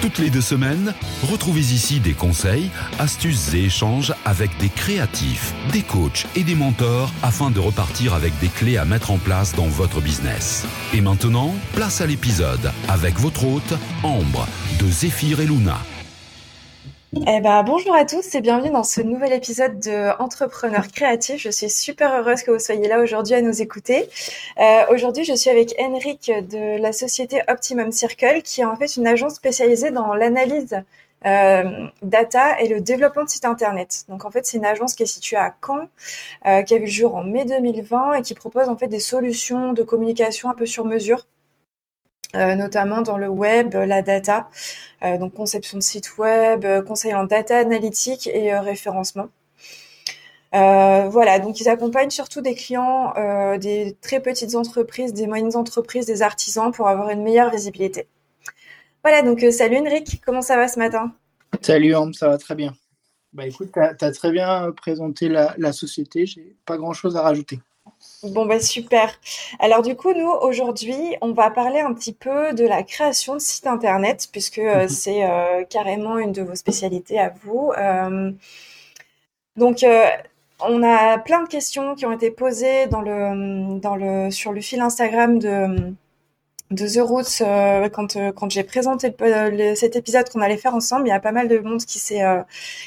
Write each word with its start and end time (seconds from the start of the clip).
Toutes 0.00 0.18
les 0.18 0.30
deux 0.30 0.40
semaines, 0.40 0.94
retrouvez 1.30 1.60
ici 1.60 2.00
des 2.00 2.14
conseils, 2.14 2.70
astuces 2.98 3.52
et 3.52 3.64
échanges 3.64 4.14
avec 4.24 4.50
des 4.58 4.70
créatifs, 4.70 5.52
des 5.72 5.82
coachs 5.82 6.26
et 6.36 6.42
des 6.42 6.54
mentors 6.54 7.12
afin 7.22 7.50
de 7.50 7.60
repartir 7.60 8.14
avec 8.14 8.32
des 8.38 8.48
clés 8.48 8.78
à 8.78 8.86
mettre 8.86 9.10
en 9.10 9.18
place 9.18 9.54
dans 9.54 9.68
votre 9.68 10.00
business. 10.00 10.64
Et 10.94 11.02
maintenant, 11.02 11.54
place 11.74 12.00
à 12.00 12.06
l'épisode 12.06 12.72
avec 12.88 13.18
votre 13.18 13.44
hôte, 13.44 13.74
Ambre, 14.02 14.48
de 14.78 14.90
Zéphyr 14.90 15.40
et 15.40 15.46
Luna. 15.46 15.78
Eh 17.12 17.40
ben, 17.40 17.64
bonjour 17.64 17.92
à 17.92 18.04
tous 18.04 18.36
et 18.36 18.40
bienvenue 18.40 18.70
dans 18.70 18.84
ce 18.84 19.00
nouvel 19.00 19.32
épisode 19.32 19.80
de 19.80 20.16
Entrepreneur 20.22 20.86
créatif. 20.86 21.42
Je 21.42 21.50
suis 21.50 21.68
super 21.68 22.14
heureuse 22.14 22.44
que 22.44 22.52
vous 22.52 22.60
soyez 22.60 22.86
là 22.86 23.00
aujourd'hui 23.00 23.34
à 23.34 23.42
nous 23.42 23.60
écouter. 23.60 24.08
Euh, 24.60 24.84
aujourd'hui, 24.90 25.24
je 25.24 25.34
suis 25.34 25.50
avec 25.50 25.74
Henrik 25.80 26.30
de 26.30 26.80
la 26.80 26.92
société 26.92 27.42
Optimum 27.48 27.90
Circle, 27.90 28.42
qui 28.42 28.60
est 28.60 28.64
en 28.64 28.76
fait 28.76 28.94
une 28.94 29.08
agence 29.08 29.34
spécialisée 29.34 29.90
dans 29.90 30.14
l'analyse 30.14 30.84
euh, 31.26 31.88
data 32.02 32.60
et 32.60 32.68
le 32.68 32.80
développement 32.80 33.24
de 33.24 33.28
sites 33.28 33.44
internet. 33.44 34.04
Donc 34.08 34.24
en 34.24 34.30
fait, 34.30 34.46
c'est 34.46 34.58
une 34.58 34.64
agence 34.64 34.94
qui 34.94 35.02
est 35.02 35.06
située 35.06 35.36
à 35.36 35.52
Caen, 35.66 35.88
euh, 36.46 36.62
qui 36.62 36.74
a 36.74 36.78
vu 36.78 36.84
le 36.84 36.90
jour 36.90 37.16
en 37.16 37.24
mai 37.24 37.44
2020 37.44 38.14
et 38.14 38.22
qui 38.22 38.34
propose 38.34 38.68
en 38.68 38.76
fait 38.76 38.86
des 38.86 39.00
solutions 39.00 39.72
de 39.72 39.82
communication 39.82 40.48
un 40.48 40.54
peu 40.54 40.64
sur 40.64 40.84
mesure 40.84 41.26
euh, 42.36 42.54
notamment 42.54 43.02
dans 43.02 43.18
le 43.18 43.28
web, 43.28 43.74
la 43.74 44.02
data, 44.02 44.48
euh, 45.02 45.18
donc 45.18 45.34
conception 45.34 45.78
de 45.78 45.82
site 45.82 46.16
web, 46.16 46.64
euh, 46.64 46.80
conseil 46.80 47.12
en 47.12 47.24
data 47.24 47.58
analytique 47.58 48.28
et 48.28 48.56
référencement. 48.56 49.28
voilà, 50.52 51.40
donc 51.40 51.60
ils 51.60 51.68
accompagnent 51.68 52.10
surtout 52.10 52.40
des 52.40 52.54
clients, 52.54 53.14
des 53.58 53.96
très 54.00 54.20
petites 54.20 54.54
entreprises, 54.54 55.12
des 55.12 55.26
moyennes 55.26 55.56
entreprises, 55.56 56.06
des 56.06 56.22
artisans 56.22 56.70
pour 56.72 56.88
avoir 56.88 57.10
une 57.10 57.22
meilleure 57.22 57.50
visibilité. 57.50 58.06
Voilà, 59.02 59.22
donc 59.22 59.44
salut 59.50 59.78
Henrik, 59.78 60.20
comment 60.24 60.42
ça 60.42 60.56
va 60.56 60.68
ce 60.68 60.78
matin? 60.78 61.12
Salut 61.62 61.94
Anne, 61.94 62.12
ça 62.14 62.28
va 62.28 62.38
très 62.38 62.54
bien. 62.54 62.74
Bah 63.32 63.46
écoute, 63.46 63.70
tu 63.72 64.04
as, 64.04 64.12
très 64.12 64.32
bien 64.32 64.72
présenté 64.72 65.28
la, 65.28 65.54
la 65.58 65.72
société, 65.72 66.26
j'ai 66.26 66.56
pas 66.66 66.76
grand 66.76 66.92
chose 66.92 67.16
à 67.16 67.22
rajouter. 67.22 67.60
Bon, 68.22 68.44
bah 68.46 68.60
super. 68.60 69.18
Alors 69.60 69.82
du 69.82 69.96
coup, 69.96 70.12
nous, 70.12 70.30
aujourd'hui, 70.30 71.16
on 71.22 71.32
va 71.32 71.50
parler 71.50 71.80
un 71.80 71.94
petit 71.94 72.12
peu 72.12 72.52
de 72.52 72.64
la 72.66 72.82
création 72.82 73.34
de 73.34 73.38
sites 73.40 73.66
Internet, 73.66 74.28
puisque 74.30 74.58
euh, 74.58 74.82
mhm. 74.82 74.88
c'est 74.88 75.24
euh, 75.24 75.64
carrément 75.64 76.18
une 76.18 76.32
de 76.32 76.42
vos 76.42 76.54
spécialités 76.54 77.18
à 77.18 77.32
vous. 77.42 77.72
Euh, 77.78 78.32
donc, 79.56 79.84
on 80.60 80.82
a 80.82 81.18
plein 81.18 81.42
de 81.42 81.48
questions 81.48 81.94
qui 81.94 82.06
ont 82.06 82.12
été 82.12 82.30
posées 82.30 82.86
dans 82.86 83.00
le, 83.00 83.78
dans 83.80 83.96
le, 83.96 84.30
sur 84.30 84.52
le 84.52 84.60
fil 84.60 84.80
Instagram 84.80 85.38
de, 85.38 85.92
de 86.70 86.86
The 86.86 87.00
Roots 87.00 87.42
quand, 87.92 88.16
quand 88.34 88.50
j'ai 88.50 88.64
présenté 88.64 89.14
cet 89.74 89.96
épisode 89.96 90.28
qu'on 90.30 90.40
allait 90.40 90.56
faire 90.56 90.74
ensemble. 90.74 91.06
Il 91.06 91.10
y 91.10 91.12
a 91.12 91.20
pas 91.20 91.32
mal 91.32 91.48
de 91.48 91.58
monde 91.58 91.80
qui, 91.84 92.00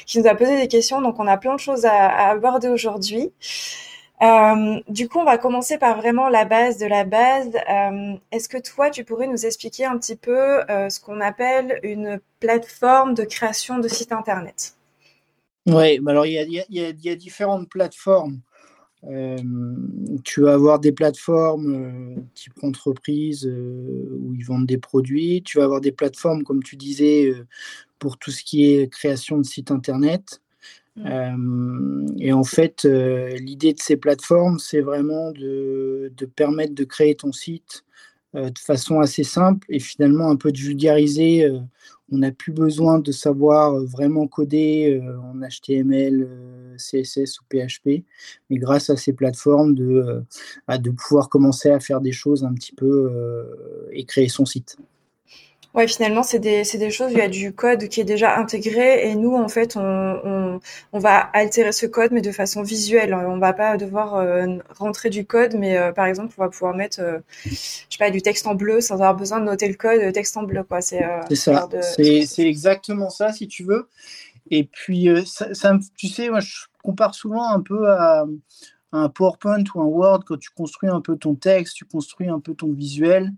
qui 0.06 0.18
nous 0.18 0.26
a 0.26 0.34
posé 0.34 0.56
des 0.56 0.68
questions, 0.68 1.00
donc 1.00 1.18
on 1.20 1.26
a 1.26 1.36
plein 1.36 1.54
de 1.54 1.60
choses 1.60 1.84
à, 1.84 2.08
à 2.08 2.30
aborder 2.30 2.68
aujourd'hui. 2.68 3.32
Euh, 4.24 4.80
du 4.88 5.08
coup, 5.08 5.18
on 5.18 5.24
va 5.24 5.36
commencer 5.36 5.76
par 5.76 5.98
vraiment 5.98 6.28
la 6.28 6.44
base 6.44 6.78
de 6.78 6.86
la 6.86 7.04
base. 7.04 7.50
Euh, 7.68 8.14
est-ce 8.32 8.48
que 8.48 8.58
toi, 8.58 8.90
tu 8.90 9.04
pourrais 9.04 9.26
nous 9.26 9.44
expliquer 9.44 9.84
un 9.84 9.98
petit 9.98 10.16
peu 10.16 10.62
euh, 10.70 10.88
ce 10.88 11.00
qu'on 11.00 11.20
appelle 11.20 11.78
une 11.82 12.20
plateforme 12.40 13.14
de 13.14 13.24
création 13.24 13.78
de 13.78 13.88
site 13.88 14.12
internet? 14.12 14.76
Oui, 15.66 16.00
alors 16.06 16.26
il 16.26 16.62
y 16.70 17.10
a, 17.10 17.16
différentes 17.16 17.68
plateformes. 17.68 18.40
tu 20.24 20.40
vas 20.42 20.54
avoir 20.54 20.78
des 20.78 20.92
plateformes 20.92 22.26
type 22.34 22.52
entreprise 22.62 23.46
où 23.46 24.34
ils 24.34 24.44
vendent 24.44 24.66
des 24.66 24.78
produits. 24.78 25.42
Tu 25.42 25.58
vas 25.58 25.64
avoir 25.64 25.80
des 25.80 25.92
plateformes, 25.92 26.44
comme 26.44 26.62
tu 26.62 26.76
disais, 26.76 27.32
pour 27.98 28.18
tout 28.18 28.30
ce 28.30 28.44
qui 28.44 28.72
est 28.72 28.92
création 28.92 29.38
de 29.38 29.44
site 29.44 29.70
internet. 29.70 30.42
Mmh. 30.96 31.06
Euh, 31.06 32.06
et 32.18 32.32
en 32.32 32.44
fait, 32.44 32.84
euh, 32.84 33.36
l'idée 33.36 33.72
de 33.72 33.80
ces 33.80 33.96
plateformes, 33.96 34.58
c'est 34.58 34.80
vraiment 34.80 35.32
de, 35.32 36.12
permettre 36.36 36.74
de 36.74 36.84
créer 36.84 37.16
ton 37.16 37.32
site 37.32 37.84
euh, 38.36 38.50
de 38.50 38.58
façon 38.58 39.00
assez 39.00 39.24
simple 39.24 39.66
et 39.70 39.80
finalement 39.80 40.30
un 40.30 40.36
peu 40.36 40.52
de 40.52 40.58
vulgariser. 40.58 41.50
on 42.12 42.18
n'a 42.18 42.32
plus 42.32 42.52
besoin 42.52 42.98
de 42.98 43.12
savoir 43.12 43.74
vraiment 43.80 44.28
coder 44.28 45.00
en 45.22 45.40
HTML, 45.40 46.28
CSS 46.76 47.40
ou 47.40 47.44
PHP, 47.48 48.04
mais 48.50 48.58
grâce 48.58 48.90
à 48.90 48.96
ces 48.96 49.12
plateformes, 49.12 49.74
bah, 50.68 50.78
de 50.78 50.90
pouvoir 50.90 51.28
commencer 51.28 51.70
à 51.70 51.80
faire 51.80 52.00
des 52.00 52.12
choses 52.12 52.44
un 52.44 52.54
petit 52.54 52.74
peu 52.74 53.10
et 53.92 54.04
créer 54.04 54.28
son 54.28 54.44
site. 54.44 54.76
Ouais, 55.74 55.88
finalement, 55.88 56.22
c'est 56.22 56.38
des, 56.38 56.62
des 56.62 56.90
choses 56.90 57.10
il 57.10 57.18
y 57.18 57.20
a 57.20 57.28
du 57.28 57.52
code 57.52 57.88
qui 57.88 58.00
est 58.00 58.04
déjà 58.04 58.36
intégré 58.36 59.10
et 59.10 59.16
nous, 59.16 59.34
en 59.34 59.48
fait, 59.48 59.76
on, 59.76 60.60
on, 60.92 60.98
va 61.00 61.18
altérer 61.18 61.72
ce 61.72 61.86
code, 61.86 62.12
mais 62.12 62.20
de 62.20 62.30
façon 62.30 62.62
visuelle. 62.62 63.12
On 63.12 63.38
va 63.38 63.52
pas 63.52 63.76
devoir 63.76 64.14
euh, 64.14 64.58
rentrer 64.78 65.10
du 65.10 65.26
code, 65.26 65.56
mais 65.56 65.76
euh, 65.76 65.90
par 65.90 66.06
exemple, 66.06 66.32
on 66.38 66.42
va 66.42 66.48
pouvoir 66.48 66.76
mettre, 66.76 67.00
euh, 67.00 67.18
je 67.44 67.54
sais 67.54 67.98
pas, 67.98 68.10
du 68.10 68.22
texte 68.22 68.46
en 68.46 68.54
bleu 68.54 68.80
sans 68.80 68.94
avoir 68.94 69.16
besoin 69.16 69.40
de 69.40 69.46
noter 69.46 69.66
le 69.66 69.74
code, 69.74 70.12
texte 70.12 70.36
en 70.36 70.44
bleu, 70.44 70.62
quoi. 70.62 70.80
C'est 70.80 71.02
ça. 71.34 71.68
C'est 71.96 72.46
exactement 72.46 73.10
ça, 73.10 73.32
si 73.32 73.48
tu 73.48 73.64
veux. 73.64 73.88
Et 74.52 74.64
puis, 74.64 75.08
ça, 75.26 75.54
ça, 75.54 75.76
tu 75.96 76.06
sais, 76.06 76.28
moi, 76.28 76.38
je 76.38 76.66
compare 76.84 77.16
souvent 77.16 77.48
un 77.48 77.60
peu 77.60 77.90
à 77.90 78.26
un 78.94 79.08
PowerPoint 79.08 79.64
ou 79.74 79.80
un 79.80 79.86
Word, 79.86 80.24
quand 80.24 80.38
tu 80.38 80.50
construis 80.50 80.88
un 80.88 81.00
peu 81.00 81.16
ton 81.16 81.34
texte, 81.34 81.76
tu 81.76 81.84
construis 81.84 82.28
un 82.28 82.40
peu 82.40 82.54
ton 82.54 82.72
visuel, 82.72 83.32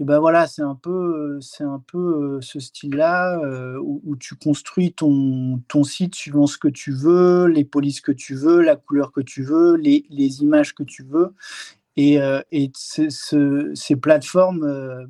et 0.00 0.04
ben 0.04 0.18
voilà, 0.18 0.46
c'est 0.46 0.62
un 0.62 0.74
peu, 0.74 1.38
c'est 1.40 1.64
un 1.64 1.82
peu 1.86 1.98
euh, 1.98 2.40
ce 2.40 2.60
style-là 2.60 3.38
euh, 3.38 3.78
où, 3.80 4.16
tu 4.16 4.34
construis 4.34 4.92
ton, 4.92 5.62
ton 5.68 5.84
site 5.84 6.14
suivant 6.14 6.46
ce 6.46 6.58
que 6.58 6.68
tu 6.68 6.92
veux, 6.92 7.46
les 7.46 7.64
polices 7.64 8.00
que 8.00 8.12
tu 8.12 8.34
veux, 8.34 8.60
la 8.60 8.76
couleur 8.76 9.12
que 9.12 9.20
tu 9.20 9.42
veux, 9.42 9.76
les, 9.76 10.04
les 10.10 10.42
images 10.42 10.74
que 10.74 10.82
tu 10.82 11.02
veux. 11.02 11.34
Et, 11.96 12.20
euh, 12.20 12.42
et 12.52 12.70
ces 12.74 13.96
plateformes 13.96 15.08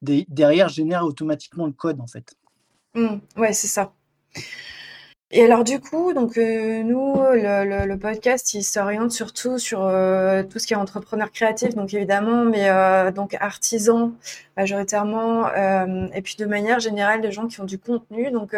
derrière 0.00 0.68
génèrent 0.68 1.04
automatiquement 1.04 1.66
le 1.66 1.72
code 1.72 2.00
en 2.00 2.06
fait. 2.06 2.36
Mmh, 2.94 3.16
ouais, 3.36 3.52
c'est 3.52 3.68
ça. 3.68 3.92
Et 5.34 5.42
alors 5.42 5.64
du 5.64 5.80
coup, 5.80 6.12
donc 6.12 6.36
euh, 6.36 6.82
nous, 6.82 7.14
le, 7.16 7.96
podcast, 7.96 8.52
il 8.52 8.62
s'oriente 8.62 9.12
surtout 9.12 9.56
sur 9.56 9.82
euh, 9.82 10.42
tout 10.42 10.58
ce 10.58 10.66
qui 10.66 10.74
est 10.74 10.76
entrepreneur 10.76 11.32
créatif, 11.32 11.74
donc 11.74 11.94
évidemment, 11.94 12.44
mais 12.44 12.68
euh, 12.68 13.10
donc 13.12 13.34
artisans 13.40 14.12
majoritairement, 14.58 15.48
et 16.12 16.20
puis 16.20 16.36
de 16.38 16.44
manière 16.44 16.80
générale, 16.80 17.22
des 17.22 17.32
gens 17.32 17.46
qui 17.46 17.58
ont 17.62 17.64
du 17.64 17.78
contenu. 17.78 18.30
Donc, 18.30 18.54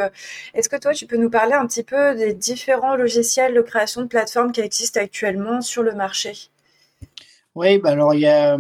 est-ce 0.55 0.69
que 0.69 0.75
toi, 0.75 0.93
tu 0.93 1.07
peux 1.07 1.17
nous 1.17 1.31
parler 1.31 1.53
un 1.53 1.65
petit 1.69 1.85
peu 1.85 2.17
des 2.17 2.35
différents 2.35 2.97
logiciels 2.97 3.55
de 3.55 3.61
création 3.61 4.03
de 4.03 4.09
plateformes 4.09 4.51
qui 4.51 4.61
existent 4.61 5.01
actuellement 5.01 5.61
sur 5.61 5.85
le 5.85 5.95
marché? 5.95 6.33
Oui, 7.55 7.79
bah 7.79 7.91
alors 7.91 8.15
il 8.15 8.23
y 8.23 8.27
a, 8.27 8.59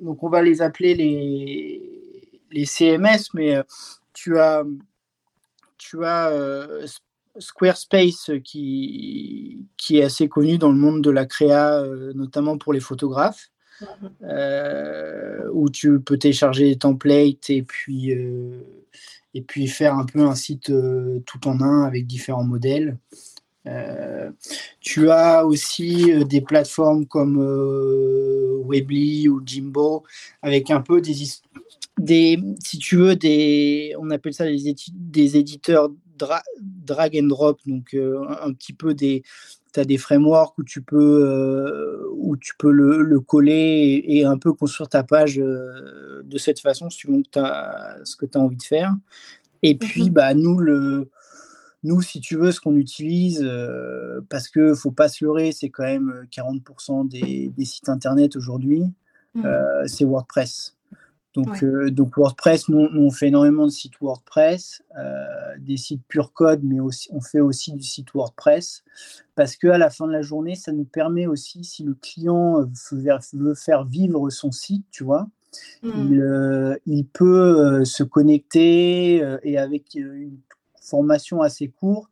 donc 0.00 0.22
on 0.22 0.30
va 0.30 0.40
les 0.40 0.62
appeler 0.62 0.94
les 0.94 1.82
les 2.50 2.64
CMS, 2.64 3.28
mais 3.34 3.58
tu 4.14 4.38
as 4.38 4.64
tu 5.78 6.04
as 6.04 6.28
euh, 6.30 6.86
Squarespace 7.38 8.30
qui, 8.44 9.66
qui 9.76 9.98
est 9.98 10.04
assez 10.04 10.28
connu 10.28 10.58
dans 10.58 10.70
le 10.70 10.78
monde 10.78 11.02
de 11.02 11.10
la 11.10 11.24
créa, 11.24 11.80
euh, 11.80 12.12
notamment 12.14 12.58
pour 12.58 12.72
les 12.72 12.80
photographes, 12.80 13.50
euh, 14.22 15.48
où 15.52 15.70
tu 15.70 16.00
peux 16.00 16.18
télécharger 16.18 16.64
des 16.64 16.78
templates 16.78 17.48
et 17.48 17.62
puis, 17.62 18.10
et 19.34 19.42
puis 19.42 19.68
faire 19.68 19.94
un 19.94 20.04
peu 20.04 20.20
un 20.20 20.34
site 20.34 20.72
tout 21.26 21.48
en 21.48 21.60
un 21.60 21.84
avec 21.84 22.06
différents 22.06 22.44
modèles. 22.44 22.98
tu 24.80 25.10
as 25.10 25.46
aussi 25.46 26.12
des 26.24 26.40
plateformes 26.40 27.06
comme 27.06 27.38
Webly 28.66 29.28
ou 29.28 29.40
Jimbo 29.46 30.02
avec 30.42 30.72
un 30.72 30.80
peu 30.80 31.00
des, 31.00 31.14
des, 31.98 32.38
si 32.64 32.78
tu 32.78 32.96
veux, 32.96 33.16
des, 33.16 33.94
on 33.98 34.10
appelle 34.10 34.34
ça 34.34 34.44
des, 34.44 34.74
des 34.92 35.36
éditeurs 35.36 35.90
drag 36.18 37.16
and 37.16 37.26
drop, 37.26 37.60
donc 37.66 37.94
euh, 37.94 38.24
un 38.40 38.52
petit 38.52 38.72
peu 38.72 38.94
des, 38.94 39.22
tu 39.72 39.80
as 39.80 39.84
des 39.84 39.98
frameworks 39.98 40.58
où 40.58 40.64
tu 40.64 40.82
peux, 40.82 41.24
euh, 41.24 42.06
où 42.16 42.36
tu 42.36 42.54
peux 42.58 42.70
le, 42.70 43.02
le 43.02 43.20
coller 43.20 44.02
et, 44.06 44.24
un 44.24 44.38
peu 44.38 44.52
construire 44.52 44.88
ta 44.88 45.02
page 45.02 45.38
euh, 45.38 46.22
de 46.24 46.38
cette 46.38 46.60
façon, 46.60 46.88
as, 47.36 47.96
ce 48.04 48.16
que 48.16 48.26
tu 48.26 48.38
as 48.38 48.40
envie 48.40 48.56
de 48.56 48.62
faire. 48.62 48.94
Et 49.62 49.76
puis, 49.76 50.04
mhm. 50.04 50.10
bah, 50.10 50.34
nous, 50.34 50.58
le, 50.58 51.10
nous, 51.82 52.02
si 52.02 52.20
tu 52.20 52.36
veux, 52.36 52.52
ce 52.52 52.60
qu'on 52.60 52.76
utilise, 52.76 53.48
parce 54.28 54.48
que 54.48 54.74
faut 54.74 54.92
pas 54.92 55.08
se 55.08 55.24
leurrer, 55.24 55.52
c'est 55.52 55.68
quand 55.68 55.84
même 55.84 56.26
40% 56.32 57.08
des, 57.08 57.52
des, 57.56 57.64
sites 57.64 57.88
internet 57.88 58.36
aujourd'hui, 58.36 58.82
mhm. 59.34 59.44
c'est 59.86 60.04
WordPress. 60.04 60.77
Donc, 61.38 61.64
donc 61.92 62.16
WordPress, 62.16 62.68
nous, 62.68 62.88
on 62.92 63.10
fait 63.10 63.28
énormément 63.28 63.64
de 63.64 63.70
sites 63.70 64.00
WordPress, 64.00 64.82
des 65.58 65.76
sites 65.76 66.02
pure 66.08 66.32
code, 66.32 66.60
mais 66.64 66.80
aussi, 66.80 67.08
on 67.12 67.20
fait 67.20 67.40
aussi 67.40 67.72
du 67.72 67.84
site 67.84 68.12
WordPress 68.12 68.82
parce 69.36 69.54
qu'à 69.54 69.78
la 69.78 69.88
fin 69.88 70.08
de 70.08 70.12
la 70.12 70.22
journée, 70.22 70.56
ça 70.56 70.72
nous 70.72 70.84
permet 70.84 71.26
aussi, 71.26 71.62
si 71.62 71.84
le 71.84 71.94
client 71.94 72.64
veut 72.92 73.54
faire 73.54 73.84
vivre 73.84 74.30
son 74.30 74.50
site, 74.50 74.84
tu 74.90 75.04
vois, 75.04 75.28
mmh. 75.84 76.74
il, 76.86 77.06
peut 77.06 77.84
se 77.84 78.02
connecter 78.02 79.24
et 79.44 79.58
avec 79.58 79.94
une 79.94 80.38
formation 80.80 81.40
assez 81.40 81.68
courte, 81.68 82.10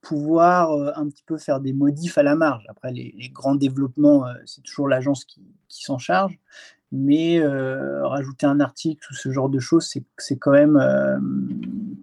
pouvoir 0.00 0.98
un 0.98 1.08
petit 1.08 1.22
peu 1.24 1.38
faire 1.38 1.60
des 1.60 1.72
modifs 1.72 2.18
à 2.18 2.22
la 2.22 2.34
marge. 2.34 2.64
Après, 2.68 2.92
les, 2.92 3.30
grands 3.32 3.54
développements, 3.54 4.24
c'est 4.46 4.62
toujours 4.62 4.88
l'agence 4.88 5.24
qui, 5.24 5.42
s'en 5.68 5.98
charge, 5.98 6.38
mais 6.94 7.42
rajouter 8.02 8.46
un 8.46 8.60
article 8.60 9.06
ou 9.10 9.14
ce 9.14 9.30
genre 9.30 9.48
de 9.48 9.58
choses, 9.58 9.92
c'est 10.18 10.36
quand 10.36 10.52
même 10.52 10.78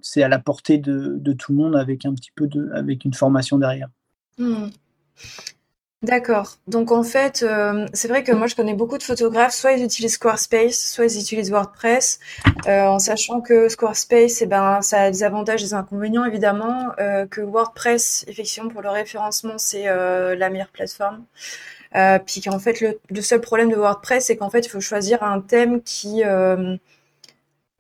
c'est 0.02 0.24
à 0.24 0.28
la 0.28 0.40
portée 0.40 0.78
de, 0.78 1.34
tout 1.34 1.54
le 1.54 1.58
monde 1.58 1.76
avec 1.76 2.06
un 2.06 2.14
petit 2.14 2.32
peu 2.36 2.48
de 2.48 2.70
avec 2.74 3.06
une 3.06 3.14
formation 3.14 3.58
derrière. 3.58 3.90
Mmh. 4.38 4.68
D'accord. 6.04 6.58
Donc 6.68 6.92
en 6.92 7.04
fait, 7.04 7.44
euh, 7.44 7.86
c'est 7.94 8.08
vrai 8.08 8.24
que 8.24 8.32
moi 8.32 8.48
je 8.48 8.56
connais 8.56 8.74
beaucoup 8.74 8.98
de 8.98 9.04
photographes, 9.04 9.54
soit 9.54 9.74
ils 9.74 9.84
utilisent 9.84 10.14
Squarespace, 10.14 10.94
soit 10.94 11.06
ils 11.06 11.20
utilisent 11.20 11.52
WordPress, 11.52 12.20
euh, 12.66 12.88
en 12.88 12.98
sachant 12.98 13.40
que 13.40 13.70
Squarespace, 13.70 14.42
eh 14.42 14.48
ben, 14.48 14.82
ça 14.82 15.02
a 15.02 15.12
des 15.12 15.22
avantages 15.22 15.62
et 15.62 15.66
des 15.66 15.74
inconvénients 15.76 16.26
évidemment, 16.26 16.92
euh, 17.00 17.28
que 17.28 17.42
WordPress, 17.42 18.26
effectivement 18.28 18.70
pour 18.70 18.82
le 18.82 18.90
référencement, 18.90 19.60
c'est 19.60 19.86
la 19.86 20.50
meilleure 20.50 20.70
plateforme. 20.70 21.24
Puis 22.26 22.42
qu'en 22.42 22.60
fait, 22.60 22.82
le, 22.82 23.22
seul 23.22 23.42
problème 23.42 23.70
de 23.70 23.76
WordPress, 23.76 24.26
c'est 24.26 24.38
qu'en 24.38 24.50
fait, 24.50 24.66
il 24.66 24.70
faut 24.70 24.82
choisir 24.82 25.24
un 25.24 25.42
thème 25.42 25.82
qui 25.82 26.24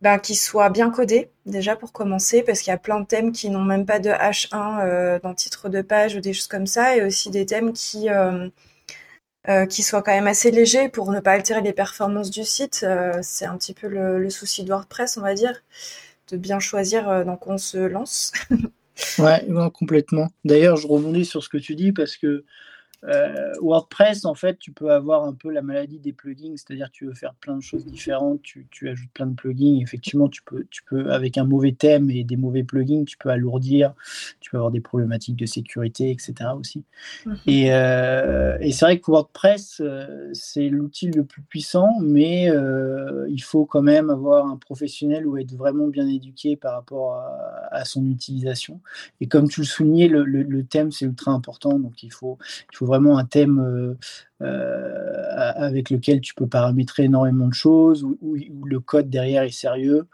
ben, 0.01 0.17
qui 0.17 0.33
soit 0.33 0.69
bien 0.69 0.89
codé 0.89 1.29
déjà 1.45 1.75
pour 1.75 1.91
commencer, 1.91 2.41
parce 2.41 2.61
qu'il 2.61 2.71
y 2.71 2.73
a 2.73 2.77
plein 2.79 3.01
de 3.01 3.05
thèmes 3.05 3.31
qui 3.31 3.49
n'ont 3.51 3.63
même 3.63 3.85
pas 3.85 3.99
de 3.99 4.09
H1 4.09 4.79
euh, 4.83 5.19
dans 5.21 5.35
titre 5.35 5.69
de 5.69 5.81
page 5.81 6.15
ou 6.15 6.21
des 6.21 6.33
choses 6.33 6.47
comme 6.47 6.65
ça, 6.65 6.97
et 6.97 7.03
aussi 7.03 7.29
des 7.29 7.45
thèmes 7.45 7.71
qui 7.71 8.09
euh, 8.09 8.49
euh, 9.47 9.65
qui 9.67 9.83
soient 9.83 10.01
quand 10.01 10.13
même 10.13 10.27
assez 10.27 10.49
légers 10.51 10.89
pour 10.89 11.11
ne 11.11 11.19
pas 11.19 11.33
altérer 11.33 11.61
les 11.61 11.73
performances 11.73 12.31
du 12.31 12.43
site. 12.43 12.85
c'est 13.21 13.45
un 13.45 13.57
petit 13.57 13.73
peu 13.73 13.87
le, 13.87 14.29
souci 14.31 14.63
de 14.63 14.69
WordPress, 14.69 15.17
on 15.17 15.21
va 15.21 15.35
dire, 15.35 15.63
de 16.31 16.37
bien 16.37 16.59
choisir 16.59 17.25
dans 17.25 17.37
quoi 17.37 17.55
on 17.55 17.57
se 17.59 17.77
lance. 17.77 18.31
ouais, 19.19 19.45
complètement. 19.73 20.29
D'ailleurs, 20.45 20.77
je 20.77 20.87
rebondis 20.87 21.25
sur 21.25 21.43
ce 21.43 21.49
que 21.49 21.57
tu 21.57 21.75
dis 21.75 21.91
parce 21.91 22.17
que 22.17 22.43
euh, 23.03 23.53
WordPress, 23.61 24.25
en 24.25 24.35
fait, 24.35 24.59
tu 24.59 24.71
peux 24.71 24.91
avoir 24.91 25.23
un 25.25 25.33
peu 25.33 25.49
la 25.49 25.61
maladie 25.61 25.99
des 25.99 26.13
plugins, 26.13 26.53
c'est-à-dire 26.55 26.89
tu 26.91 27.07
veux 27.07 27.13
faire 27.13 27.33
plein 27.33 27.55
de 27.55 27.61
choses 27.61 27.85
différentes, 27.85 28.41
tu, 28.41 28.89
ajoutes 28.89 29.09
plein 29.13 29.25
de 29.25 29.33
plugins. 29.33 29.79
Effectivement, 29.81 30.29
tu 30.29 30.43
peux, 30.43 30.65
tu 30.69 30.83
peux, 30.83 31.11
avec 31.11 31.37
un 31.37 31.45
mauvais 31.45 31.71
thème 31.71 32.11
et 32.11 32.23
des 32.23 32.37
mauvais 32.37 32.63
plugins, 32.63 33.03
tu 33.05 33.17
peux 33.17 33.29
alourdir, 33.29 33.93
tu 34.39 34.51
peux 34.51 34.57
avoir 34.57 34.71
des 34.71 34.81
problématiques 34.81 35.35
de 35.35 35.45
sécurité, 35.45 36.11
etc. 36.11 36.51
aussi. 36.57 36.83
Mhm. 37.25 37.37
Euh, 37.47 38.57
et, 38.59 38.71
c'est 38.71 38.85
vrai 38.85 38.99
que 38.99 39.09
WordPress, 39.09 39.81
euh, 39.83 40.29
c'est 40.33 40.69
l'outil 40.69 41.07
le 41.07 41.23
plus 41.23 41.41
puissant, 41.41 41.89
mais 42.01 42.49
il 43.29 43.43
faut 43.43 43.65
quand 43.65 43.81
même 43.81 44.09
avoir 44.09 44.45
un 44.45 44.57
professionnel 44.57 45.25
ou 45.25 45.37
être 45.37 45.53
vraiment 45.53 45.87
bien 45.87 46.07
éduqué 46.07 46.55
par 46.55 46.73
rapport 46.73 47.15
à, 47.71 47.85
son 47.85 48.05
utilisation. 48.05 48.79
Et 49.21 49.27
comme 49.27 49.49
tu 49.49 49.61
le 49.61 49.65
soulignais, 49.65 50.07
le, 50.07 50.23
le 50.23 50.63
thème, 50.63 50.91
c'est 50.91 51.05
ultra 51.05 51.31
important, 51.31 51.79
donc 51.79 52.03
il 52.03 52.11
faut, 52.11 52.37
il 52.71 52.77
faut 52.77 52.90
vraiment 52.91 53.17
un 53.17 53.25
thème 53.25 53.59
euh, 53.59 53.97
euh, 54.41 55.51
avec 55.55 55.89
lequel 55.89 56.19
tu 56.19 56.33
peux 56.33 56.47
paramétrer 56.47 57.03
énormément 57.05 57.47
de 57.47 57.53
choses, 57.53 58.03
où, 58.03 58.35
le 58.65 58.79
code 58.79 59.09
derrière 59.09 59.43
est 59.43 59.51
sérieux. 59.51 60.07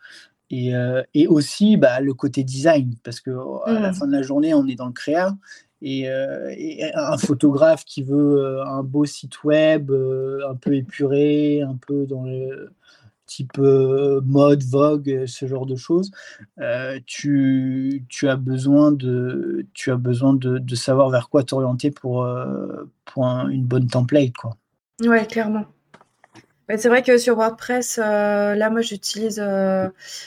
Et, 0.50 0.75
euh, 0.75 1.01
aussi 1.27 1.75
bah, 1.75 2.00
le 2.00 2.13
côté 2.13 2.44
design, 2.44 2.95
parce 3.03 3.19
que 3.19 3.31
à 3.65 3.74
la 3.74 3.91
mmh. 3.91 3.94
fin 3.95 4.07
de 4.07 4.12
la 4.12 4.21
journée, 4.21 4.53
on 4.53 4.68
est 4.68 4.75
dans 4.75 4.85
le 4.85 4.94
créa. 4.94 5.35
Et, 5.81 6.07
un 6.07 7.18
photographe 7.18 7.83
qui 7.83 8.03
veut 8.03 8.62
un 8.65 8.83
beau 8.83 9.06
site 9.06 9.44
web, 9.44 9.91
un 9.91 10.56
peu 10.56 10.75
épuré, 10.75 11.62
un 11.62 11.75
peu 11.75 12.06
dans 12.06 12.23
le, 12.23 12.71
type 13.27 13.59
euh, 13.59 14.21
mode, 14.25 14.63
vogue, 14.63 15.09
euh, 15.09 15.27
ce 15.27 15.45
genre 15.45 15.68
de 15.68 15.75
choses, 15.75 16.09
euh, 16.59 17.00
tu, 17.06 18.06
tu, 18.09 18.27
as 18.27 18.35
besoin 18.35 18.91
de, 18.91 19.65
tu 19.74 19.91
as 19.91 19.97
besoin 19.97 20.33
de, 20.33 20.57
de 20.57 20.75
savoir 20.75 21.09
vers 21.09 21.29
quoi 21.29 21.44
t'orienter 21.44 21.91
pour, 21.91 22.27
pour 23.06 23.25
une 23.25 23.65
bonne 23.65 23.88
template. 23.88 24.33
Quoi. 24.33 24.57
Ouais, 25.06 25.27
clairement. 25.27 25.65
c'est 26.69 26.88
vrai 26.88 27.03
que 27.03 27.18
sur 27.18 27.35
WordPress, 27.38 27.97
là, 27.97 28.69
moi, 28.69 28.81
j'utilise, 28.81 29.44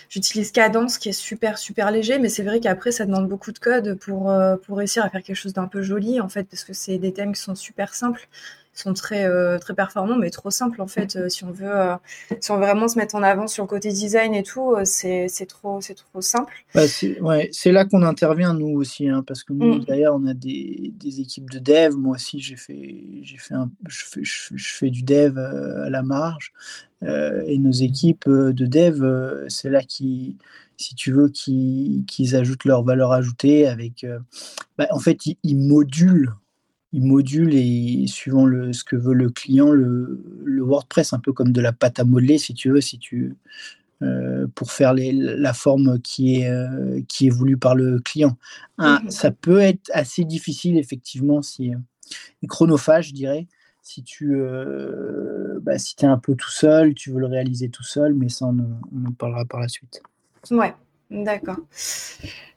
j'utilise 0.08 0.52
Cadence, 0.52 0.98
qui 0.98 1.08
est 1.08 1.12
super, 1.12 1.58
super 1.58 1.90
léger, 1.90 2.18
mais 2.18 2.28
c'est 2.28 2.44
vrai 2.44 2.60
qu'après, 2.60 2.92
ça 2.92 3.06
demande 3.06 3.28
beaucoup 3.28 3.52
de 3.52 3.58
code 3.58 3.98
pour, 3.98 4.32
pour 4.64 4.78
réussir 4.78 5.04
à 5.04 5.10
faire 5.10 5.22
quelque 5.22 5.36
chose 5.36 5.54
d'un 5.54 5.66
peu 5.66 5.82
joli, 5.82 6.20
en 6.20 6.28
fait, 6.28 6.44
parce 6.44 6.64
que 6.64 6.72
c'est 6.72 6.98
des 6.98 7.12
thèmes 7.12 7.32
qui 7.32 7.40
sont 7.40 7.54
super 7.54 7.94
simples 7.94 8.28
sont 8.72 8.94
très 8.94 9.24
euh, 9.24 9.58
très 9.58 9.74
performants 9.74 10.16
mais 10.16 10.30
trop 10.30 10.50
simples 10.50 10.80
en 10.80 10.86
fait 10.86 11.16
euh, 11.16 11.28
si 11.28 11.44
on 11.44 11.50
veut 11.50 11.70
euh, 11.70 11.94
si 12.40 12.50
on 12.50 12.56
veut 12.56 12.62
vraiment 12.62 12.88
se 12.88 12.98
mettre 12.98 13.14
en 13.14 13.22
avant 13.22 13.46
sur 13.46 13.64
le 13.64 13.68
côté 13.68 13.90
design 13.90 14.34
et 14.34 14.42
tout 14.42 14.74
c'est 14.84 15.28
trop 15.48 15.80
c'est 15.80 15.94
trop 15.94 16.20
simple 16.20 16.52
bah, 16.74 16.82
c'est 16.86 17.72
là 17.72 17.84
qu'on 17.84 18.02
intervient 18.02 18.54
nous 18.54 18.78
aussi 18.78 19.08
hein, 19.08 19.24
parce 19.26 19.42
que 19.42 19.52
nous 19.52 19.78
mm. 19.78 19.84
d'ailleurs 19.86 20.14
on 20.14 20.26
a 20.26 20.34
des, 20.34 20.92
des, 20.96 21.20
équipes 21.20 21.50
de 21.50 21.58
dev 21.58 21.96
moi 21.96 22.14
aussi 22.14 22.40
j'ai 22.40 22.56
fait 22.56 23.04
j'ai 23.22 23.38
fait 23.38 23.54
un, 23.54 23.70
je 23.88 24.04
fais, 24.04 24.20
je, 24.22 24.74
fais 24.74 24.90
du 24.90 25.02
dev 25.02 25.38
à 25.38 25.90
la 25.90 26.02
marge 26.02 26.52
et 27.02 27.58
nos 27.58 27.72
équipes 27.72 28.28
de 28.28 28.66
dev 28.66 29.46
c'est 29.48 29.70
là 29.70 29.82
qui 29.82 30.36
si 30.76 30.94
tu 30.94 31.12
veux 31.12 31.28
qu'ils 31.28 32.36
ajoutent 32.36 32.64
leur 32.64 32.84
valeur 32.84 33.12
ajoutée 33.12 33.66
avec 33.66 34.06
bah, 34.78 34.86
en 34.90 34.98
fait 34.98 35.18
ils 35.42 35.56
modulent 35.58 36.34
il 36.92 37.04
module 37.04 37.54
et 37.54 38.06
suivant 38.06 38.46
le, 38.46 38.72
ce 38.72 38.84
que 38.84 38.96
veut 38.96 39.14
le 39.14 39.30
client, 39.30 39.70
le, 39.70 40.22
WordPress, 40.62 41.12
un 41.12 41.18
peu 41.18 41.32
comme 41.32 41.52
de 41.52 41.60
la 41.60 41.72
pâte 41.72 41.98
à 41.98 42.04
modeler, 42.04 42.38
si 42.38 42.54
tu 42.54 42.70
veux, 42.70 42.80
si 42.80 42.98
tu, 42.98 43.34
euh, 44.02 44.46
pour 44.54 44.72
faire 44.72 44.92
les, 44.92 45.12
la 45.12 45.52
forme 45.52 46.00
qui 46.00 46.36
est, 46.36 46.48
euh, 46.48 47.00
qui 47.08 47.26
est 47.26 47.30
voulue 47.30 47.56
par 47.56 47.74
le 47.74 47.98
client. 48.00 48.36
Ah, 48.78 49.00
mmh 49.02 49.10
ça 49.10 49.30
peut 49.30 49.60
être 49.60 49.90
assez 49.92 50.24
difficile, 50.24 50.76
effectivement, 50.78 51.42
si, 51.42 51.74
euh, 51.74 52.46
chronophage, 52.46 53.08
je 53.08 53.14
dirais, 53.14 53.46
si 53.82 54.02
tu 54.02 54.36
bah, 55.62 55.78
si 55.78 55.94
es 56.00 56.04
un 56.04 56.18
peu 56.18 56.34
tout 56.34 56.50
seul, 56.50 56.94
tu 56.94 57.10
veux 57.10 57.20
le 57.20 57.26
réaliser 57.26 57.70
tout 57.70 57.82
seul, 57.82 58.14
mais 58.14 58.28
ça, 58.28 58.46
on, 58.46 58.56
on 58.94 59.08
en 59.08 59.12
parlera 59.12 59.44
par 59.44 59.60
la 59.60 59.68
suite. 59.68 60.02
Ouais, 60.50 60.74
D'accord. 61.10 61.56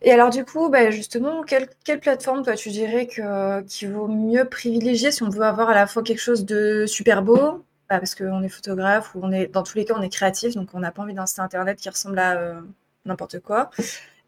Et 0.04 0.12
alors 0.12 0.30
du 0.30 0.46
coup, 0.46 0.70
bah, 0.70 0.92
justement, 0.92 1.44
quelle, 1.44 1.68
plateforme 2.00 2.44
toi 2.44 2.56
tu 2.56 2.70
dirais 2.70 3.08
qu'il 3.08 3.92
vaut 3.92 4.08
mieux 4.08 4.46
privilégier 4.46 5.12
si 5.12 5.24
on 5.24 5.30
veut 5.30 5.42
avoir 5.42 5.70
à 5.70 5.74
la 5.74 5.88
fois 5.88 6.04
quelque 6.04 6.22
chose 6.22 6.46
de 6.46 6.86
super 6.86 7.24
beau, 7.24 7.64
bah, 7.90 8.00
parce 8.00 8.14
qu'on 8.14 8.44
est 8.44 8.50
photographe 8.50 9.16
ou 9.16 9.22
on 9.24 9.32
est 9.32 9.48
dans 9.48 9.64
tous 9.64 9.78
les 9.78 9.86
cas 9.86 9.96
on 9.98 10.02
est 10.02 10.10
créatif, 10.10 10.54
donc 10.54 10.70
on 10.74 10.80
n'a 10.80 10.92
pas 10.92 11.02
envie 11.02 11.16
d'un 11.16 11.26
site 11.26 11.40
internet 11.40 11.80
qui 11.80 11.90
ressemble 11.90 12.20
à 12.20 12.38
euh, 12.38 12.62
n'importe 13.06 13.40
quoi, 13.40 13.72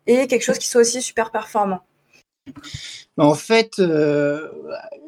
et 0.07 0.27
quelque 0.27 0.43
chose 0.43 0.57
qui 0.57 0.67
soit 0.67 0.81
aussi 0.81 1.03
super 1.03 1.29
performant. 1.31 1.81
En 3.17 3.33
fait, 3.35 3.79
euh, 3.79 4.49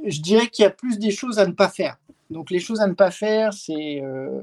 je 0.06 0.22
dirais 0.22 0.48
qu'il 0.48 0.64
y 0.64 0.66
a 0.66 0.72
plus 0.72 1.00
des 1.00 1.12
choses 1.12 1.40
à 1.40 1.46
ne 1.46 1.54
pas 1.54 1.70
faire. 1.70 1.98
Donc 2.30 2.52
les 2.52 2.60
choses 2.60 2.82
à 2.82 2.88
ne 2.88 2.94
pas 2.94 3.12
faire, 3.12 3.54
c'est 3.54 4.02
euh, 4.04 4.42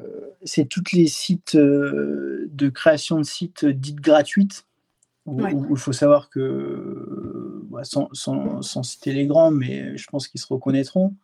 toutes 0.71 0.93
les 0.93 1.07
sites 1.07 1.55
euh, 1.55 2.49
de 2.51 2.69
création 2.69 3.19
de 3.19 3.25
sites 3.25 3.65
dites 3.65 4.01
gratuites. 4.01 4.65
Où, 5.27 5.41
il 5.71 5.79
faut 5.79 5.93
savoir 5.93 6.29
que, 6.29 7.63
bah, 7.71 7.83
sans, 7.85 8.11
sans, 8.13 8.83
citer 8.83 9.15
les 9.15 9.27
grands, 9.27 9.51
mais 9.51 9.97
je 9.97 10.07
pense 10.09 10.29
qu'ils 10.29 10.41
se 10.41 10.47
reconnaîtront, 10.47 11.15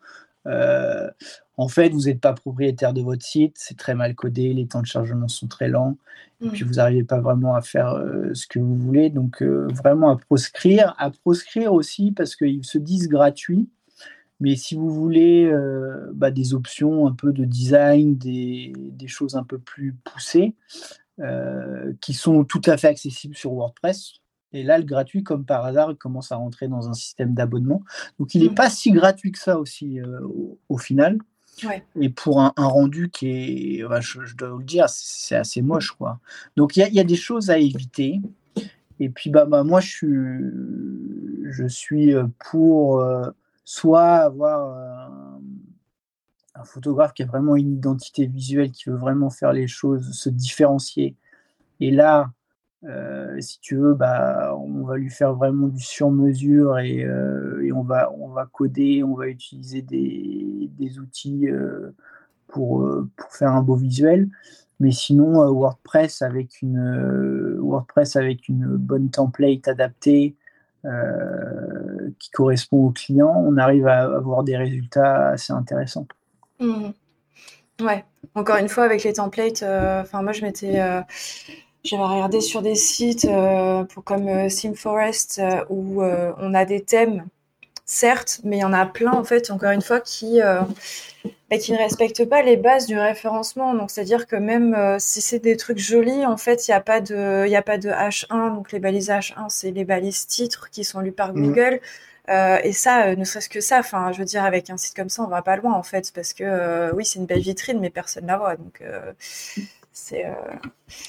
euh, 0.46 1.10
en 1.58 1.68
fait, 1.68 1.90
vous 1.90 2.04
n'êtes 2.04 2.20
pas 2.20 2.32
propriétaire 2.32 2.94
de 2.94 3.02
votre 3.02 3.22
site, 3.22 3.56
c'est 3.58 3.76
très 3.76 3.94
mal 3.94 4.14
codé, 4.14 4.54
les 4.54 4.66
temps 4.66 4.80
de 4.80 4.86
chargement 4.86 5.28
sont 5.28 5.48
très 5.48 5.68
lents, 5.68 5.98
et 6.42 6.48
puis 6.48 6.64
vous 6.64 6.74
n'arrivez 6.74 7.04
pas 7.04 7.20
vraiment 7.20 7.54
à 7.54 7.60
faire 7.60 7.92
euh, 7.92 8.32
ce 8.32 8.46
que 8.46 8.58
vous 8.58 8.74
voulez. 8.74 9.10
Donc, 9.10 9.42
vraiment 9.42 10.12
à 10.12 10.16
proscrire, 10.16 10.94
à 10.96 11.10
proscrire 11.10 11.74
aussi 11.74 12.12
parce 12.12 12.36
qu'ils 12.36 12.64
se 12.64 12.78
disent 12.78 13.08
gratuits, 13.08 13.68
mais 14.40 14.56
si 14.56 14.74
vous 14.74 14.90
voulez 14.90 15.44
euh, 15.44 16.10
bah, 16.14 16.30
des 16.30 16.54
options 16.54 17.06
un 17.06 17.12
peu 17.12 17.32
de 17.32 17.44
design, 17.44 18.16
des, 18.16 18.72
choses 19.06 19.36
un 19.36 19.44
peu 19.44 19.58
plus 19.58 19.94
poussées, 20.04 20.54
euh, 21.20 21.92
qui 22.00 22.14
sont 22.14 22.44
tout 22.44 22.62
à 22.64 22.78
fait 22.78 22.88
accessibles 22.88 23.36
sur 23.36 23.52
WordPress, 23.52 24.14
et 24.52 24.64
là, 24.64 24.78
le 24.78 24.84
gratuit, 24.84 25.22
comme 25.22 25.44
par 25.44 25.64
hasard, 25.64 25.92
il 25.92 25.96
commence 25.96 26.32
à 26.32 26.36
rentrer 26.36 26.66
dans 26.66 26.88
un 26.88 26.92
système 26.92 27.34
d'abonnement. 27.34 27.82
Donc, 28.18 28.34
il 28.34 28.42
n'est 28.42 28.48
mmh. 28.48 28.54
pas 28.54 28.68
si 28.68 28.90
gratuit 28.90 29.30
que 29.30 29.38
ça 29.38 29.60
aussi 29.60 30.00
euh, 30.00 30.20
au, 30.68 30.76
final. 30.76 31.18
Et 32.00 32.08
pour 32.08 32.40
un, 32.40 32.52
rendu 32.56 33.10
qui 33.10 33.28
est, 33.28 33.84
bah, 33.88 34.00
je, 34.00 34.34
dois 34.34 34.48
vous 34.48 34.58
le 34.58 34.64
dire, 34.64 34.86
c'est 34.88 35.36
assez 35.36 35.62
moche. 35.62 35.92
Quoi. 35.92 36.18
Donc, 36.56 36.76
il 36.76 36.84
y, 36.84 36.96
y, 36.96 37.00
a 37.00 37.04
des 37.04 37.16
choses 37.16 37.50
à 37.50 37.58
éviter. 37.58 38.20
Et 38.98 39.08
puis, 39.08 39.30
bah, 39.30 39.44
bah 39.44 39.62
moi, 39.62 39.80
je 39.80 39.88
suis, 39.88 41.52
je 41.52 41.66
suis 41.68 42.12
pour 42.50 43.00
soit 43.70 44.16
avoir 44.16 44.76
un 46.56 46.64
photographe 46.64 47.14
qui 47.14 47.22
a 47.22 47.26
vraiment 47.26 47.54
une 47.54 47.74
identité 47.74 48.26
visuelle, 48.26 48.72
qui 48.72 48.90
veut 48.90 48.96
vraiment 48.96 49.30
faire 49.30 49.52
les 49.52 49.68
choses, 49.68 50.10
se 50.10 50.28
différencier. 50.28 51.14
Et 51.78 51.92
là, 51.92 52.32
euh, 52.82 53.40
si 53.40 53.60
tu 53.60 53.76
veux, 53.76 53.94
bah, 53.94 54.56
on 54.56 54.82
va 54.82 54.96
lui 54.96 55.08
faire 55.08 55.34
vraiment 55.34 55.68
du 55.68 55.84
sur-mesure 55.84 56.80
et, 56.80 57.06
et, 57.62 57.72
on, 57.72 57.84
va, 57.84 58.12
on 58.18 58.30
va 58.30 58.46
coder, 58.46 59.04
on 59.04 59.14
va 59.14 59.28
utiliser 59.28 59.82
des, 59.82 60.68
des 60.76 60.98
outils 60.98 61.46
pour, 62.48 62.92
pour 63.16 63.32
faire 63.32 63.52
un 63.52 63.62
beau 63.62 63.76
visuel. 63.76 64.28
Mais 64.80 64.90
sinon, 64.90 65.48
WordPress 65.48 66.22
avec 66.22 66.60
une 66.60 67.56
WordPress 67.60 68.16
avec 68.16 68.48
une 68.48 68.66
bonne 68.76 69.10
template 69.10 69.68
adaptée, 69.68 70.34
euh, 70.84 72.10
qui 72.18 72.30
correspond 72.30 72.86
au 72.86 72.90
client, 72.90 73.34
on 73.46 73.56
arrive 73.56 73.86
à 73.86 74.04
avoir 74.04 74.42
des 74.42 74.56
résultats 74.56 75.28
assez 75.28 75.52
intéressants. 75.52 76.06
Mmh. 76.58 76.90
Ouais, 77.80 78.04
encore 78.34 78.56
une 78.56 78.68
fois, 78.68 78.84
avec 78.84 79.04
les 79.04 79.14
templates, 79.14 79.62
euh, 79.62 80.02
enfin 80.02 80.22
moi 80.22 80.32
je 80.32 80.42
m'étais. 80.42 80.80
Euh, 80.80 81.00
j'avais 81.82 82.02
regardé 82.02 82.42
sur 82.42 82.60
des 82.60 82.74
sites 82.74 83.26
pour, 83.88 84.04
comme 84.04 84.50
SimForest 84.50 85.40
où 85.70 86.02
on 86.02 86.52
a 86.52 86.66
des 86.66 86.82
thèmes 86.82 87.24
certes, 87.86 88.40
mais 88.44 88.58
il 88.58 88.60
y 88.60 88.64
en 88.64 88.74
a 88.74 88.84
plein, 88.84 89.12
en 89.12 89.24
fait, 89.24 89.50
encore 89.50 89.70
une 89.70 89.80
fois, 89.80 89.98
qui, 89.98 90.40
euh, 91.50 91.56
bah, 91.56 91.58
qui 91.58 91.72
ne 91.72 91.78
respectent 91.78 92.24
pas 92.28 92.42
les 92.42 92.56
bases 92.56 92.86
du 92.86 92.98
référencement. 92.98 93.74
Donc, 93.74 93.90
c'est-à-dire 93.90 94.26
que 94.26 94.36
même 94.36 94.74
euh, 94.74 94.96
si 94.98 95.20
c'est 95.20 95.38
des 95.38 95.56
trucs 95.56 95.78
jolis, 95.78 96.24
en 96.26 96.36
fait, 96.36 96.68
il 96.68 96.70
n'y 96.70 96.74
a, 96.74 96.80
pas 96.80 97.00
de, 97.00 97.46
y 97.48 97.56
a 97.56 97.62
pas 97.62 97.78
de 97.78 97.88
H1. 97.88 98.54
Donc, 98.54 98.72
les 98.72 98.78
balises 98.78 99.08
H1, 99.08 99.48
c'est 99.48 99.70
les 99.70 99.84
balises 99.84 100.26
titres 100.26 100.70
qui 100.70 100.84
sont 100.84 101.00
lues 101.00 101.12
par 101.12 101.34
mmh. 101.34 101.42
Google. 101.42 101.80
Euh, 102.28 102.58
et 102.62 102.72
ça, 102.72 103.16
ne 103.16 103.24
serait-ce 103.24 103.48
que 103.48 103.60
ça, 103.60 103.80
enfin, 103.80 104.12
je 104.12 104.18
veux 104.18 104.24
dire, 104.24 104.44
avec 104.44 104.70
un 104.70 104.76
site 104.76 104.94
comme 104.94 105.08
ça, 105.08 105.22
on 105.22 105.28
va 105.28 105.42
pas 105.42 105.56
loin, 105.56 105.72
en 105.74 105.82
fait, 105.82 106.12
parce 106.14 106.32
que 106.32 106.94
oui, 106.94 107.04
c'est 107.04 107.18
une 107.18 107.26
belle 107.26 107.40
vitrine, 107.40 107.80
mais 107.80 107.90
personne 107.90 108.26
la 108.26 108.36
voit. 108.36 108.56
Donc, 108.56 108.82
c'est. 109.92 110.24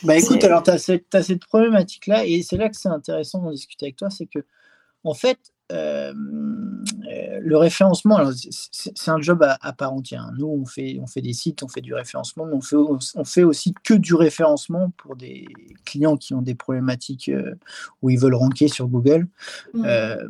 bah 0.02 0.18
écoute, 0.18 0.44
alors, 0.44 0.64
tu 0.64 0.72
as, 0.72 0.74
as, 1.14 1.24
cette 1.24 1.46
problématique-là, 1.46 2.26
et 2.26 2.42
c'est 2.42 2.58
là 2.58 2.70
que 2.70 2.76
c'est 2.76 2.90
intéressant 2.90 3.40
d'en 3.40 3.52
discuter 3.52 3.86
avec 3.86 3.98
toi, 3.98 4.10
c'est 4.10 4.26
que, 4.26 4.40
en 5.04 5.14
fait, 5.14 5.38
euh, 5.72 6.14
le 7.42 7.58
référencement, 7.58 8.20
c'est 8.72 9.12
un 9.12 9.20
job 9.20 9.44
à, 9.44 9.74
part 9.74 9.94
entière. 9.94 10.32
Nous, 10.38 10.48
on 10.48 10.66
fait, 10.66 11.00
on 11.02 11.08
fait 11.08 11.22
des 11.22 11.34
sites, 11.34 11.64
on 11.64 11.68
fait 11.68 11.82
du 11.82 11.94
référencement, 11.94 12.46
mais 12.46 12.54
on 12.54 12.62
fait, 12.62 12.76
on 12.76 13.24
fait 13.24 13.44
aussi 13.44 13.74
que 13.84 13.94
du 13.94 14.16
référencement 14.16 14.92
pour 14.98 15.16
des 15.16 15.48
clients 15.86 16.18
qui 16.18 16.34
ont 16.34 16.42
des 16.42 16.56
problématiques 16.56 17.30
euh, 17.30 17.56
où 18.02 18.10
ils 18.10 18.20
veulent 18.20 18.36
ranker 18.36 18.68
sur 18.68 18.88
Google. 18.88 19.28
Mmh. 19.74 19.84
Euh, 19.86 20.28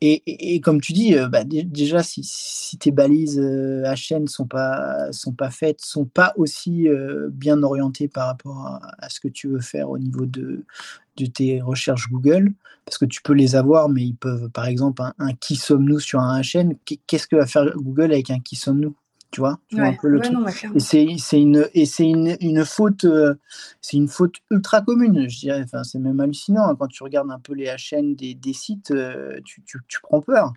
et, 0.00 0.60
comme 0.60 0.80
tu 0.80 0.92
dis, 0.92 1.14
bah, 1.30 1.44
déjà, 1.44 2.02
si, 2.02 2.76
tes 2.78 2.90
balises 2.90 3.38
HN 3.38 4.22
ne 4.22 4.26
sont 4.26 4.46
pas, 4.46 5.10
sont 5.12 5.32
pas 5.32 5.50
faites, 5.50 5.80
sont 5.80 6.04
pas 6.04 6.32
aussi 6.36 6.88
bien 7.30 7.62
orientées 7.62 8.08
par 8.08 8.26
rapport 8.26 8.80
à, 8.98 9.08
ce 9.08 9.20
que 9.20 9.28
tu 9.28 9.48
veux 9.48 9.60
faire 9.60 9.90
au 9.90 9.98
niveau 9.98 10.26
de, 10.26 10.64
de 11.16 11.26
tes 11.26 11.60
recherches 11.60 12.10
Google, 12.10 12.52
parce 12.84 12.98
que 12.98 13.04
tu 13.04 13.22
peux 13.22 13.32
les 13.32 13.56
avoir, 13.56 13.88
mais 13.88 14.02
ils 14.04 14.16
peuvent, 14.16 14.50
par 14.50 14.66
exemple, 14.66 15.02
un, 15.18 15.34
qui 15.34 15.56
sommes-nous 15.56 16.00
sur 16.00 16.20
un 16.20 16.40
HN, 16.40 16.74
qu'est-ce 17.06 17.26
que 17.26 17.36
va 17.36 17.46
faire 17.46 17.64
Google 17.76 18.12
avec 18.12 18.30
un 18.30 18.40
qui 18.40 18.56
sommes-nous? 18.56 18.94
Tu 19.30 19.40
vois, 19.40 19.58
et 20.74 21.18
c'est 21.18 21.40
une 21.40 21.68
et 21.74 21.84
c'est 21.84 22.08
une, 22.08 22.36
une, 22.40 22.64
faute 22.64 23.04
euh, 23.04 23.34
c'est 23.80 23.96
une 23.96 24.08
faute 24.08 24.36
ultra 24.50 24.80
commune 24.80 25.28
je 25.28 25.38
dirais 25.38 25.62
enfin 25.64 25.82
c'est 25.84 25.98
même 25.98 26.20
hallucinant 26.20 26.68
hein. 26.68 26.76
quand 26.78 26.86
tu 26.86 27.02
regardes 27.02 27.30
un 27.30 27.40
peu 27.40 27.54
les 27.54 27.66
HN 27.66 28.14
des, 28.14 28.34
des 28.34 28.52
sites 28.52 28.92
euh, 28.92 29.38
tu, 29.44 29.62
tu, 29.64 29.78
tu, 29.88 29.98
prends 30.00 30.20
peur 30.20 30.52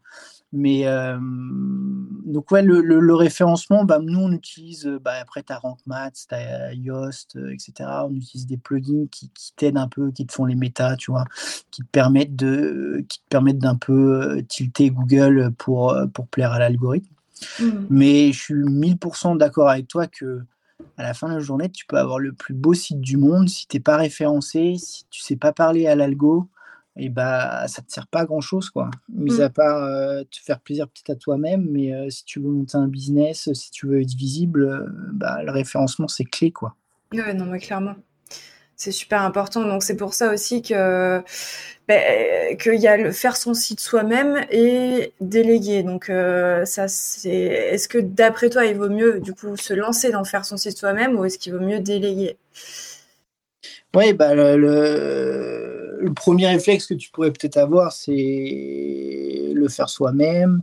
mais 0.52 0.88
euh, 0.88 1.18
donc 1.20 2.50
ouais, 2.52 2.64
le, 2.64 3.16
référencement, 3.16 3.84
bah, 3.84 4.00
nous 4.02 4.20
on 4.20 4.32
utilise, 4.32 4.88
bah, 5.00 5.14
après 5.22 5.44
tu 5.44 5.54
as 5.54 5.60
RankMath, 5.60 6.26
tu 6.28 6.34
as 6.34 6.74
Yoast, 6.74 7.38
etc. 7.52 7.88
On 8.06 8.16
utilise 8.16 8.48
des 8.48 8.58
plugins 8.58 9.06
qui, 9.12 9.32
t'aident 9.56 9.78
un 9.78 9.88
peu, 9.88 10.12
qui 10.12 10.26
te 10.26 10.34
font 10.34 10.46
les 10.46 10.56
méta, 10.56 10.96
tu 10.96 11.12
vois, 11.12 11.26
qui 11.70 11.84
te 11.84 11.88
permettent 11.88 12.36
de, 12.36 13.06
qui 13.08 13.20
te 13.20 13.28
permettent 13.30 13.60
d'un 13.60 13.76
peu 13.76 14.44
tilter 14.48 14.90
Google 14.90 15.52
pour, 15.56 15.96
pour 16.14 16.28
plaire 16.28 16.52
à 16.52 16.58
l'algorithme. 16.58 17.14
Mmh. 17.60 17.88
Mais 17.90 18.32
je 18.32 18.40
suis 18.40 18.54
1000% 18.54 19.38
d'accord 19.38 19.70
avec 19.70 19.88
toi 19.88 20.08
que 20.08 20.42
à 20.98 21.04
la 21.04 21.14
fin 21.14 21.28
de 21.30 21.34
la 21.34 21.40
journée, 21.40 21.70
tu 21.70 21.86
peux 21.86 21.98
avoir 21.98 22.20
le 22.20 22.34
plus 22.34 22.54
beau 22.54 22.74
site 22.74 23.02
du 23.02 23.18
monde 23.18 23.50
si 23.50 23.68
tu 23.68 23.78
n'es 23.78 23.82
pas 23.82 23.98
référencé, 23.98 24.76
si 24.78 25.06
tu 25.10 25.22
sais 25.22 25.36
pas 25.36 25.52
parler 25.52 25.88
à 25.88 25.96
l'algo, 25.96 26.50
et 27.00 27.10
bah 27.10 27.68
ça 27.68 27.82
te 27.82 27.92
sert 27.92 28.08
pas 28.08 28.22
à 28.22 28.26
grand 28.26 28.42
chose 28.42 28.70
quoi 28.70 28.90
mis 29.10 29.38
mmh. 29.38 29.42
à 29.42 29.50
part 29.50 29.84
euh, 29.84 30.24
te 30.24 30.38
faire 30.38 30.60
plaisir 30.60 30.88
peut-être 30.88 31.12
à 31.12 31.16
toi-même 31.16 31.66
mais 31.70 31.94
euh, 31.94 32.10
si 32.10 32.26
tu 32.26 32.40
veux 32.40 32.50
monter 32.50 32.78
un 32.78 32.88
business 32.88 33.52
si 33.54 33.72
tu 33.72 33.88
veux 33.88 34.02
être 34.02 34.14
visible 34.14 34.64
euh, 34.64 34.86
bah, 35.14 35.42
le 35.44 35.52
référencement 35.52 36.08
c'est 36.08 36.26
clé 36.26 36.52
quoi 36.52 36.76
ouais 37.14 37.34
non 37.34 37.46
mais 37.46 37.60
clairement 37.60 37.96
c'est 38.80 38.92
super 38.92 39.22
important 39.22 39.64
donc 39.66 39.84
c'est 39.84 39.96
pour 39.96 40.16
ça 40.16 40.34
aussi 40.34 40.64
que 40.64 41.22
bah, 41.88 41.96
qu'il 42.60 42.76
y 42.76 42.88
a 42.88 42.98
le 42.98 43.12
faire 43.12 43.38
son 43.38 43.54
site 43.54 43.80
soi-même 43.80 44.44
et 44.50 45.14
déléguer 45.22 45.84
donc 45.84 46.12
ça 46.66 46.88
c'est 46.88 47.30
est-ce 47.30 47.88
que 47.88 48.00
d'après 48.00 48.50
toi 48.50 48.66
il 48.66 48.76
vaut 48.76 48.90
mieux 48.90 49.20
du 49.20 49.34
coup 49.34 49.56
se 49.58 49.74
lancer 49.74 50.10
dans 50.10 50.24
faire 50.24 50.46
son 50.46 50.58
site 50.58 50.78
soi-même 50.78 51.20
ou 51.20 51.26
est-ce 51.26 51.38
qu'il 51.38 51.54
vaut 51.54 51.60
mieux 51.60 51.80
déléguer? 51.80 52.38
Oui, 53.96 54.14
bah, 54.14 54.36
le, 54.36 56.12
premier 56.16 56.48
réflexe 56.48 56.86
que 56.86 56.94
tu 56.94 57.10
pourrais 57.10 57.32
peut-être 57.32 57.58
avoir, 57.58 57.92
c'est 57.92 59.52
le 59.54 59.68
faire 59.68 59.90
soi-même. 59.90 60.62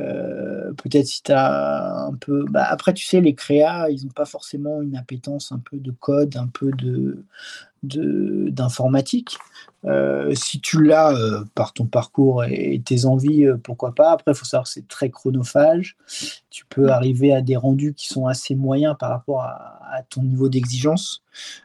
Euh, 0.00 0.72
peut-être 0.74 1.06
si 1.06 1.22
tu 1.22 1.32
as 1.32 2.06
un 2.06 2.14
peu. 2.14 2.44
Bah, 2.50 2.66
après, 2.68 2.92
tu 2.92 3.04
sais, 3.04 3.20
les 3.20 3.34
créas, 3.34 3.88
ils 3.90 4.04
n'ont 4.04 4.12
pas 4.12 4.24
forcément 4.24 4.82
une 4.82 4.96
appétence 4.96 5.52
un 5.52 5.58
peu 5.58 5.78
de 5.78 5.90
code, 5.90 6.36
un 6.36 6.48
peu 6.48 6.70
de, 6.72 7.24
d'informatique. 7.82 9.38
Euh, 9.84 10.34
si 10.34 10.60
tu 10.60 10.82
l'as 10.82 11.12
euh, 11.12 11.44
par 11.54 11.72
ton 11.72 11.86
parcours 11.86 12.44
et, 12.44 12.82
tes 12.84 13.04
envies, 13.04 13.46
pourquoi 13.62 13.94
pas. 13.94 14.12
Après, 14.12 14.32
il 14.32 14.34
faut 14.34 14.44
savoir 14.44 14.64
que 14.64 14.70
c'est 14.70 14.88
très 14.88 15.10
chronophage. 15.10 15.96
Tu 16.50 16.64
peux 16.66 16.90
arriver 16.90 17.32
à 17.32 17.40
des 17.42 17.56
rendus 17.56 17.94
qui 17.94 18.08
sont 18.08 18.26
assez 18.26 18.54
moyens 18.54 18.96
par 18.98 19.10
rapport 19.10 19.42
à, 19.42 19.72
ton 20.10 20.22
niveau 20.22 20.50
d'exigence. 20.50 21.22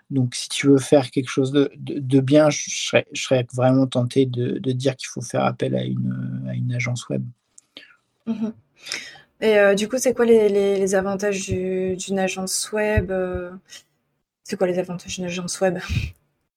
Donc, 0.09 0.35
si 0.35 0.47
tu 0.47 0.67
veux 0.67 0.77
faire 0.77 1.11
quelque 1.11 1.29
chose 1.29 1.51
de, 1.51 2.19
bien, 2.21 2.49
je 2.49 2.69
serais, 3.13 3.47
vraiment 3.53 3.87
tenté 3.87 4.25
de, 4.25 4.71
dire 4.71 4.95
qu'il 4.95 5.07
faut 5.09 5.21
faire 5.21 5.43
appel 5.43 5.75
à 5.75 5.83
une, 5.83 6.45
à 6.47 6.53
une 6.53 6.71
agence 6.73 7.09
web. 7.09 7.23
Mmh 8.25 8.49
et 9.43 9.73
du 9.73 9.89
coup, 9.89 9.97
c'est 9.97 10.13
quoi 10.13 10.25
les, 10.25 10.93
avantages 10.93 11.47
d'une 11.47 12.19
agence 12.19 12.71
web 12.71 13.11
c'est 14.43 14.57
quoi 14.57 14.67
les 14.67 14.79
avantages 14.79 15.15
d'une 15.15 15.25
agence 15.25 15.61
web? 15.61 15.77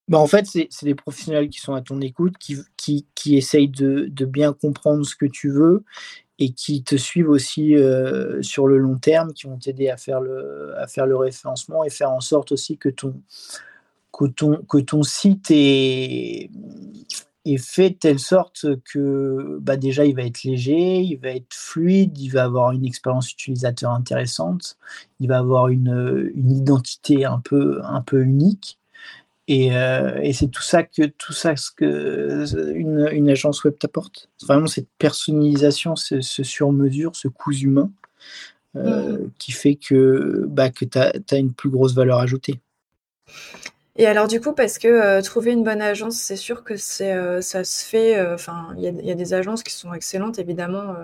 Bah 0.09 0.19
en 0.19 0.27
fait, 0.27 0.47
c'est 0.47 0.69
des 0.83 0.95
professionnels 0.95 1.49
qui 1.49 1.61
sont 1.61 1.75
à 1.75 1.81
ton 1.81 2.01
écoute, 2.01 2.37
qui, 2.39 2.59
qui, 2.77 3.07
qui 3.15 3.37
essayent 3.37 3.69
de, 3.69 4.07
de, 4.11 4.25
bien 4.27 4.53
comprendre 4.53 5.07
ce 5.07 5.15
que 5.15 5.27
tu 5.27 5.49
veux 5.49 5.85
et 6.39 6.51
qui 6.51 6.83
te 6.83 6.97
suivent 6.97 7.31
aussi 7.31 7.77
euh, 7.77 8.43
sur 8.43 8.67
le 8.67 8.79
long 8.79 8.99
terme, 8.99 9.33
qui 9.33 9.47
vont 9.47 9.57
t'aider 9.59 9.89
à, 9.89 9.97
faire 9.97 10.21
le, 10.21 10.75
à 10.77 10.89
faire 10.89 11.07
le 11.07 11.17
référencement 11.17 11.85
et 11.85 11.91
faire 11.91 12.11
en 12.11 12.21
sorte 12.21 12.53
aussi 12.53 12.77
que 12.77 12.89
ton, 12.89 13.15
que 14.13 14.27
ton, 14.27 14.57
que 14.69 14.79
ton 14.79 15.03
site 15.05 15.47
est, 15.51 16.51
est 17.45 17.59
fait 17.59 17.91
de 17.91 17.95
telle 17.97 18.19
sorte 18.19 18.67
que 18.85 19.59
bah 19.61 19.77
déjà 19.77 20.05
il 20.07 20.17
va 20.17 20.23
être 20.23 20.45
léger, 20.45 21.01
il 21.01 21.17
va 21.17 21.31
être 21.31 21.53
fluide, 21.53 22.17
il 22.19 22.29
va 22.29 22.45
avoir 22.45 22.73
une 22.73 22.85
expérience 22.85 23.31
utilisateur 23.31 23.91
intéressante, 23.91 24.79
il 25.21 25.29
va 25.29 25.39
avoir 25.39 25.69
une, 25.69 26.33
une 26.35 26.51
identité 26.51 27.25
un 27.25 27.41
peu, 27.41 27.81
un 27.85 28.01
peu 28.01 28.23
unique. 28.23 28.79
Et, 29.47 29.77
euh, 29.77 30.19
et 30.23 30.33
c'est 30.33 30.49
tout 30.49 30.63
ça 30.63 30.83
que 30.83 31.03
tout 31.05 31.35
ça 31.35 31.55
ce 31.55 31.71
que 31.71 32.47
une, 32.75 33.09
une 33.13 33.29
agence 33.29 33.63
web 33.65 33.77
t'apporte. 33.79 34.31
Vraiment 34.43 34.67
cette 34.67 34.89
personnalisation, 34.99 35.97
ce, 35.97 36.23
sur-mesure, 36.23 37.15
ce 37.15 37.29
coût 37.29 37.53
humain 37.53 37.91
euh, 38.77 39.19
mmh. 39.19 39.31
qui 39.39 39.53
fait 39.53 39.75
que, 39.75 40.47
bah, 40.49 40.71
que 40.71 40.87
tu 40.87 40.99
as, 40.99 41.13
as, 41.31 41.37
une 41.37 41.53
plus 41.53 41.69
grosse 41.69 41.95
valeur 41.95 42.21
ajoutée. 42.21 42.59
Et 43.97 44.07
alors 44.07 44.27
du 44.27 44.41
coup, 44.41 44.53
parce 44.53 44.79
que 44.79 44.89
euh, 44.89 45.23
trouver 45.23 45.53
une 45.53 45.63
bonne 45.63 45.81
agence, 45.81 46.17
c'est 46.17 46.35
sûr 46.35 46.65
que 46.65 46.77
c'est 46.77 47.13
euh, 47.13 47.41
ça 47.41 47.63
se 47.63 47.85
fait. 47.85 48.19
Euh, 48.19 48.35
enfin, 48.35 48.75
il 48.77 48.83
y, 48.83 49.11
a, 49.11 49.15
des 49.15 49.35
agences 49.35 49.63
qui 49.63 49.73
sont 49.73 49.95
excellentes, 49.95 50.41
évidemment, 50.41 50.97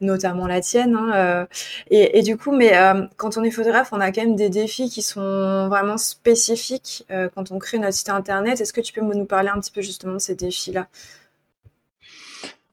notamment 0.00 0.46
la 0.46 0.60
tienne. 0.60 0.94
Hein, 0.94 1.48
et, 1.90 2.22
du 2.22 2.36
coup, 2.36 2.52
mais 2.52 2.72
quand 3.16 3.36
on 3.36 3.42
est 3.42 3.50
photographe, 3.50 3.88
on 3.92 4.00
a 4.00 4.12
quand 4.12 4.22
même 4.22 4.36
des 4.36 4.48
défis 4.48 4.88
qui 4.88 5.02
sont 5.02 5.68
vraiment 5.68 5.96
spécifiques 5.96 7.04
quand 7.34 7.50
on 7.50 7.58
crée 7.58 7.78
notre 7.78 7.94
site 7.94 8.10
internet. 8.10 8.60
Est-ce 8.60 8.72
que 8.72 8.80
tu 8.80 8.92
peux 8.92 9.00
nous 9.00 9.24
parler 9.26 9.48
un 9.48 9.58
petit 9.60 9.72
peu 9.72 9.82
justement 9.82 10.14
de 10.14 10.18
ces 10.18 10.36
défis-là? 10.36 10.86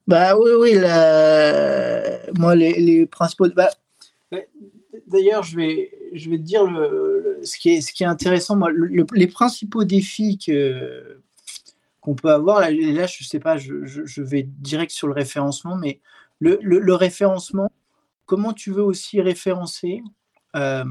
Bah 0.07 0.37
oui, 0.37 0.51
oui. 0.59 0.75
Moi, 2.37 2.55
les, 2.55 3.07
principaux. 3.07 3.47
Bah, 3.55 3.71
d'ailleurs, 5.07 5.41
je 5.43 5.57
vais, 5.57 5.91
je 6.11 6.29
vais 6.29 6.37
te 6.37 6.43
dire 6.43 6.65
le, 6.65 7.39
ce, 7.43 7.57
qui 7.57 7.69
est, 7.69 7.81
ce 7.81 7.93
qui 7.93 8.03
est 8.03 8.07
intéressant. 8.07 8.55
Moi, 8.55 8.69
les 9.13 9.27
principaux 9.27 9.83
défis 9.83 10.37
que, 10.37 11.21
qu'on 11.99 12.15
peut 12.15 12.31
avoir, 12.31 12.59
là, 12.59 12.71
là 12.71 13.07
je 13.07 13.23
ne 13.23 13.27
sais 13.27 13.39
pas, 13.39 13.57
je, 13.57 13.85
je, 13.85 14.21
vais 14.21 14.43
direct 14.43 14.91
sur 14.91 15.07
le 15.07 15.13
référencement, 15.13 15.75
mais 15.75 15.99
le, 16.39 16.59
le, 16.61 16.93
référencement, 16.95 17.71
comment 18.25 18.53
tu 18.53 18.71
veux 18.71 18.83
aussi 18.83 19.21
référencer 19.21 20.01
euh, 20.55 20.83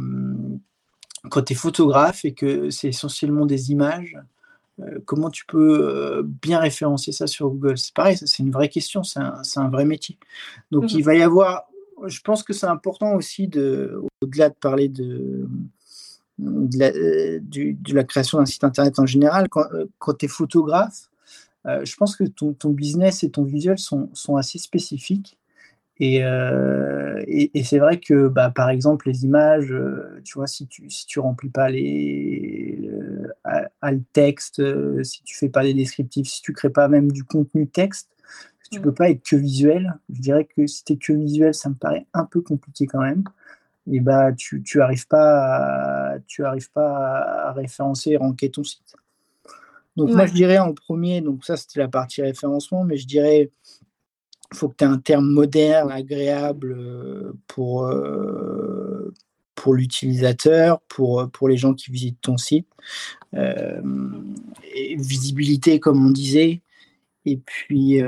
quand 1.30 1.42
tu 1.42 1.52
es 1.52 1.56
photographe 1.56 2.24
et 2.24 2.32
que 2.32 2.70
c'est 2.70 2.88
essentiellement 2.88 3.46
des 3.46 3.72
images 3.72 4.16
comment 5.04 5.30
tu 5.30 5.44
peux 5.46 6.22
bien 6.24 6.58
référencer 6.58 7.12
ça 7.12 7.26
sur 7.26 7.48
Google? 7.48 7.78
C'est 7.78 7.94
pareil, 7.94 8.16
c'est 8.16 8.38
une 8.38 8.50
vraie 8.50 8.68
question, 8.68 9.02
c'est 9.02 9.20
un, 9.20 9.68
vrai 9.68 9.84
métier. 9.84 10.18
Donc 10.70 10.84
mmh 10.84 10.96
il 10.96 11.04
va 11.04 11.14
y 11.14 11.22
avoir, 11.22 11.64
je 12.07 12.21
pense 12.21 12.42
que 12.42 12.52
c'est 12.52 12.66
important 12.66 13.14
aussi, 13.14 13.49
de, 13.49 14.00
au-delà 14.23 14.49
de 14.49 14.54
parler 14.54 14.88
de, 14.88 15.49
de 16.38 17.95
la, 17.95 18.04
création 18.04 18.38
d'un 18.38 18.47
site 18.47 18.64
internet 18.64 18.99
en 18.99 19.07
général, 19.07 19.49
quand, 19.49 20.14
tu 20.19 20.25
es 20.25 20.28
photographe, 20.28 21.11
je 21.64 21.97
pense 21.97 22.16
que 22.16 22.25
ton, 22.25 22.71
business 22.71 23.23
et 23.23 23.30
ton 23.30 23.45
visuel 23.45 23.78
sont, 23.78 24.37
assez 24.37 24.59
spécifiques. 24.59 25.37
Euh, 26.02 27.23
et, 27.26 27.62
c'est 27.62 27.78
vrai 27.78 28.00
que, 28.00 28.28
bah, 28.28 28.50
par 28.50 28.71
exemple, 28.71 29.09
les 29.09 29.25
images, 29.25 29.71
euh, 29.71 30.21
tu 30.25 30.35
vois, 30.35 30.47
si 30.47 30.66
tu 30.66 30.88
si 30.88 31.07
tu 31.07 31.21
remplis 31.21 31.50
pas 31.50 31.69
les 31.69 32.78
le 33.45 34.00
texte, 34.12 34.61
euh, 34.61 35.02
si 35.04 35.23
tu 35.23 35.37
fais 35.37 35.49
pas 35.49 35.62
des 35.62 35.75
descriptifs, 35.75 36.28
si 36.28 36.42
tu 36.42 36.52
crées 36.52 36.71
pas 36.71 36.88
même 36.88 37.12
du 37.12 37.25
contenu 37.25 37.66
texte, 37.66 38.09
tu 38.70 38.78
ne 38.78 38.80
mmh. 38.80 38.84
peux 38.84 38.94
pas 38.94 39.10
être 39.10 39.22
que 39.22 39.36
visuel. 39.36 39.98
Je 40.12 40.20
dirais 40.20 40.44
que 40.44 40.66
si 40.66 40.84
tu 40.84 40.92
es 40.92 40.96
que 40.96 41.12
visuel, 41.12 41.54
ça 41.54 41.68
me 41.68 41.74
paraît 41.74 42.06
un 42.14 42.24
peu 42.24 42.40
compliqué 42.40 42.86
quand 42.86 43.00
même. 43.00 43.24
Et 43.90 44.00
bah, 44.00 44.32
tu 44.32 44.62
tu 44.62 44.80
arrives 44.80 45.06
pas 45.06 46.14
à, 46.14 46.18
tu 46.26 46.44
arrives 46.44 46.70
pas 46.70 47.48
à 47.48 47.52
référencer 47.52 48.10
et 48.10 48.16
ranker 48.16 48.50
ton 48.50 48.64
site. 48.64 48.94
Donc 49.96 50.10
moi 50.10 50.26
je 50.26 50.32
dirais 50.32 50.58
en 50.58 50.72
premier, 50.72 51.20
donc 51.20 51.44
ça 51.44 51.56
c'était 51.56 51.80
la 51.80 51.88
partie 51.88 52.22
référencement, 52.22 52.84
mais 52.84 52.96
je 52.96 53.06
dirais 53.06 53.50
il 54.52 54.56
faut 54.56 54.68
que 54.68 54.76
tu 54.76 54.84
aies 54.84 54.88
un 54.88 54.98
terme 54.98 55.26
moderne, 55.26 55.90
agréable 55.92 56.72
euh, 56.76 57.32
pour, 57.46 57.86
euh, 57.86 59.12
pour 59.54 59.74
l'utilisateur, 59.74 60.80
pour, 60.88 61.28
pour 61.30 61.48
les 61.48 61.56
gens 61.56 61.74
qui 61.74 61.90
visitent 61.90 62.20
ton 62.20 62.36
site. 62.36 62.66
Euh, 63.34 63.80
visibilité, 64.96 65.78
comme 65.78 66.04
on 66.04 66.10
disait. 66.10 66.62
Et 67.26 67.36
puis, 67.36 68.02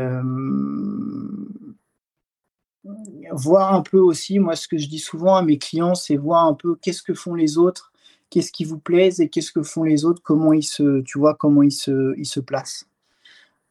voir 3.30 3.74
un 3.74 3.82
peu 3.82 3.98
aussi, 3.98 4.38
moi, 4.38 4.56
ce 4.56 4.68
que 4.68 4.78
je 4.78 4.88
dis 4.88 4.98
souvent 4.98 5.36
à 5.36 5.42
mes 5.42 5.58
clients, 5.58 5.94
c'est 5.94 6.16
voir 6.16 6.46
un 6.46 6.54
peu 6.54 6.76
qu'est-ce 6.76 7.02
que 7.02 7.14
font 7.14 7.34
les 7.34 7.58
autres, 7.58 7.92
qu'est-ce 8.30 8.52
qui 8.52 8.64
vous 8.64 8.78
plaise 8.78 9.20
et 9.20 9.28
qu'est-ce 9.28 9.52
que 9.52 9.62
font 9.62 9.84
les 9.84 10.04
autres, 10.04 10.22
comment 10.22 10.52
ils 10.52 10.62
se, 10.62 11.02
tu 11.02 11.18
comment 11.38 11.62
ils 11.62 11.72
se, 11.72 12.14
ils 12.18 12.26
se 12.26 12.40
placent. 12.40 12.86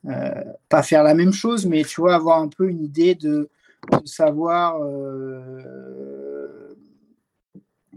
Euh, 0.06 0.44
pas 0.70 0.82
faire 0.82 1.04
la 1.04 1.14
même 1.14 1.34
chose, 1.34 1.66
mais 1.66 1.84
tu 1.84 2.02
vois, 2.02 2.16
avoir 2.16 2.40
un 2.40 2.48
peu 2.48 2.70
une 2.70 2.84
idée 2.84 3.16
de, 3.16 3.50
savoir 4.06 4.80
euh, 4.84 6.76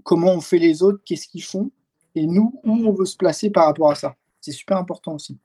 comment 0.02 0.32
on 0.32 0.40
fait 0.40 0.58
les 0.58 0.82
autres, 0.82 1.00
qu'est-ce 1.04 1.28
qu'ils 1.28 1.44
font, 1.44 1.70
et 2.14 2.26
nous, 2.26 2.58
où 2.64 2.72
on 2.72 2.92
veut 2.92 3.04
se 3.04 3.16
placer 3.16 3.50
par 3.50 3.66
rapport 3.66 3.90
à 3.90 3.94
ça. 3.94 4.16
C'est 4.40 4.52
super 4.52 4.78
important 4.78 5.14
aussi. 5.14 5.38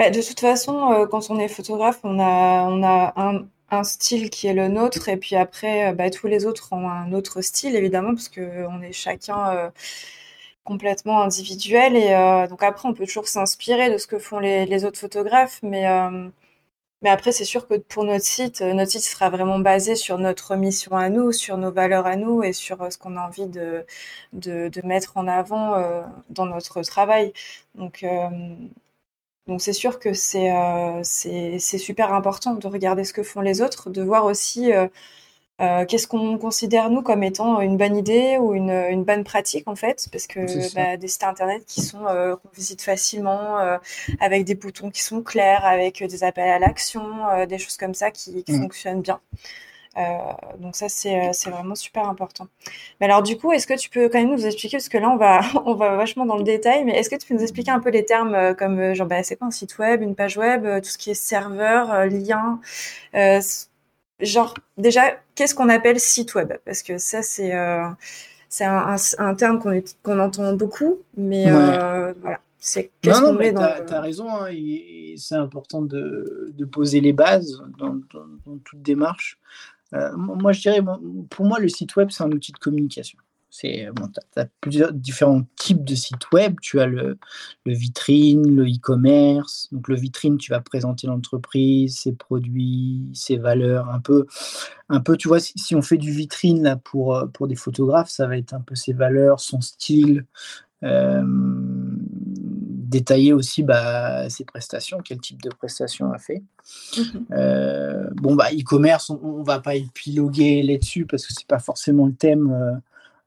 Bah, 0.00 0.10
de 0.10 0.20
toute 0.20 0.40
façon, 0.40 0.92
euh, 0.92 1.06
quand 1.06 1.30
on 1.30 1.38
est 1.38 1.46
photographe, 1.48 2.00
on 2.04 2.18
a, 2.18 2.64
on 2.64 2.82
a 2.82 3.14
un, 3.70 3.84
style 3.84 4.30
qui 4.30 4.48
est 4.48 4.54
le 4.54 4.66
nôtre, 4.68 5.08
et 5.08 5.16
puis 5.16 5.36
après, 5.36 5.92
bah, 5.94 6.10
tous 6.10 6.26
les 6.26 6.44
autres 6.46 6.72
ont 6.72 6.88
un 6.88 7.12
autre 7.12 7.40
style, 7.40 7.76
évidemment, 7.76 8.14
parce 8.14 8.28
qu'on 8.28 8.82
est 8.82 8.92
chacun 8.92 9.70
complètement 10.64 11.22
individuel. 11.22 11.96
Et 11.96 12.12
euh, 12.12 12.46
donc 12.48 12.62
après, 12.62 12.88
on 12.88 12.94
peut 12.94 13.06
toujours 13.06 13.28
s'inspirer 13.28 13.90
de 13.92 13.98
ce 13.98 14.06
que 14.06 14.18
font 14.18 14.38
les, 14.38 14.84
autres 14.84 14.98
photographes, 15.00 15.60
mais 15.62 15.88
euh, 15.88 16.28
mais 17.02 17.10
après, 17.10 17.32
c'est 17.32 17.46
sûr 17.46 17.66
que 17.68 17.76
pour 17.78 18.04
notre 18.04 18.24
site, 18.24 18.62
euh, 18.62 18.74
notre 18.74 18.92
site 18.92 19.02
sera 19.02 19.30
vraiment 19.30 19.58
basé 19.58 19.96
sur 19.96 20.18
notre 20.18 20.56
mission 20.56 20.96
à 20.96 21.10
nous, 21.10 21.32
sur 21.32 21.58
nos 21.58 21.72
valeurs 21.72 22.06
à 22.06 22.16
nous 22.16 22.42
et 22.42 22.52
sur 22.52 22.92
ce 22.92 22.98
qu'on 22.98 23.16
a 23.16 23.22
envie 23.26 23.46
de, 23.48 23.86
de, 24.34 24.70
mettre 24.86 25.16
en 25.16 25.26
avant 25.28 25.76
dans 26.30 26.46
notre 26.46 26.82
travail. 26.82 27.32
Donc, 27.74 28.04
donc 29.50 29.60
c'est 29.60 29.74
sûr 29.74 29.98
que 29.98 30.14
c'est 30.14 30.50
c'est 31.02 31.78
super 31.78 32.14
important 32.14 32.54
de 32.54 32.66
regarder 32.66 33.04
ce 33.04 33.12
que 33.12 33.22
font 33.22 33.42
les 33.42 33.60
autres, 33.60 33.90
de 33.90 34.02
voir 34.02 34.24
aussi 34.24 34.72
euh, 35.60 35.84
qu'est-ce 35.84 36.06
qu'on 36.06 36.38
considère 36.38 36.88
nous 36.88 37.02
comme 37.02 37.22
étant 37.22 37.60
une 37.60 37.76
bonne 37.76 37.94
idée 37.94 38.38
ou 38.38 38.54
une, 38.54 38.70
une 38.70 39.04
bonne 39.04 39.24
pratique 39.24 39.68
en 39.68 39.76
fait 39.76 40.08
Parce 40.10 40.26
que 40.26 40.74
bah, 40.74 40.96
des 40.96 41.08
sites 41.08 41.24
internet 41.24 41.64
qui 41.66 41.82
sont 41.82 42.06
euh, 42.06 42.36
qu'on 42.36 42.48
visite 42.56 42.80
facilement, 42.80 43.58
euh, 43.58 43.76
avec 44.20 44.44
des 44.44 44.54
boutons 44.54 44.90
qui 44.90 45.02
sont 45.02 45.22
clairs, 45.22 45.66
avec 45.66 46.02
des 46.02 46.24
appels 46.24 46.48
à 46.48 46.58
l'action, 46.58 47.46
des 47.46 47.58
choses 47.58 47.76
comme 47.76 47.92
ça 47.92 48.10
qui, 48.10 48.42
qui 48.42 48.52
mmh. 48.52 48.62
fonctionnent 48.62 49.02
bien. 49.02 49.20
Donc 50.58 50.76
ça 50.76 50.88
c'est 50.88 51.32
vraiment 51.50 51.74
super 51.74 52.08
important. 52.08 52.48
Mais 53.00 53.06
alors 53.06 53.22
du 53.22 53.36
coup, 53.36 53.52
est-ce 53.52 53.66
que 53.66 53.78
tu 53.78 53.90
peux 53.90 54.08
quand 54.08 54.18
même 54.18 54.30
nous 54.30 54.46
expliquer 54.46 54.76
parce 54.76 54.88
que 54.88 54.98
là 54.98 55.10
on 55.10 55.16
va 55.16 55.40
on 55.66 55.74
va 55.74 55.96
vachement 55.96 56.26
dans 56.26 56.36
le 56.36 56.44
détail, 56.44 56.84
mais 56.84 56.98
est-ce 56.98 57.10
que 57.10 57.16
tu 57.16 57.26
peux 57.26 57.34
nous 57.34 57.42
expliquer 57.42 57.70
un 57.70 57.80
peu 57.80 57.90
les 57.90 58.04
termes 58.04 58.54
comme 58.56 58.94
genre 58.94 59.06
bah, 59.06 59.22
c'est 59.22 59.36
quoi 59.36 59.48
un 59.48 59.50
site 59.50 59.78
web, 59.78 60.02
une 60.02 60.14
page 60.14 60.36
web, 60.36 60.64
tout 60.82 60.88
ce 60.88 60.98
qui 60.98 61.10
est 61.10 61.14
serveur, 61.14 62.06
lien 62.06 62.60
genre, 64.20 64.54
déjà, 64.76 65.16
qu'est-ce 65.34 65.54
qu'on 65.54 65.68
appelle 65.68 66.00
site 66.00 66.34
web? 66.34 66.52
Parce 66.64 66.82
que 66.82 66.98
ça, 66.98 67.22
c'est 67.22 67.54
euh, 67.54 67.88
c'est 68.48 68.64
un, 68.64 68.96
un, 69.18 69.34
terme 69.34 69.60
qu'on 70.02 70.18
entend 70.18 70.52
beaucoup, 70.54 70.98
mais 71.16 71.50
euh, 71.50 72.12
voilà. 72.20 72.40
C'est 72.62 72.90
qu'est-ce 73.00 73.22
qu'on 73.22 73.32
met 73.32 73.52
dans. 73.52 73.66
Tu 73.86 73.92
as, 73.94 74.00
raison, 74.02 74.28
hein, 74.28 74.50
c'est 75.16 75.36
important 75.36 75.80
de, 75.80 76.52
de, 76.54 76.64
poser 76.66 77.00
les 77.00 77.14
bases 77.14 77.62
dans, 77.78 78.00
dans, 78.12 78.58
toute 78.64 78.82
démarche. 78.82 79.38
Euh, 79.94 80.16
moi, 80.16 80.52
je 80.52 80.60
dirais, 80.60 80.80
pour 81.30 81.46
moi, 81.46 81.58
le 81.58 81.68
site 81.68 81.96
web, 81.96 82.10
c'est 82.10 82.22
un 82.22 82.30
outil 82.30 82.52
de 82.52 82.58
communication. 82.58 83.18
C'est 83.52 83.88
bon, 83.92 84.06
tu 84.08 84.40
as, 84.40 84.46
plusieurs 84.60 84.92
différents 84.92 85.42
types 85.56 85.84
de 85.84 85.96
sites 85.96 86.30
web. 86.30 86.54
Tu 86.62 86.80
as 86.80 86.86
le, 86.86 87.18
vitrine, 87.66 88.54
le 88.54 88.64
e-commerce. 88.64 89.68
Donc 89.72 89.88
le 89.88 89.96
vitrine, 89.96 90.38
tu 90.38 90.52
vas 90.52 90.60
présenter 90.60 91.08
l'entreprise, 91.08 91.98
ses 91.98 92.12
produits, 92.12 93.10
ses 93.12 93.38
valeurs, 93.38 93.90
un 93.90 93.98
peu, 93.98 94.26
un 94.88 95.00
peu. 95.00 95.16
Tu 95.16 95.26
vois, 95.26 95.40
si, 95.40 95.74
on 95.74 95.82
fait 95.82 95.98
du 95.98 96.12
vitrine 96.12 96.62
là 96.62 96.76
pour 96.76 97.16
euh, 97.16 97.26
pour 97.26 97.48
des 97.48 97.56
photographes, 97.56 98.10
ça 98.10 98.28
va 98.28 98.38
être 98.38 98.54
un 98.54 98.60
peu 98.60 98.76
ses 98.76 98.92
valeurs, 98.92 99.40
son 99.40 99.60
style. 99.60 100.26
Euh, 100.82 101.22
détailler 102.90 103.32
aussi 103.32 103.62
bah, 103.62 104.28
ses 104.28 104.44
prestations, 104.44 104.98
quel 105.02 105.18
type 105.18 105.40
de 105.42 105.50
prestations 105.50 106.12
a 106.12 106.18
fait. 106.18 106.42
Mmh 106.96 107.02
euh, 107.32 108.08
bon, 108.14 108.34
bah, 108.34 108.48
e-commerce, 108.52 109.10
on, 109.10 109.38
ne 109.38 109.44
va 109.44 109.60
pas 109.60 109.76
épiloguer 109.76 110.62
là-dessus 110.62 111.06
parce 111.06 111.26
que 111.26 111.32
c'est 111.32 111.46
pas 111.46 111.60
forcément 111.60 112.06
le 112.06 112.14
thème 112.14 112.80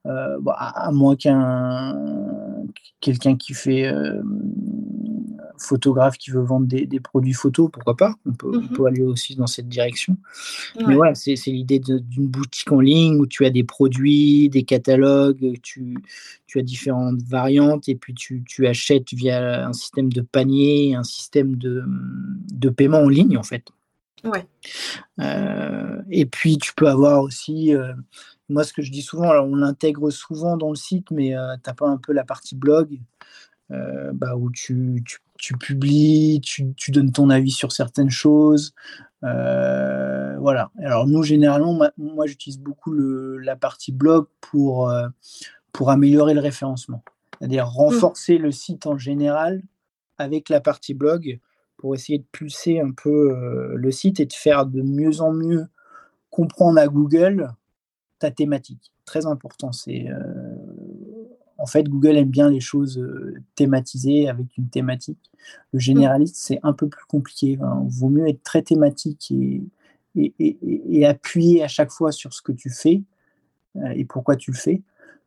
euh, 0.05 0.37
à, 0.55 0.91
moins 0.91 1.15
qu'un 1.15 1.97
quelqu'un 2.99 3.35
qui 3.37 3.53
fait 3.53 3.87
euh, 3.87 4.21
photographe 5.63 6.17
qui 6.17 6.31
veut 6.31 6.41
vendre 6.41 6.67
des, 6.67 6.99
produits 6.99 7.33
photos, 7.33 7.69
pourquoi 7.71 7.95
pas? 7.95 8.15
On 8.25 8.33
peut, 8.33 8.59
mmh 8.59 8.85
aller 8.87 9.01
aussi 9.01 9.35
dans 9.35 9.47
cette 9.47 9.69
direction. 9.69 10.17
Mais 10.85 10.95
voilà, 10.95 11.15
c'est 11.15 11.35
l'idée 11.47 11.79
d'une 11.79 12.27
boutique 12.27 12.71
en 12.71 12.81
ligne 12.81 13.19
où 13.19 13.25
tu 13.25 13.45
as 13.45 13.49
des 13.49 13.63
produits, 13.63 14.49
des 14.49 14.63
catalogues, 14.63 15.59
tu, 15.61 15.97
tu 16.47 16.59
as 16.59 16.63
différentes 16.63 17.21
variantes 17.21 17.87
et 17.87 17.95
puis 17.95 18.13
tu, 18.13 18.43
tu, 18.45 18.67
achètes 18.67 19.13
via 19.13 19.65
un 19.65 19.73
système 19.73 20.11
de 20.11 20.21
panier, 20.21 20.95
un 20.95 21.03
système 21.03 21.55
de, 21.55 21.83
de 22.53 22.69
paiement 22.69 22.99
en 22.99 23.09
ligne 23.09 23.37
en 23.37 23.43
fait. 23.43 23.69
Ouais. 24.25 24.45
Euh, 25.19 26.01
et 26.09 26.25
puis 26.25 26.57
tu 26.57 26.73
peux 26.73 26.87
avoir 26.87 27.21
aussi 27.21 27.73
moi, 28.49 28.63
ce 28.63 28.73
que 28.73 28.81
je 28.81 28.91
dis 28.91 29.01
souvent, 29.01 29.29
alors 29.29 29.47
on 29.47 29.55
l'intègre 29.55 30.09
souvent 30.09 30.57
dans 30.57 30.69
le 30.69 30.75
site, 30.75 31.11
mais 31.11 31.35
euh, 31.35 31.55
tu 31.55 31.69
n'as 31.69 31.73
pas 31.73 31.87
un 31.87 31.97
peu 31.97 32.13
la 32.13 32.23
partie 32.23 32.55
blog 32.55 32.99
euh, 33.71 34.11
bah, 34.13 34.35
où 34.35 34.51
tu, 34.51 35.01
tu, 35.05 35.19
publies, 35.51 36.39
tu, 36.41 36.73
tu, 36.75 36.91
donnes 36.91 37.11
ton 37.11 37.29
avis 37.29 37.51
sur 37.51 37.71
certaines 37.71 38.09
choses. 38.09 38.73
Euh, 39.23 40.37
voilà. 40.39 40.71
Alors, 40.79 41.07
nous, 41.07 41.23
généralement, 41.23 41.77
moi, 41.97 42.25
j'utilise 42.25 42.59
beaucoup 42.59 42.93
la 42.93 43.55
partie 43.55 43.91
blog 43.91 44.27
pour, 44.41 44.93
pour 45.71 45.89
améliorer 45.89 46.33
le 46.33 46.39
référencement. 46.39 47.03
C'est-à-dire 47.39 47.67
renforcer 47.67 48.37
le 48.37 48.51
site 48.51 48.87
en 48.87 48.97
général 48.97 49.61
avec 50.17 50.47
la 50.49 50.61
partie 50.61 50.93
blog 50.93 51.39
pour 51.77 51.95
essayer 51.95 52.19
de 52.19 52.25
pulser 52.31 52.79
un 52.79 52.91
peu 52.91 53.75
le 53.75 53.91
site 53.91 54.19
et 54.21 54.25
de 54.25 54.33
faire 54.33 54.65
de 54.65 54.81
mieux 54.81 55.19
en 55.19 55.33
mieux 55.33 55.67
comprendre 56.29 56.79
à 56.79 56.87
Google 56.87 57.53
thématique. 58.31 58.91
Très 59.05 59.25
important. 59.25 59.71
C'est 59.71 60.07
euh, 60.09 60.55
en 61.63 61.65
fait 61.65 61.87
Google 61.87 62.17
aime 62.17 62.29
bien 62.29 62.49
les 62.49 62.59
choses 62.59 62.97
euh, 62.97 63.35
thématisées 63.55 64.27
avec 64.27 64.57
une 64.57 64.67
thématique. 64.67 65.31
Le 65.71 65.79
généraliste, 65.79 66.35
c'est 66.35 66.59
un 66.61 66.73
peu 66.73 66.89
plus 66.89 67.05
compliqué. 67.05 67.57
Il 67.57 67.59
vaut 67.87 68.09
mieux 68.09 68.27
être 68.27 68.43
très 68.43 68.61
thématique 68.61 69.31
et, 69.31 69.63
et, 70.15 70.33
et, 70.39 71.05
appuyer 71.05 71.63
à 71.63 71.69
chaque 71.69 71.89
fois 71.89 72.11
sur 72.11 72.33
ce 72.33 72.41
que 72.41 72.51
tu 72.51 72.69
fais 72.69 73.01
euh, 73.77 73.93
et 73.95 74.03
pourquoi 74.03 74.35
tu 74.35 74.51
le 74.51 74.57
fais, 74.57 74.81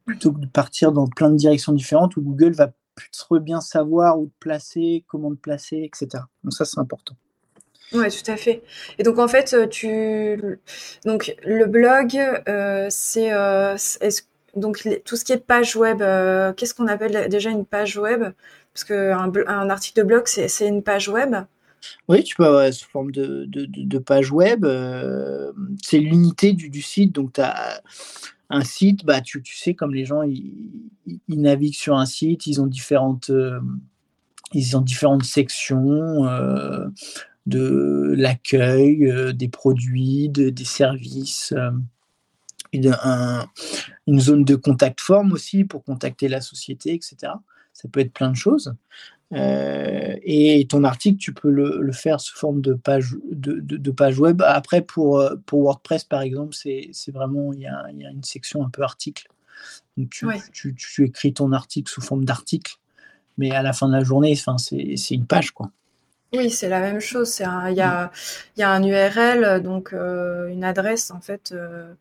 plutôt 0.05 0.31
que 0.31 0.41
de 0.41 0.47
partir 0.47 0.93
dans 0.93 1.07
plein 1.07 1.31
de 1.31 1.37
directions 1.37 1.73
différentes 1.73 2.19
où 2.19 2.21
Google 2.21 2.53
va 2.53 2.71
plus 2.95 3.41
bien 3.41 3.63
savoir 3.63 4.19
où 4.19 4.27
te 4.27 4.39
placer, 4.39 5.05
comment 5.09 5.31
te 5.31 5.41
placer, 5.41 5.89
etc. 5.91 6.23
Donc 6.45 6.53
ça, 6.53 6.67
c'est 6.67 6.79
important. 6.79 7.17
Ouais, 7.93 8.11
tout 8.11 8.31
à 8.31 8.37
fait. 8.37 8.63
Et 8.99 9.05
donc 9.05 9.19
en 9.19 9.29
fait, 9.29 9.69
tu 9.71 10.61
donc 11.07 11.35
le 11.45 11.65
blog, 11.65 12.19
euh, 12.47 12.89
c'est 12.91 13.33
euh, 13.33 13.77
donc 14.57 14.89
tout 15.05 15.17
ce 15.17 15.25
qui 15.25 15.33
est 15.33 15.39
page 15.39 15.77
web. 15.77 16.03
Euh, 16.03 16.53
qu'est-ce 16.53 16.75
qu'on 16.75 16.87
appelle 16.87 17.29
déjà 17.29 17.51
une 17.51 17.65
page 17.65 17.97
web? 17.97 18.25
Parce 18.73 18.85
que 18.85 19.13
un, 19.13 19.71
article 19.71 20.01
de 20.01 20.05
blog, 20.05 20.23
c'est 20.27 20.69
une 20.69 20.83
page 20.83 21.09
web. 21.09 21.35
Oui, 22.09 22.25
tu 22.25 22.35
peux 22.35 22.45
avoir 22.45 22.73
sous 22.73 22.89
forme 22.89 23.11
de, 23.13 23.99
page 23.99 24.33
web. 24.33 24.67
c'est 25.83 25.99
l'unité 25.99 26.53
du, 26.53 26.83
site. 26.83 27.13
Donc, 27.13 27.35
tu 27.35 27.41
as 27.41 27.81
un 28.51 28.63
site, 28.63 29.05
bah, 29.05 29.21
tu, 29.21 29.43
sais, 29.45 29.75
comme 29.75 29.95
les 29.95 30.05
gens, 30.05 30.23
ils, 30.23 30.91
naviguent 31.29 31.75
sur 31.75 31.97
un 31.97 32.07
site, 32.07 32.47
ils 32.47 32.61
ont 32.61 32.67
différentes, 32.67 33.31
ils 34.53 34.77
ont 34.77 34.83
différentes 34.83 35.25
sections 35.25 36.27
de 37.47 38.15
l'accueil, 38.17 39.07
euh, 39.07 39.33
des 39.33 39.49
produits, 39.49 40.29
des 40.29 40.65
services, 40.65 41.55
une, 42.77 44.21
zone 44.21 44.45
de 44.45 44.55
contact 44.55 45.01
forme 45.01 45.33
aussi 45.33 45.65
pour 45.65 45.85
contacter 45.85 46.29
la 46.29 46.41
société, 46.41 46.95
etc. 46.95 47.33
Ça 47.73 47.89
peut 47.91 48.01
être 48.01 48.13
plein 48.13 48.31
de 48.31 48.37
choses. 48.37 48.75
Euh, 49.33 50.15
et 50.23 50.67
ton 50.69 50.85
article, 50.85 51.19
tu 51.19 51.35
peux 51.35 51.51
le, 51.51 51.93
faire 51.93 52.21
sous 52.21 52.37
forme 52.37 52.61
de 52.61 52.75
page, 52.75 53.17
de, 53.31 53.91
page 53.91 54.19
web. 54.19 54.43
Après, 54.43 54.83
pour, 54.83 55.29
pour 55.47 55.63
WordPress, 55.63 56.05
par 56.05 56.23
exemple, 56.23 56.55
c'est 56.55 57.13
vraiment, 57.13 57.53
il 57.53 57.61
y 57.61 57.67
a, 57.67 57.87
une 57.91 58.23
section 58.23 58.65
un 58.65 58.71
peu 58.71 58.83
article. 58.83 59.29
Donc, 59.97 60.11
tu, 60.53 60.75
tu, 60.75 61.05
écris 61.05 61.33
ton 61.33 61.53
article 61.53 61.91
sous 61.91 62.03
forme 62.03 62.25
d'article, 62.25 62.77
mais 63.39 63.51
à 63.53 63.63
la 63.63 63.73
fin 63.73 63.89
de 63.89 63.93
la 63.93 64.05
journée, 64.05 64.35
c'est 64.37 65.15
une 65.15 65.27
page, 65.27 65.51
quoi. 65.51 65.71
Oui, 66.33 66.51
c'est 66.51 66.69
la 66.69 66.81
même 66.81 67.01
chose. 67.01 67.39
il 67.39 67.77
y 67.77 67.81
a, 67.81 68.11
il 68.57 68.61
y 68.61 68.63
a 68.63 68.71
un 68.71 68.83
URL, 68.83 69.63
donc 69.63 69.93
euh, 69.93 70.49
une 70.49 70.65
adresse 70.65 71.11
en 71.11 71.21
fait 71.21 71.53
euh, 71.53 71.95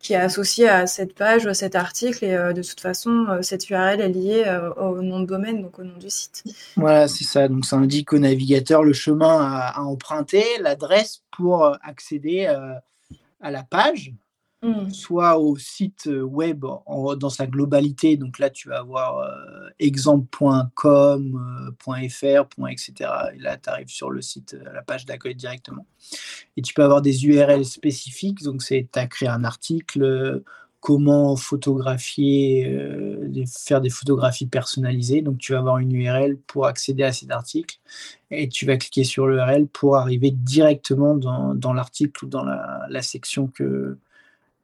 qui 0.00 0.14
est 0.14 0.16
associée 0.16 0.68
à 0.68 0.86
cette 0.86 1.14
page 1.14 1.44
ou 1.44 1.48
à 1.48 1.54
cet 1.54 1.76
article. 1.76 2.24
Et 2.24 2.34
euh, 2.34 2.52
de 2.52 2.62
toute 2.62 2.80
façon, 2.80 3.26
cette 3.42 3.68
URL 3.70 4.00
est 4.00 4.08
liée 4.08 4.60
au 4.76 5.02
nom 5.02 5.20
de 5.20 5.26
domaine, 5.26 5.62
donc 5.62 5.78
au 5.78 5.84
nom 5.84 5.96
du 5.98 6.10
site. 6.10 6.42
Voilà, 6.76 7.06
c'est 7.06 7.24
ça. 7.24 7.48
Donc 7.48 7.64
ça 7.64 7.76
indique 7.76 8.12
au 8.12 8.18
navigateur 8.18 8.82
le 8.82 8.92
chemin 8.92 9.38
à 9.40 9.80
emprunter, 9.82 10.44
l'adresse 10.60 11.22
pour 11.30 11.76
accéder 11.82 12.46
à 13.40 13.50
la 13.50 13.62
page 13.62 14.12
Mmh. 14.62 14.90
soit 14.90 15.38
au 15.38 15.56
site 15.56 16.06
euh, 16.06 16.20
web 16.20 16.66
dans 16.66 17.30
sa 17.30 17.46
globalité. 17.46 18.18
Donc 18.18 18.38
là, 18.38 18.50
tu 18.50 18.68
vas 18.68 18.80
avoir 18.80 19.20
euh, 19.20 19.70
euh, 20.84 21.70
etc. 22.68 23.10
Et 23.34 23.38
là, 23.38 23.56
tu 23.56 23.70
arrives 23.70 23.88
sur 23.88 24.10
le 24.10 24.20
site, 24.20 24.54
la 24.74 24.82
page 24.82 25.06
d'accueil 25.06 25.34
directement. 25.34 25.86
Et 26.58 26.62
tu 26.62 26.74
peux 26.74 26.84
avoir 26.84 27.00
des 27.00 27.24
URL 27.24 27.64
spécifiques. 27.64 28.42
Donc, 28.42 28.62
c'est 28.62 28.86
tu 28.92 28.98
as 28.98 29.06
créé 29.06 29.30
un 29.30 29.44
article, 29.44 30.42
comment 30.80 31.36
photographier, 31.36 32.70
faire 33.46 33.80
des 33.80 33.88
photographies 33.88 34.46
personnalisées. 34.46 35.22
Donc, 35.22 35.38
tu 35.38 35.52
vas 35.52 35.60
avoir 35.60 35.78
une 35.78 35.92
URL 35.92 36.36
pour 36.36 36.66
accéder 36.66 37.04
à 37.04 37.12
cet 37.12 37.30
article 37.30 37.78
et 38.30 38.46
tu 38.48 38.66
vas 38.66 38.76
cliquer 38.76 39.04
sur 39.04 39.26
l'URL 39.26 39.66
pour 39.68 39.96
arriver 39.96 40.30
directement 40.30 41.14
dans, 41.14 41.72
l'article 41.72 42.26
ou 42.26 42.28
dans 42.28 42.44
la 42.44 43.02
section 43.02 43.46
que, 43.46 43.64
euh, 43.64 43.98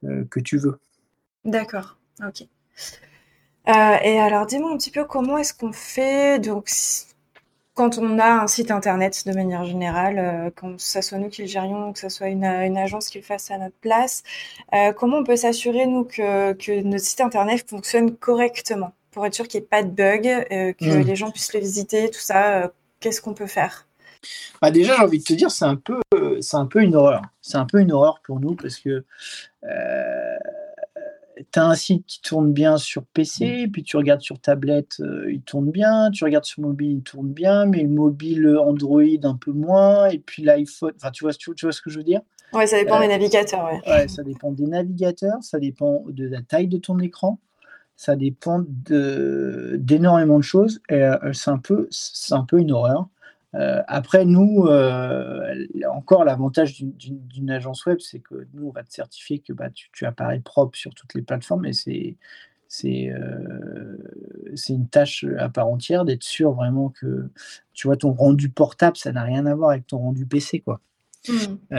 que 0.03 0.39
tu 0.39 0.57
veux. 0.57 0.79
D'accord, 1.45 1.97
ok. 2.25 2.47
Euh, 3.67 3.97
et 4.01 4.19
alors, 4.19 4.45
dis-moi 4.45 4.71
un 4.71 4.77
petit 4.77 4.91
peu 4.91 5.03
comment 5.03 5.37
est-ce 5.37 5.53
qu'on 5.53 5.73
fait 5.73 6.39
donc 6.39 6.69
quand 7.73 7.99
on 7.99 8.17
a 8.17 8.41
un 8.41 8.47
site 8.47 8.71
internet 8.71 9.23
de 9.27 9.33
manière 9.33 9.63
générale, 9.65 10.17
euh, 10.17 10.49
que 10.49 10.65
ce 10.77 11.01
soit 11.01 11.17
nous 11.19 11.29
qui 11.29 11.43
le 11.43 11.47
gérions, 11.47 11.93
que 11.93 11.99
ce 11.99 12.09
soit 12.09 12.29
une, 12.29 12.45
agence 12.45 13.09
qui 13.09 13.19
le 13.19 13.23
fasse 13.23 13.51
à 13.51 13.57
notre 13.57 13.75
place, 13.75 14.23
comment 14.95 15.17
on 15.17 15.23
peut 15.23 15.35
s'assurer 15.35 15.85
nous 15.85 16.03
que, 16.03 16.53
que, 16.53 16.81
notre 16.81 17.03
site 17.03 17.21
internet 17.21 17.69
fonctionne 17.69 18.15
correctement 18.15 18.93
pour 19.11 19.25
être 19.25 19.33
sûr 19.33 19.47
qu'il 19.47 19.59
n'y 19.59 19.65
ait 19.65 19.69
pas 19.69 19.83
de 19.83 19.89
bug, 19.89 20.23
que 20.23 20.85
hmm. 20.85 21.01
les 21.01 21.15
gens 21.15 21.31
puissent 21.31 21.53
le 21.53 21.59
visiter, 21.59 22.09
tout 22.09 22.19
ça, 22.19 22.71
qu'est-ce 22.99 23.21
qu'on 23.21 23.33
peut 23.33 23.47
faire? 23.47 23.87
Bah 24.61 24.71
déjà, 24.71 24.95
j'ai 24.95 25.03
envie 25.03 25.19
de 25.19 25.23
te 25.23 25.33
dire, 25.33 25.51
c'est 25.51 25.65
un 25.65 25.75
peu, 25.75 25.99
c'est 26.41 26.57
un 26.57 26.65
peu 26.65 26.81
une 26.81 26.95
horreur. 26.95 27.21
C'est 27.41 27.57
un 27.57 27.65
peu 27.65 27.79
une 27.79 27.91
horreur 27.91 28.21
pour 28.23 28.39
nous 28.39 28.55
parce 28.55 28.77
que 28.79 29.05
euh, 29.63 30.37
tu 31.51 31.59
as 31.59 31.65
un 31.65 31.75
site 31.75 32.05
qui 32.05 32.21
tourne 32.21 32.51
bien 32.51 32.77
sur 32.77 33.05
PC, 33.05 33.67
puis 33.71 33.83
tu 33.83 33.97
regardes 33.97 34.21
sur 34.21 34.39
tablette, 34.39 34.99
euh, 34.99 35.31
il 35.31 35.41
tourne 35.41 35.71
bien, 35.71 36.09
tu 36.11 36.23
regardes 36.23 36.45
sur 36.45 36.61
mobile, 36.61 36.91
il 36.91 37.03
tourne 37.03 37.29
bien, 37.29 37.65
mais 37.65 37.83
le 37.83 37.89
mobile 37.89 38.57
Android 38.57 39.01
un 39.23 39.35
peu 39.35 39.51
moins, 39.51 40.07
et 40.07 40.19
puis 40.19 40.43
l'iPhone, 40.43 40.93
enfin 40.95 41.11
tu 41.11 41.23
vois, 41.23 41.33
tu, 41.33 41.51
vois 41.61 41.71
ce 41.71 41.81
que 41.81 41.89
je 41.89 41.97
veux 41.97 42.03
dire? 42.03 42.21
Oui, 42.53 42.67
ça 42.67 42.79
dépend 42.79 42.99
des 42.99 43.05
euh, 43.05 43.09
navigateurs. 43.09 43.65
Ouais. 43.65 43.91
ouais. 43.91 44.07
ça 44.07 44.23
dépend 44.23 44.51
des 44.51 44.65
navigateurs, 44.65 45.37
ça 45.41 45.59
dépend 45.59 46.03
de 46.07 46.27
la 46.27 46.41
taille 46.41 46.67
de 46.67 46.77
ton 46.77 46.97
écran, 46.99 47.39
ça 47.95 48.15
dépend 48.15 48.63
d'énormément 48.67 50.37
de, 50.37 50.43
choses, 50.43 50.81
et 50.89 51.03
c'est 51.33 51.51
un, 51.51 51.57
peu, 51.57 51.89
un 52.31 52.43
peu 52.43 52.59
une 52.59 52.71
horreur. 52.71 53.09
Euh, 53.57 53.81
après, 53.87 54.25
nous, 54.25 54.65
euh, 54.67 55.65
encore 55.91 56.23
l'avantage 56.23 56.83
d'une 56.83 57.49
agence 57.49 57.85
web, 57.85 57.99
c'est 57.99 58.19
que 58.19 58.47
nous, 58.53 58.67
on 58.67 58.71
va 58.71 58.83
te 58.83 58.93
certifier 58.93 59.39
que 59.39 59.53
bah, 59.53 59.69
tu, 59.73 60.05
apparais 60.05 60.39
propre 60.39 60.77
sur 60.77 60.93
toutes 60.93 61.13
les 61.13 61.21
plateformes 61.21 61.65
et 61.65 61.73
c'est 61.73 62.15
c'est 62.69 63.09
euh, 63.09 63.97
une 64.67 64.89
tâche 64.89 65.25
à 65.39 65.47
part 65.47 65.69
entière 65.69 66.03
d'être 66.03 66.23
sûr 66.23 66.51
vraiment 66.51 66.89
que 66.89 67.29
tu 67.73 67.87
vois 67.87 67.95
ton 67.95 68.11
rendu 68.11 68.49
portable, 68.49 68.97
ça 68.97 69.13
n'a 69.13 69.23
rien 69.23 69.45
à 69.45 69.55
voir 69.55 69.69
avec 69.69 69.87
ton 69.87 69.99
rendu 69.99 70.25
PC, 70.25 70.59
quoi. 70.59 70.81
Mmh. 71.29 71.77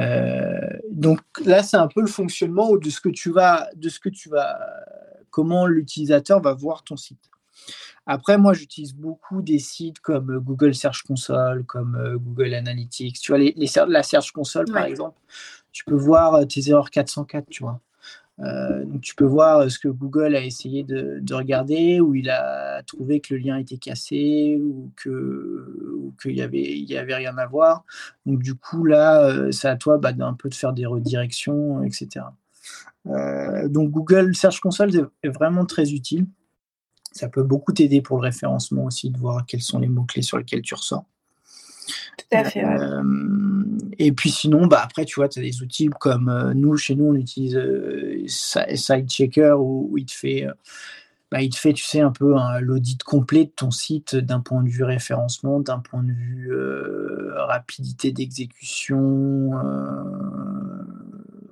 donc 0.91 1.21
là, 1.47 1.63
c'est 1.63 1.77
un 1.79 1.89
peu 1.89 2.03
le 2.03 2.07
fonctionnement 2.07 2.77
de 2.77 2.91
ce 2.91 3.01
que 3.01 3.09
tu 3.09 3.31
vas, 3.31 3.69
de 3.77 3.89
ce 3.89 3.99
que 3.99 4.09
tu 4.09 4.29
vas, 4.29 4.59
comment 5.31 5.67
l'utilisateur 5.67 6.41
va 6.41 6.53
voir 6.53 6.85
ton 6.85 6.97
site. 6.97 7.31
Après, 8.11 8.39
moi, 8.39 8.55
j'utilise 8.55 8.95
beaucoup 8.95 9.43
des 9.43 9.59
sites 9.59 10.01
comme 10.01 10.31
euh, 10.31 10.41
Google 10.41 10.75
Search 10.75 11.03
Console, 11.03 11.65
comme 11.65 11.95
euh, 11.95 12.17
Google 12.17 12.55
Analytics. 12.55 13.21
Tu 13.21 13.33
vois, 13.33 13.39
les, 13.39 13.55
la 13.87 14.03
Search 14.03 14.33
Console, 14.33 14.65
par 14.73 14.85
exemple, 14.85 15.19
tu 15.73 15.85
peux 15.85 15.95
voir 15.95 16.37
euh, 16.37 16.45
tes 16.47 16.71
erreurs 16.71 16.91
404, 16.91 17.45
tu 17.51 17.65
vois. 17.65 17.81
donc, 18.39 19.03
tu 19.03 19.15
peux 19.15 19.27
voir 19.27 19.71
ce 19.71 19.79
que 19.79 19.89
Google 19.89 20.35
a 20.37 20.43
essayé 20.43 20.85
de, 20.85 21.35
regarder, 21.35 22.01
où 22.01 22.15
il 22.15 22.31
a 22.31 22.83
trouvé 22.85 23.21
que 23.21 23.35
le 23.35 23.41
lien 23.41 23.59
était 23.59 23.77
cassé 23.77 24.57
ou 24.59 24.91
que 24.97 26.15
qu'il 26.23 26.35
y 26.37 26.41
avait 26.41 26.63
il 26.63 26.89
y 26.89 26.97
avait 26.97 27.15
rien 27.15 27.37
à 27.37 27.47
voir. 27.47 27.85
Donc 28.25 28.43
du 28.43 28.55
coup 28.55 28.85
là, 28.85 29.51
c'est 29.51 29.69
à 29.69 29.77
toi 29.77 29.99
bah, 29.99 30.13
d'un 30.13 30.35
peu 30.35 30.49
de 30.49 30.55
faire 30.55 30.73
des 30.73 30.87
redirections, 30.87 31.83
etc. 31.83 32.27
donc 33.05 33.91
Google 33.91 34.35
Search 34.35 34.61
Console 34.61 35.11
est 35.23 35.29
vraiment 35.29 35.67
très 35.67 35.93
utile 35.93 36.27
ça 37.13 37.29
peut 37.29 37.43
beaucoup 37.43 37.73
t'aider 37.73 38.01
pour 38.01 38.19
le 38.19 38.23
référencement 38.23 38.85
aussi, 38.85 39.11
de 39.11 39.19
voir 39.19 39.45
quels 39.47 39.63
sont 39.63 39.79
les 39.79 39.89
mots-clés 39.89 40.23
sur 40.23 40.39
lesquels 40.39 40.63
tu 40.63 40.75
ressors. 40.75 41.05
Tout 42.19 42.37
à 42.37 42.45
fait. 42.45 42.65
Euh, 42.65 43.03
et 43.99 44.13
puis 44.13 44.31
sinon, 44.31 44.67
bah 44.67 44.81
après, 44.83 45.05
tu 45.05 45.17
vois, 45.17 45.29
tu 45.29 45.39
as 45.39 45.43
des 45.43 45.63
outils 45.63 45.89
comme 46.01 46.29
euh, 46.29 46.53
nous, 46.55 46.77
chez 46.77 46.95
nous, 46.95 47.07
on 47.07 47.15
utilise 47.15 47.57
euh, 47.57 48.25
SiteChecker 48.27 49.57
où, 49.59 49.97
il 49.97 50.07
te 50.07 50.13
fait. 50.13 50.47
Bah, 51.31 51.43
il 51.43 51.51
te 51.51 51.57
fait, 51.57 51.75
tu 51.75 51.85
sais, 51.85 52.01
un 52.01 52.11
peu 52.11 52.35
l'audit 52.61 53.03
complet 53.03 53.45
de 53.45 53.51
ton 53.51 53.71
site 53.71 54.17
d'un 54.17 54.41
point 54.41 54.63
de 54.63 54.69
vue 54.71 54.85
référencement, 54.85 55.61
d'un 55.61 55.79
point 55.79 56.03
de 56.03 56.13
vue 56.13 56.51
rapidité 57.35 58.13
d'exécution. 58.13 59.51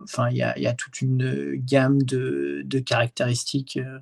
Enfin, 0.06 0.30
il 0.30 0.36
y 0.36 0.42
a, 0.42 0.56
y 0.58 0.66
a, 0.68 0.72
toute 0.72 1.02
une 1.02 1.56
gamme 1.56 2.00
de, 2.02 2.62
de 2.64 2.78
caractéristiques 2.78 3.78
euh, 3.78 3.98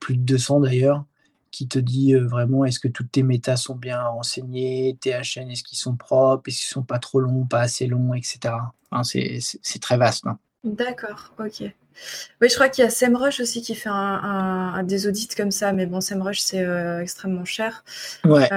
plus 0.00 0.16
de 0.16 0.22
200 0.22 0.60
d'ailleurs, 0.60 1.04
qui 1.50 1.68
te 1.68 1.78
dit 1.78 2.14
euh, 2.14 2.26
vraiment 2.26 2.64
est-ce 2.64 2.78
que 2.78 2.88
toutes 2.88 3.12
tes 3.12 3.22
métas 3.22 3.56
sont 3.56 3.74
bien 3.74 4.02
renseignées, 4.02 4.96
tes 5.00 5.10
HN, 5.10 5.50
est-ce 5.50 5.64
qu'ils 5.64 5.78
sont 5.78 5.96
propres, 5.96 6.48
est-ce 6.48 6.58
qu'ils 6.58 6.72
sont 6.72 6.82
pas 6.82 6.98
trop 6.98 7.20
longs, 7.20 7.44
pas 7.44 7.60
assez 7.60 7.86
longs, 7.86 8.14
etc. 8.14 8.54
c'est 9.02 9.80
très 9.80 9.96
vaste. 9.96 10.26
Hein. 10.26 10.38
D'accord, 10.64 11.34
ok. 11.38 11.62
Oui, 12.40 12.48
je 12.48 12.54
crois 12.54 12.68
qu'il 12.68 12.84
y 12.84 12.86
a 12.86 12.90
SEMrush 12.90 13.40
aussi 13.40 13.62
qui 13.62 13.74
fait 13.74 13.90
un, 13.92 14.82
des 14.84 15.06
audits 15.06 15.28
comme 15.36 15.50
ça, 15.50 15.72
mais 15.72 15.86
bon, 15.86 16.00
SEMrush, 16.00 16.40
c'est 16.40 16.64
euh, 16.64 17.02
extrêmement 17.02 17.44
cher. 17.44 17.84
Ouais. 18.24 18.48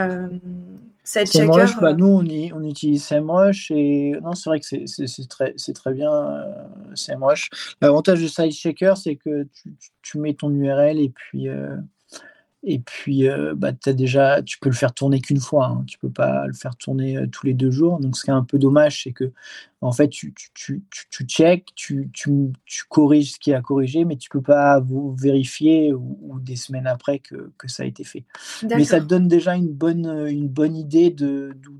SEMrush, 1.03 1.79
bah, 1.81 1.93
nous, 1.93 2.07
on, 2.07 2.25
on 2.55 2.63
utilise 2.63 3.03
SEMrush 3.03 3.71
et 3.71 4.13
non, 4.21 4.33
c'est 4.33 4.49
vrai 4.49 4.59
que 4.59 4.65
c'est 4.65 5.27
très, 5.27 5.53
très 5.53 5.93
bien 5.93 6.11
euh, 6.11 6.53
SEMrush. 6.95 7.49
L'avantage 7.81 8.21
de 8.21 8.27
SiteChecker, 8.27 8.93
c'est 8.95 9.15
que 9.17 9.43
tu, 9.53 9.73
tu, 10.01 10.17
mets 10.17 10.33
ton 10.33 10.49
URL 10.51 10.99
et 10.99 11.09
puis, 11.09 11.49
euh, 11.49 11.75
Et 12.65 12.79
puis, 12.79 13.27
euh, 13.27 13.53
bah, 13.55 13.71
as 13.85 13.93
déjà, 13.93 14.41
tu 14.41 14.57
peux 14.57 14.69
le 14.69 14.75
faire 14.75 14.93
tourner 14.93 15.19
qu'une 15.19 15.41
fois. 15.41 15.65
Hein. 15.65 15.83
Tu 15.85 15.97
peux 15.97 16.09
pas 16.09 16.47
le 16.47 16.53
faire 16.53 16.77
tourner 16.77 17.17
euh, 17.17 17.27
tous 17.27 17.45
les 17.45 17.53
deux 17.53 17.71
jours. 17.71 17.99
Donc, 17.99 18.15
ce 18.15 18.23
qui 18.23 18.29
est 18.29 18.33
un 18.33 18.43
peu 18.43 18.57
dommage, 18.57 19.03
c'est 19.03 19.11
que, 19.11 19.33
en 19.81 19.91
fait, 19.91 20.07
tu, 20.07 20.33
tu, 20.33 20.81
tu, 20.89 21.07
tu 21.09 21.23
check, 21.25 21.67
tu, 21.75 22.09
tu, 22.13 22.53
corriges 22.87 23.33
ce 23.33 23.39
qui 23.39 23.53
a 23.53 23.61
corrigé, 23.61 24.05
mais 24.05 24.15
tu 24.15 24.29
peux 24.29 24.41
pas 24.41 24.79
vous 24.79 25.13
vérifier 25.13 25.93
ou, 25.93 26.39
des 26.39 26.55
semaines 26.55 26.87
après 26.87 27.19
que, 27.19 27.51
que, 27.57 27.67
ça 27.67 27.83
a 27.83 27.85
été 27.85 28.05
fait. 28.05 28.23
Mais 28.63 28.85
ça 28.85 29.01
te 29.01 29.05
donne 29.05 29.27
déjà 29.27 29.55
une 29.55 29.71
bonne, 29.71 30.27
une 30.29 30.47
bonne 30.47 30.77
idée 30.77 31.09
de 31.09 31.53
d'où 31.61 31.73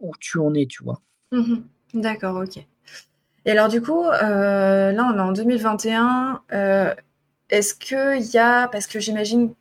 où, 0.00 0.12
tu 0.20 0.38
en 0.38 0.54
es, 0.54 0.66
tu 0.66 0.84
vois. 0.84 1.00
Mmh 1.32 1.56
D'accord, 1.94 2.36
ok. 2.36 2.64
Et 3.46 3.50
alors, 3.50 3.68
du 3.68 3.80
coup, 3.80 4.04
euh, 4.04 4.92
là, 4.92 5.10
on 5.12 5.16
est 5.16 5.20
en 5.20 5.32
2021. 5.32 6.42
Est-ce 7.48 7.74
qu'il 7.74 8.30
y 8.32 8.38
a, 8.38 8.68
parce 8.68 8.86
que 8.86 9.00
j'imagine 9.00 9.52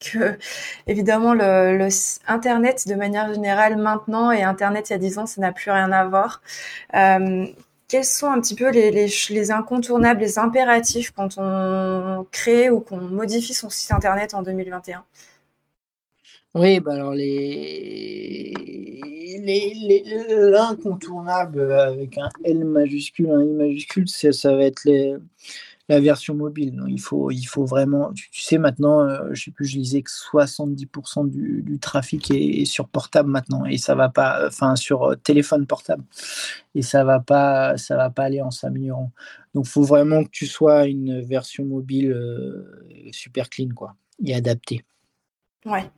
que 0.00 0.38
évidemment 0.86 1.34
le, 1.34 1.88
Internet 2.26 2.86
de 2.86 2.94
manière 2.94 3.32
générale 3.32 3.76
maintenant 3.76 4.30
et 4.30 4.42
Internet 4.42 4.90
il 4.90 4.92
y 4.92 4.96
a 4.96 4.98
10 4.98 5.18
ans, 5.18 5.26
ça 5.26 5.40
n'a 5.40 5.52
plus 5.52 5.70
rien 5.70 5.92
à 5.92 6.04
voir. 6.06 6.42
Euh, 6.94 7.46
quels 7.88 8.04
sont 8.04 8.26
un 8.30 8.40
petit 8.40 8.54
peu 8.54 8.70
les, 8.70 8.90
les, 8.90 9.50
incontournables, 9.50 10.20
les 10.20 10.38
impératifs 10.38 11.10
quand 11.10 11.38
on 11.38 12.26
crée 12.30 12.68
ou 12.70 12.80
qu'on 12.80 12.98
modifie 12.98 13.54
son 13.54 13.70
site 13.70 13.92
Internet 13.92 14.34
en 14.34 14.42
2021 14.42 15.04
oui, 16.54 16.80
bah 16.80 16.94
alors 16.94 17.12
les 17.14 18.52
l'incontournable 20.30 21.72
avec 21.72 22.18
un 22.18 22.28
L 22.44 22.64
majuscule, 22.64 23.30
un 23.30 23.42
I 23.42 23.52
majuscule, 23.52 24.08
ça, 24.08 24.32
ça 24.32 24.54
va 24.54 24.64
être 24.64 24.82
les, 24.84 25.14
la 25.88 26.00
version 26.00 26.34
mobile. 26.34 26.78
il, 26.88 27.00
faut, 27.00 27.30
il 27.30 27.46
vraiment. 27.56 28.12
Tu, 28.12 28.42
sais, 28.42 28.58
maintenant, 28.58 29.00
euh, 29.00 29.30
je 29.32 29.44
sais 29.44 29.50
plus, 29.50 29.66
je 29.66 29.78
lisais 29.78 30.02
que 30.02 30.10
70% 30.10 31.28
du, 31.28 31.78
trafic 31.78 32.30
est, 32.30 32.64
sur 32.64 32.88
portable 32.88 33.30
maintenant 33.30 33.64
et 33.64 33.78
ça 33.78 33.94
va 33.94 34.08
pas. 34.08 34.46
Enfin, 34.46 34.76
sur 34.76 35.04
euh, 35.04 35.16
téléphone 35.16 35.66
portable 35.66 36.04
et 36.74 36.82
ça 36.82 37.04
va 37.04 37.20
pas, 37.20 37.76
ça 37.78 37.96
va 37.96 38.10
pas 38.10 38.24
aller 38.24 38.42
en 38.42 38.50
s'améliorant. 38.50 39.12
Donc, 39.54 39.66
il 39.66 39.70
faut 39.70 39.82
vraiment 39.82 40.24
que 40.24 40.30
tu 40.30 40.46
sois 40.46 40.86
une 40.86 41.20
version 41.22 41.64
mobile 41.64 42.12
euh, 42.12 42.84
super 43.12 43.48
clean, 43.48 43.70
quoi, 43.74 43.96
et 44.22 44.34
adaptée. 44.34 44.84
Ouais. 45.64 45.90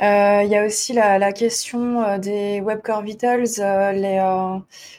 Euh, 0.00 0.42
il 0.44 0.50
y 0.50 0.54
a 0.54 0.64
aussi 0.64 0.92
la, 0.92 1.32
question 1.32 2.04
euh, 2.04 2.18
des 2.18 2.60
Web 2.60 2.82
Core 2.82 3.02
Vitals, 3.02 3.48
euh, 3.58 3.90
les, 3.92 4.18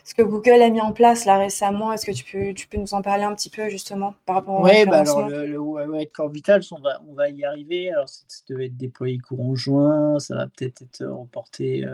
ce 0.03 0.13
que 0.13 0.21
Google 0.21 0.61
a 0.61 0.69
mis 0.69 0.81
en 0.81 0.91
place 0.91 1.23
là 1.23 1.37
récemment. 1.37 1.93
Est-ce 1.93 2.05
que 2.05 2.11
tu 2.11 2.25
peux, 2.29 2.53
tu 2.53 2.67
peux 2.67 2.77
nous 2.77 2.93
en 2.93 3.01
parler 3.01 3.23
un 3.23 3.33
petit 3.33 3.49
peu 3.49 3.69
justement 3.69 4.13
par 4.25 4.35
rapport 4.35 4.59
au 4.59 4.65
Oui, 4.65 4.85
bah 4.85 4.99
alors 4.99 5.29
le, 5.29 5.57
Web 5.57 6.09
Core 6.13 6.29
Vitals, 6.29 6.63
on 6.71 6.81
va, 6.81 7.01
on 7.09 7.13
va 7.13 7.29
y 7.29 7.45
arriver. 7.45 7.91
Alors 7.91 8.09
ça, 8.09 8.23
devait 8.49 8.65
être 8.65 8.75
déployé 8.75 9.19
courant 9.19 9.55
juin, 9.55 10.19
ça 10.19 10.35
va 10.35 10.47
peut-être 10.47 10.81
être 10.81 11.05
reporté 11.05 11.85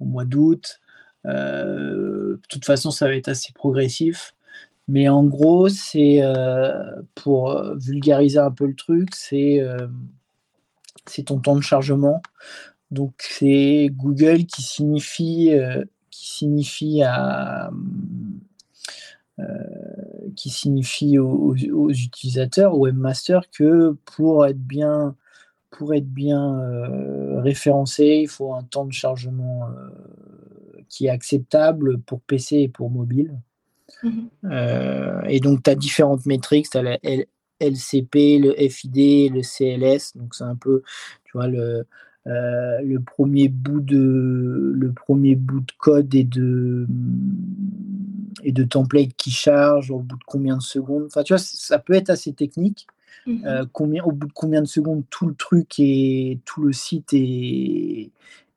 au 0.00 0.04
mois 0.04 0.24
d'août. 0.24 0.80
de 1.24 2.40
toute 2.48 2.64
façon, 2.64 2.90
ça 2.90 3.06
va 3.06 3.14
être 3.14 3.28
assez 3.28 3.52
progressif. 3.52 4.34
Mais 4.88 5.08
en 5.08 5.22
gros, 5.22 5.68
c'est 5.68 6.22
pour 7.14 7.54
vulgariser 7.76 8.40
un 8.40 8.50
peu 8.50 8.66
le 8.66 8.74
truc, 8.74 9.14
c'est 9.14 9.62
c'est 11.10 11.24
ton 11.24 11.38
temps 11.38 11.56
de 11.56 11.60
chargement. 11.62 12.22
Donc 12.90 13.12
c'est 13.18 13.88
Google 13.92 14.46
qui 14.46 14.62
signifie, 14.62 15.52
euh, 15.52 15.84
qui 16.10 16.30
signifie 16.30 17.02
à 17.02 17.70
euh, 19.38 19.44
qui 20.36 20.50
signifie 20.50 21.18
aux, 21.18 21.54
utilisateurs, 21.54 22.74
aux 22.74 22.86
webmasters, 22.86 23.48
que 23.50 23.96
pour 24.04 24.46
être 24.46 24.58
bien, 24.58 25.16
pour 25.70 25.94
être 25.94 26.08
bien 26.08 26.58
euh, 26.60 27.40
référencé, 27.40 28.20
il 28.22 28.28
faut 28.28 28.52
un 28.52 28.62
temps 28.62 28.84
de 28.84 28.92
chargement 28.92 29.68
qui 30.88 31.06
est 31.06 31.10
acceptable 31.10 32.00
pour 32.00 32.20
PC 32.20 32.56
et 32.56 32.68
pour 32.68 32.90
mobile. 32.90 33.32
Mm-hmm. 34.02 35.28
et 35.28 35.40
donc, 35.40 35.62
tu 35.62 35.70
as 35.70 35.74
différentes 35.74 36.26
métriques. 36.26 36.68
Tu 36.70 36.78
as 36.78 36.82
la 36.82 36.98
LCP, 37.60 38.38
le 38.38 38.54
FID, 38.68 39.32
le 39.32 39.42
CLS. 39.42 40.16
Donc 40.16 40.34
c'est 40.34 40.44
un 40.44 40.56
peu, 40.56 40.82
tu 41.24 41.32
vois, 41.34 41.46
le, 41.46 41.84
euh, 42.26 42.80
le 42.82 43.00
premier 43.00 43.48
bout 43.48 43.80
de 43.80 44.72
le 44.74 44.92
premier 44.92 45.36
bout 45.36 45.60
de 45.60 45.72
code 45.78 46.14
et 46.14 46.24
de 46.24 46.86
et 48.42 48.52
de 48.52 48.64
template 48.64 49.14
qui 49.16 49.30
charge 49.30 49.90
au 49.90 50.00
bout 50.00 50.16
de 50.16 50.24
combien 50.26 50.56
de 50.56 50.62
secondes. 50.62 51.04
Enfin, 51.06 51.22
tu 51.22 51.32
vois, 51.32 51.38
ça 51.38 51.78
peut 51.78 51.94
être 51.94 52.10
assez 52.10 52.32
technique. 52.32 52.86
Mhm. 53.26 53.42
Euh, 53.44 53.64
combien, 53.72 54.02
au 54.04 54.12
bout 54.12 54.28
de 54.28 54.32
combien 54.32 54.62
de 54.62 54.66
secondes 54.66 55.04
tout 55.10 55.26
le 55.26 55.34
truc 55.34 55.78
et 55.78 56.40
tout 56.46 56.62
le 56.62 56.72
site 56.72 57.12
est, 57.12 58.10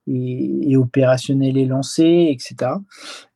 et, 0.07 0.77
opérationnel 0.77 1.57
et 1.57 1.65
lancé, 1.65 2.29
etc. 2.31 2.71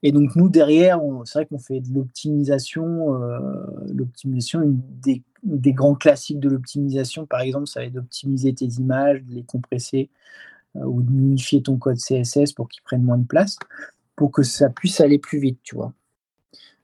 Et 0.03 0.11
donc 0.11 0.35
nous 0.35 0.49
derrière, 0.49 0.99
c'est 1.25 1.39
vrai 1.39 1.45
qu'on 1.45 1.59
fait 1.59 1.79
de 1.79 1.93
l'optimisation, 1.93 3.15
euh, 3.15 3.39
l'optimisation, 3.93 4.61
des, 5.01 5.21
des, 5.43 5.73
grands 5.73 5.95
classiques 5.95 6.39
de 6.39 6.49
l'optimisation, 6.49 7.25
par 7.25 7.41
exemple, 7.41 7.67
ça 7.67 7.79
va 7.79 7.85
être 7.85 7.93
d'optimiser 7.93 8.53
tes 8.53 8.65
images, 8.65 9.23
de 9.23 9.35
les 9.35 9.43
compresser 9.43 10.09
euh, 10.75 10.85
ou 10.85 11.01
de 11.01 11.11
modifier 11.11 11.61
ton 11.61 11.77
code 11.77 11.97
CSS 11.97 12.53
pour 12.53 12.69
qu'il 12.69 12.83
prenne 12.83 13.03
moins 13.03 13.17
de 13.17 13.27
place, 13.27 13.57
pour 14.15 14.31
que 14.31 14.43
ça 14.43 14.69
puisse 14.69 15.01
aller 15.01 15.19
plus 15.19 15.39
vite, 15.39 15.59
tu 15.63 15.75
vois. 15.75 15.93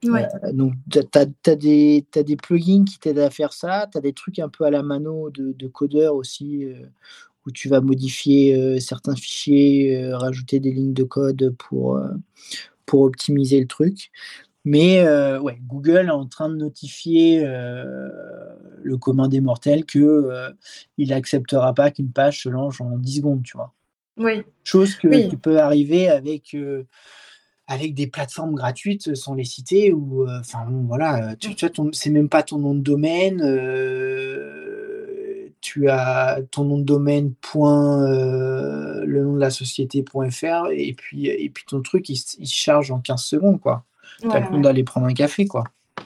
Ouais. 0.03 0.27
Euh, 0.43 0.51
donc, 0.51 0.73
tu 0.89 0.99
as, 0.99 1.55
des, 1.55 2.05
des 2.13 2.35
plugins 2.35 2.83
qui 2.83 2.99
t'aident 2.99 3.19
à 3.19 3.29
faire 3.29 3.53
ça, 3.53 3.87
tu 3.91 3.97
as 3.97 4.01
des 4.01 4.13
trucs 4.13 4.39
un 4.39 4.49
peu 4.49 4.65
à 4.65 4.71
la 4.71 4.83
mano 4.83 5.29
de, 5.29 5.53
de 5.53 5.67
codeurs 5.67 6.15
aussi, 6.15 6.67
où 7.45 7.51
tu 7.51 7.69
vas 7.69 7.81
modifier 7.81 8.55
euh, 8.55 8.79
certains 8.79 9.15
fichiers, 9.15 9.97
euh, 9.97 10.17
rajouter 10.17 10.59
des 10.59 10.71
lignes 10.71 10.93
de 10.93 11.03
code 11.03 11.55
pour, 11.57 11.97
euh, 11.97 12.09
pour 12.85 13.01
optimiser 13.01 13.59
le 13.59 13.67
truc. 13.67 14.11
Mais 14.65 15.03
ouais, 15.39 15.59
Google 15.67 16.07
est 16.07 16.11
en 16.11 16.25
train 16.25 16.49
de 16.49 16.55
notifier 16.55 17.45
le 17.45 18.97
commun 18.97 19.27
des 19.27 19.41
mortels 19.41 19.85
que 19.85 20.53
il 20.97 21.09
n'acceptera 21.09 21.73
pas 21.73 21.91
qu'une 21.91 22.11
page 22.11 22.43
se 22.43 22.49
lance 22.49 22.79
en 22.79 22.97
10 22.97 23.17
secondes, 23.17 23.43
tu 23.43 23.57
vois. 23.57 23.73
Oui. 24.17 24.43
Chose 24.63 24.95
que, 24.95 25.29
qui 25.29 25.35
peut 25.35 25.59
arriver 25.59 26.07
avec 26.07 26.55
avec 27.67 27.93
des 27.93 28.07
plateformes 28.07 28.55
gratuites 28.55 29.15
sans 29.15 29.33
les 29.33 29.45
citer 29.45 29.91
ou 29.91 30.29
enfin 30.29 30.65
voilà 30.87 31.35
tu, 31.37 31.55
tu 31.55 31.65
vois 31.65 31.89
c'est 31.93 32.09
même 32.09 32.29
pas 32.29 32.43
ton 32.43 32.57
nom 32.57 32.75
de 32.75 32.81
domaine 32.81 33.41
tu 35.63 35.89
as 35.89 36.41
ton 36.51 36.65
nom 36.65 36.77
de 36.77 36.83
domaine 36.83 37.33
point 37.35 38.03
euh, 38.03 39.05
le 39.05 39.23
nom 39.23 39.33
de 39.33 39.39
la 39.39 39.49
société.fr 39.49 40.67
et 40.71 40.93
puis 40.93 41.27
et 41.27 41.49
puis 41.49 41.63
ton 41.65 41.81
truc 41.81 42.09
il, 42.09 42.17
se 42.17 42.37
charge 42.45 42.91
en 42.91 42.99
15 42.99 43.23
secondes 43.23 43.61
quoi. 43.61 43.85
Le 44.23 44.29
temps 44.29 44.59
d'aller 44.59 44.83
prendre 44.83 45.07
un 45.07 45.13
café 45.13 45.45
quoi. 45.45 45.65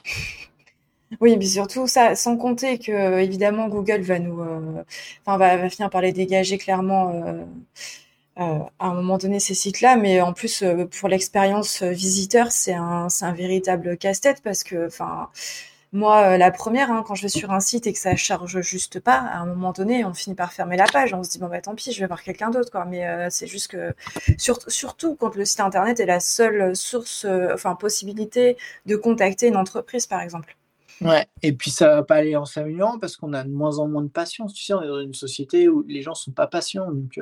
Oui, 1.22 1.36
mais 1.38 1.46
surtout 1.46 1.86
ça, 1.86 2.14
sans 2.14 2.36
compter 2.36 2.78
que 2.78 3.18
évidemment 3.18 3.68
Google 3.68 4.02
va 4.02 4.18
nous, 4.18 4.42
euh, 4.42 4.84
enfin 5.24 5.38
va, 5.38 5.70
finir 5.70 5.88
par 5.88 6.02
les 6.02 6.12
dégager 6.12 6.58
clairement 6.58 7.10
euh, 8.36 8.58
à 8.78 8.86
un 8.88 8.92
moment 8.92 9.16
donné 9.16 9.40
ces 9.40 9.54
sites-là, 9.54 9.96
mais 9.96 10.20
en 10.20 10.34
plus 10.34 10.62
pour 11.00 11.08
l'expérience 11.08 11.82
visiteur, 11.82 12.52
c'est 12.52 12.74
un, 12.74 13.08
c'est 13.08 13.24
un 13.24 13.32
véritable 13.32 13.96
casse-tête 13.96 14.42
parce 14.44 14.62
que, 14.64 14.86
enfin, 14.86 15.30
moi, 15.92 16.34
euh, 16.34 16.36
la 16.36 16.50
première, 16.50 16.90
hein, 16.90 17.02
quand 17.06 17.14
je 17.14 17.22
vais 17.22 17.28
sur 17.28 17.50
un 17.50 17.60
site 17.60 17.86
et 17.86 17.92
que 17.92 17.98
ça 17.98 18.14
charge 18.14 18.60
juste 18.60 19.00
pas, 19.00 19.16
à 19.16 19.38
un 19.38 19.46
moment 19.46 19.72
donné, 19.72 20.04
on 20.04 20.12
finit 20.12 20.36
par 20.36 20.52
fermer 20.52 20.76
la 20.76 20.84
page. 20.84 21.14
On 21.14 21.22
se 21.22 21.30
dit 21.30 21.38
bon 21.38 21.48
bah 21.48 21.62
tant 21.62 21.74
pis, 21.74 21.92
je 21.92 22.00
vais 22.00 22.06
voir 22.06 22.22
quelqu'un 22.22 22.50
d'autre 22.50 22.70
quoi. 22.70 22.84
Mais 22.84 23.06
euh, 23.06 23.28
c'est 23.30 23.46
juste 23.46 23.68
que 23.68 23.94
surtout 24.36 25.16
quand 25.16 25.34
le 25.34 25.44
site 25.46 25.60
internet 25.60 25.98
est 25.98 26.06
la 26.06 26.20
seule 26.20 26.76
source, 26.76 27.24
euh, 27.24 27.54
enfin 27.54 27.74
possibilité 27.74 28.58
de 28.84 28.96
contacter 28.96 29.48
une 29.48 29.56
entreprise 29.56 30.06
par 30.06 30.20
exemple. 30.20 30.56
Ouais, 31.00 31.26
et 31.42 31.52
puis 31.52 31.70
ça 31.70 31.88
va 31.88 32.02
pas 32.02 32.16
aller 32.16 32.36
en 32.36 32.44
s'améliorant 32.44 32.98
parce 32.98 33.16
qu'on 33.16 33.32
a 33.32 33.44
de 33.44 33.50
moins 33.50 33.78
en 33.78 33.88
moins 33.88 34.02
de 34.02 34.08
patience. 34.08 34.52
Tu 34.52 34.64
sais, 34.64 34.74
on 34.74 34.82
est 34.82 34.88
dans 34.88 35.00
une 35.00 35.14
société 35.14 35.68
où 35.68 35.84
les 35.88 36.02
gens 36.02 36.14
sont 36.14 36.32
pas 36.32 36.48
patients. 36.48 36.90
Donc, 36.90 37.20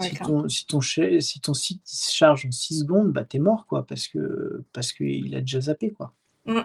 si, 0.00 0.16
ton, 0.16 0.48
si, 0.48 0.66
ton, 0.66 0.80
si, 0.80 1.40
ton, 1.40 1.54
site 1.54 1.80
se 1.84 2.12
charge 2.12 2.44
en 2.46 2.50
6 2.50 2.80
secondes, 2.80 3.12
bah 3.12 3.24
t'es 3.24 3.38
mort, 3.38 3.66
quoi, 3.68 3.86
parce 3.86 4.08
que 4.08 4.64
parce 4.72 4.92
qu'il 4.92 5.34
a 5.36 5.40
déjà 5.40 5.60
zappé, 5.60 5.92
quoi. 5.92 6.12
Mmh. 6.46 6.62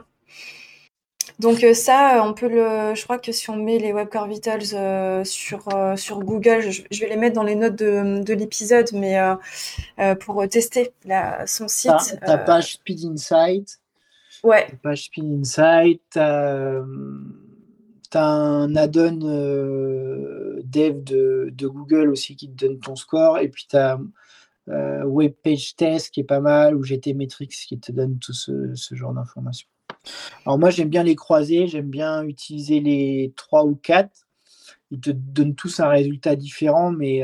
Donc 1.41 1.63
euh, 1.63 1.73
ça, 1.73 2.17
euh, 2.17 2.21
on 2.21 2.33
peut 2.35 2.47
le. 2.47 2.93
Je 2.93 3.03
crois 3.03 3.17
que 3.17 3.31
si 3.31 3.49
on 3.49 3.55
met 3.55 3.79
les 3.79 3.91
Web 3.93 4.09
Core 4.09 4.27
Vitals 4.27 4.75
euh, 4.75 5.23
sur 5.23 5.67
sur 5.97 6.19
Google, 6.19 6.61
je, 6.61 6.99
vais 6.99 7.09
les 7.09 7.17
mettre 7.17 7.33
dans 7.33 7.43
les 7.43 7.55
notes 7.55 7.75
de, 7.75 8.23
de 8.23 8.33
l'épisode, 8.33 8.89
mais 8.93 9.17
pour 10.19 10.47
tester 10.47 10.93
la, 11.03 11.47
son 11.47 11.67
site. 11.67 12.19
Ta, 12.23 12.37
page 12.37 12.73
Speed 12.73 13.05
Insight. 13.05 13.79
Ouais. 14.43 14.67
Ta 14.69 14.75
page 14.83 15.05
Speed 15.05 15.39
Insight. 15.39 16.01
tu 16.11 16.19
as 16.19 16.83
un 18.23 18.75
add-on 18.75 19.17
dev 20.63 21.03
de, 21.03 21.49
de, 21.51 21.67
Google 21.67 22.11
aussi 22.11 22.35
qui 22.35 22.51
te 22.51 22.67
donne 22.67 22.79
ton 22.79 22.95
score, 22.95 23.39
et 23.39 23.47
puis 23.49 23.65
tu 23.67 23.77
as 23.77 23.99
Web 24.67 25.33
Page 25.43 25.75
Test 25.75 26.11
qui 26.11 26.19
est 26.19 26.25
pas 26.25 26.39
mal, 26.39 26.75
ou 26.75 26.83
GT 26.83 27.15
Metrics 27.15 27.65
qui 27.67 27.79
te 27.79 27.91
donne 27.91 28.19
tout 28.19 28.33
ce, 28.33 28.75
ce 28.75 28.93
genre 28.93 29.13
d'informations. 29.13 29.67
Alors 30.45 30.57
moi 30.57 30.69
j'aime 30.69 30.89
bien 30.89 31.03
les 31.03 31.15
croiser, 31.15 31.67
j'aime 31.67 31.89
bien 31.89 32.23
utiliser 32.23 32.79
les 32.79 33.33
trois 33.35 33.65
ou 33.65 33.75
quatre. 33.75 34.27
ils 34.91 34.99
te 34.99 35.11
donnent 35.11 35.55
tous 35.55 35.79
un 35.79 35.87
résultat 35.89 36.35
différent, 36.35 36.91
mais 36.91 37.21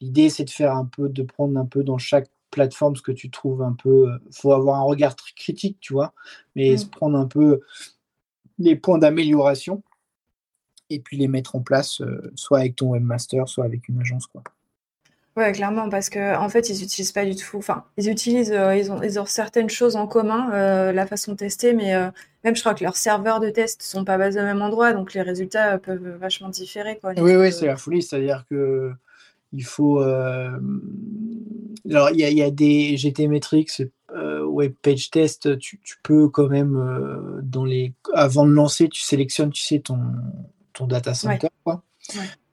l'idée 0.00 0.30
c'est 0.30 0.44
de 0.44 0.50
faire 0.50 0.72
un 0.76 0.86
peu, 0.86 1.08
de 1.08 1.22
prendre 1.22 1.58
un 1.58 1.66
peu 1.66 1.82
dans 1.82 1.98
chaque 1.98 2.30
plateforme 2.50 2.94
ce 2.96 3.02
que 3.02 3.12
tu 3.12 3.30
trouves 3.30 3.62
un 3.62 3.72
peu. 3.72 4.08
Il 4.26 4.36
faut 4.36 4.52
avoir 4.52 4.78
un 4.80 4.84
regard 4.84 5.16
très 5.16 5.32
critique, 5.34 5.78
tu 5.80 5.92
vois, 5.92 6.14
mais 6.54 6.76
se 6.76 6.86
prendre 6.86 7.18
un 7.18 7.26
peu 7.26 7.60
les 8.58 8.76
points 8.76 8.98
d'amélioration 8.98 9.82
et 10.90 11.00
puis 11.00 11.16
les 11.16 11.28
mettre 11.28 11.56
en 11.56 11.60
place, 11.60 12.00
soit 12.36 12.60
avec 12.60 12.76
ton 12.76 12.90
webmaster, 12.90 13.48
soit 13.48 13.64
avec 13.64 13.88
une 13.88 14.00
agence, 14.00 14.26
quoi. 14.28 14.44
Ouais, 15.36 15.50
clairement, 15.50 15.88
parce 15.88 16.10
que 16.10 16.36
en 16.36 16.48
fait, 16.48 16.70
ils 16.70 16.84
utilisent 16.84 17.10
pas 17.10 17.24
du 17.24 17.34
tout. 17.34 17.58
Enfin, 17.58 17.84
ils 17.96 18.08
utilisent, 18.08 18.52
euh, 18.52 18.76
ils 18.76 18.92
ont, 18.92 19.02
ils 19.02 19.18
ont 19.18 19.26
certaines 19.26 19.68
choses 19.68 19.96
en 19.96 20.06
commun, 20.06 20.52
euh, 20.52 20.92
la 20.92 21.08
façon 21.08 21.32
de 21.32 21.36
tester, 21.36 21.72
mais 21.72 21.92
euh, 21.96 22.08
même 22.44 22.54
je 22.54 22.60
crois 22.60 22.74
que 22.74 22.84
leurs 22.84 22.94
serveurs 22.96 23.40
de 23.40 23.50
test 23.50 23.82
sont 23.82 24.04
pas 24.04 24.16
basés 24.16 24.40
au 24.40 24.44
même 24.44 24.62
endroit, 24.62 24.92
donc 24.92 25.12
les 25.12 25.22
résultats 25.22 25.78
peuvent 25.78 26.18
vachement 26.20 26.50
différer, 26.50 26.98
quoi. 27.00 27.14
Oui, 27.16 27.34
oui, 27.34 27.52
c'est 27.52 27.66
la 27.66 27.76
folie, 27.76 28.00
c'est-à-dire 28.00 28.44
que 28.48 28.92
il 29.52 29.64
faut. 29.64 30.00
Alors, 30.00 30.60
il 32.10 32.20
y 32.20 32.24
a, 32.24 32.30
y 32.30 32.42
a, 32.42 32.50
des 32.50 32.96
GT 32.96 33.26
Metrics, 33.26 33.82
Web 34.14 34.74
Page 34.82 35.10
Test, 35.10 35.58
tu, 35.58 35.80
tu 35.82 35.96
peux 36.04 36.28
quand 36.28 36.48
même 36.48 37.40
dans 37.42 37.64
les, 37.64 37.92
avant 38.12 38.46
de 38.46 38.52
lancer, 38.52 38.88
tu 38.88 39.00
sélectionnes, 39.02 39.50
tu 39.50 39.62
sais, 39.62 39.80
ton 39.80 39.98
ton 40.72 40.86
data 40.86 41.12
center, 41.12 41.48
quoi. 41.64 41.82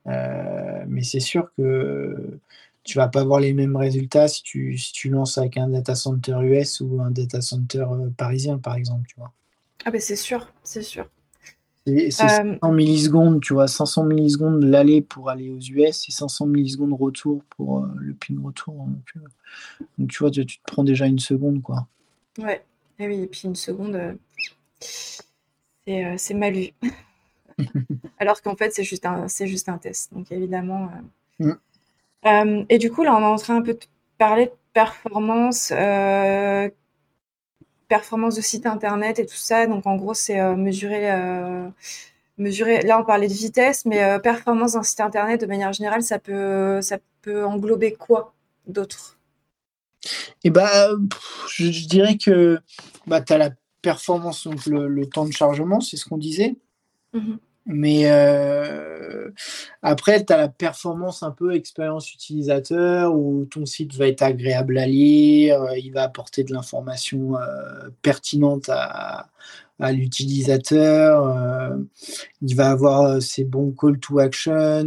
mais 0.04 1.02
c'est 1.02 1.20
sûr 1.20 1.48
que 1.56 2.40
tu 2.84 2.98
vas 2.98 3.08
pas 3.08 3.20
avoir 3.20 3.40
les 3.40 3.52
mêmes 3.52 3.76
résultats 3.76 4.28
si 4.28 4.42
tu, 4.42 4.76
si 4.76 4.92
tu 4.92 5.08
lances 5.08 5.38
avec 5.38 5.56
un 5.56 5.68
data 5.68 5.94
center 5.94 6.36
US 6.42 6.80
ou 6.80 7.00
un 7.00 7.10
data 7.10 7.40
center 7.40 7.86
euh, 7.90 8.10
parisien, 8.16 8.58
par 8.58 8.74
exemple, 8.74 9.06
tu 9.08 9.14
vois. 9.16 9.32
Ah 9.84 9.90
ben 9.90 10.00
c'est 10.00 10.16
sûr, 10.16 10.52
c'est 10.62 10.82
sûr. 10.82 11.08
C'est 11.86 12.10
500 12.10 12.58
euh, 12.62 12.72
millisecondes, 12.72 13.40
tu 13.40 13.54
vois, 13.54 13.66
500 13.66 14.04
millisecondes 14.04 14.62
l'aller 14.62 15.02
pour 15.02 15.30
aller 15.30 15.50
aux 15.50 15.58
US 15.58 16.08
et 16.08 16.12
500 16.12 16.46
millisecondes 16.46 16.92
retour 16.92 17.42
pour 17.56 17.80
euh, 17.80 17.88
le 17.96 18.14
pin 18.14 18.34
retour. 18.40 18.74
Donc, 18.74 19.24
donc 19.98 20.10
tu 20.10 20.18
vois, 20.20 20.30
tu, 20.30 20.46
te 20.46 20.52
prends 20.64 20.84
déjà 20.84 21.06
une 21.06 21.18
seconde, 21.18 21.60
quoi. 21.60 21.88
Ouais, 22.38 22.64
et 22.98 23.08
oui, 23.08 23.22
et 23.22 23.26
puis 23.26 23.42
une 23.44 23.56
seconde, 23.56 24.16
c'est 24.78 26.34
mal 26.34 26.54
vu. 26.54 26.68
Alors 28.18 28.40
qu'en 28.42 28.54
fait, 28.54 28.72
c'est 28.72 28.84
juste, 28.84 29.04
un, 29.04 29.26
juste 29.26 29.68
un 29.68 29.78
test. 29.78 30.12
Donc 30.14 30.30
évidemment... 30.30 30.88
Mm. 31.40 31.52
Euh, 32.26 32.64
et 32.68 32.78
du 32.78 32.90
coup, 32.90 33.02
là, 33.02 33.14
on 33.16 33.20
est 33.20 33.24
en 33.24 33.36
train 33.36 33.56
un 33.56 33.62
peu 33.62 33.74
de 33.74 33.80
parler 34.18 34.46
de 34.46 34.52
performance, 34.72 35.72
euh, 35.74 36.68
performance 37.88 38.36
de 38.36 38.40
site 38.40 38.66
internet 38.66 39.18
et 39.18 39.26
tout 39.26 39.34
ça. 39.34 39.66
Donc, 39.66 39.86
en 39.86 39.96
gros, 39.96 40.14
c'est 40.14 40.40
euh, 40.40 40.54
mesurer, 40.54 41.10
mesurer. 42.38 42.82
Là, 42.82 42.98
on 43.00 43.04
parlait 43.04 43.28
de 43.28 43.32
vitesse, 43.32 43.84
mais 43.84 44.20
performance 44.20 44.72
d'un 44.72 44.82
site 44.82 45.00
internet, 45.00 45.40
de 45.40 45.46
manière 45.46 45.72
générale, 45.72 46.02
ça 46.02 46.18
peut, 46.18 46.80
ça 46.80 46.98
peut 47.22 47.44
englober 47.44 47.92
quoi 47.92 48.34
d'autre? 48.66 49.18
Eh 50.44 50.50
bah, 50.50 50.88
je, 51.48 51.86
dirais 51.86 52.16
que 52.16 52.58
bah, 53.06 53.20
tu 53.20 53.32
as 53.32 53.38
la 53.38 53.50
performance, 53.82 54.46
donc 54.46 54.66
le, 54.66 55.06
temps 55.06 55.24
de 55.24 55.32
chargement, 55.32 55.80
c'est 55.80 55.96
ce 55.96 56.04
qu'on 56.04 56.18
disait. 56.18 56.56
Mmh 57.12 57.36
mais 57.66 58.10
euh, 58.10 59.30
après, 59.82 60.24
tu 60.24 60.32
as 60.32 60.36
la 60.36 60.48
performance 60.48 61.22
un 61.22 61.30
peu 61.30 61.54
expérience 61.54 62.12
utilisateur 62.12 63.14
où 63.14 63.44
ton 63.44 63.66
site 63.66 63.94
va 63.94 64.08
être 64.08 64.22
agréable 64.22 64.78
à 64.78 64.86
lire, 64.86 65.62
euh, 65.62 65.78
il 65.78 65.92
va 65.92 66.02
apporter 66.02 66.42
de 66.42 66.52
l'information 66.52 67.36
euh, 67.36 67.88
pertinente 68.02 68.68
à, 68.68 69.28
l'utilisateur, 69.92 71.76
il 72.40 72.54
va 72.54 72.70
avoir 72.70 73.20
ses 73.20 73.42
bons 73.42 73.72
call 73.72 73.98
to 73.98 74.20
action, 74.20 74.84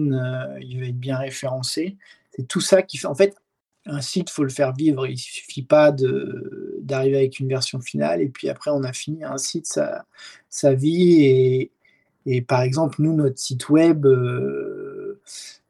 il 0.62 0.80
va 0.80 0.86
être 0.86 0.98
bien 0.98 1.18
référencé. 1.18 1.98
C'est 2.32 2.48
tout 2.48 2.62
ça 2.62 2.82
qui 2.82 2.98
fait. 2.98 3.08
En 3.08 3.16
fait, 3.16 3.36
un 3.86 4.00
site, 4.00 4.30
faut 4.30 4.44
le 4.44 4.50
faire 4.50 4.74
vivre. 4.74 5.06
Il 5.06 5.18
suffit 5.18 5.64
pas 5.64 5.92
d'arriver 5.92 7.18
avec 7.18 7.40
une 7.40 7.50
version 7.50 7.82
finale 7.82 8.22
et 8.22 8.30
puis 8.30 8.50
après, 8.50 8.72
on 8.72 8.84
a 8.84 8.94
fini. 8.94 9.24
Un 9.26 9.38
site, 9.38 9.68
sa, 9.68 10.06
sa 10.50 10.74
vie 10.74 11.24
et 11.26 11.72
et 12.26 12.42
par 12.42 12.62
exemple, 12.62 13.02
nous, 13.02 13.14
notre 13.14 13.38
site 13.38 13.70
web, 13.70 14.06
euh, 14.06 15.22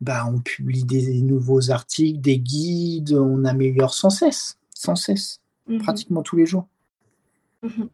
bah, 0.01 0.25
on 0.31 0.39
publie 0.39 0.83
des 0.83 1.21
nouveaux 1.21 1.71
articles, 1.71 2.19
des 2.21 2.39
guides, 2.39 3.13
on 3.13 3.43
améliore 3.45 3.93
sans 3.93 4.09
cesse, 4.09 4.57
sans 4.73 4.95
cesse, 4.95 5.41
mhm. 5.67 5.79
pratiquement 5.79 6.21
tous 6.21 6.37
les 6.37 6.45
jours. 6.45 6.67
Mhm. 7.61 7.89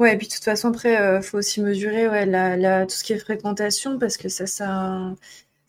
Ouais, 0.00 0.14
et 0.14 0.18
puis 0.18 0.26
de 0.26 0.32
toute 0.32 0.42
façon, 0.42 0.68
après, 0.68 0.94
il 0.94 0.96
euh, 0.96 1.22
faut 1.22 1.38
aussi 1.38 1.60
mesurer 1.60 2.08
ouais, 2.08 2.26
la, 2.26 2.84
tout 2.86 2.94
ce 2.96 3.04
qui 3.04 3.12
est 3.12 3.18
fréquentation, 3.18 3.98
parce 3.98 4.16
que 4.16 4.28
ça, 4.28 4.46
ça, 4.46 4.66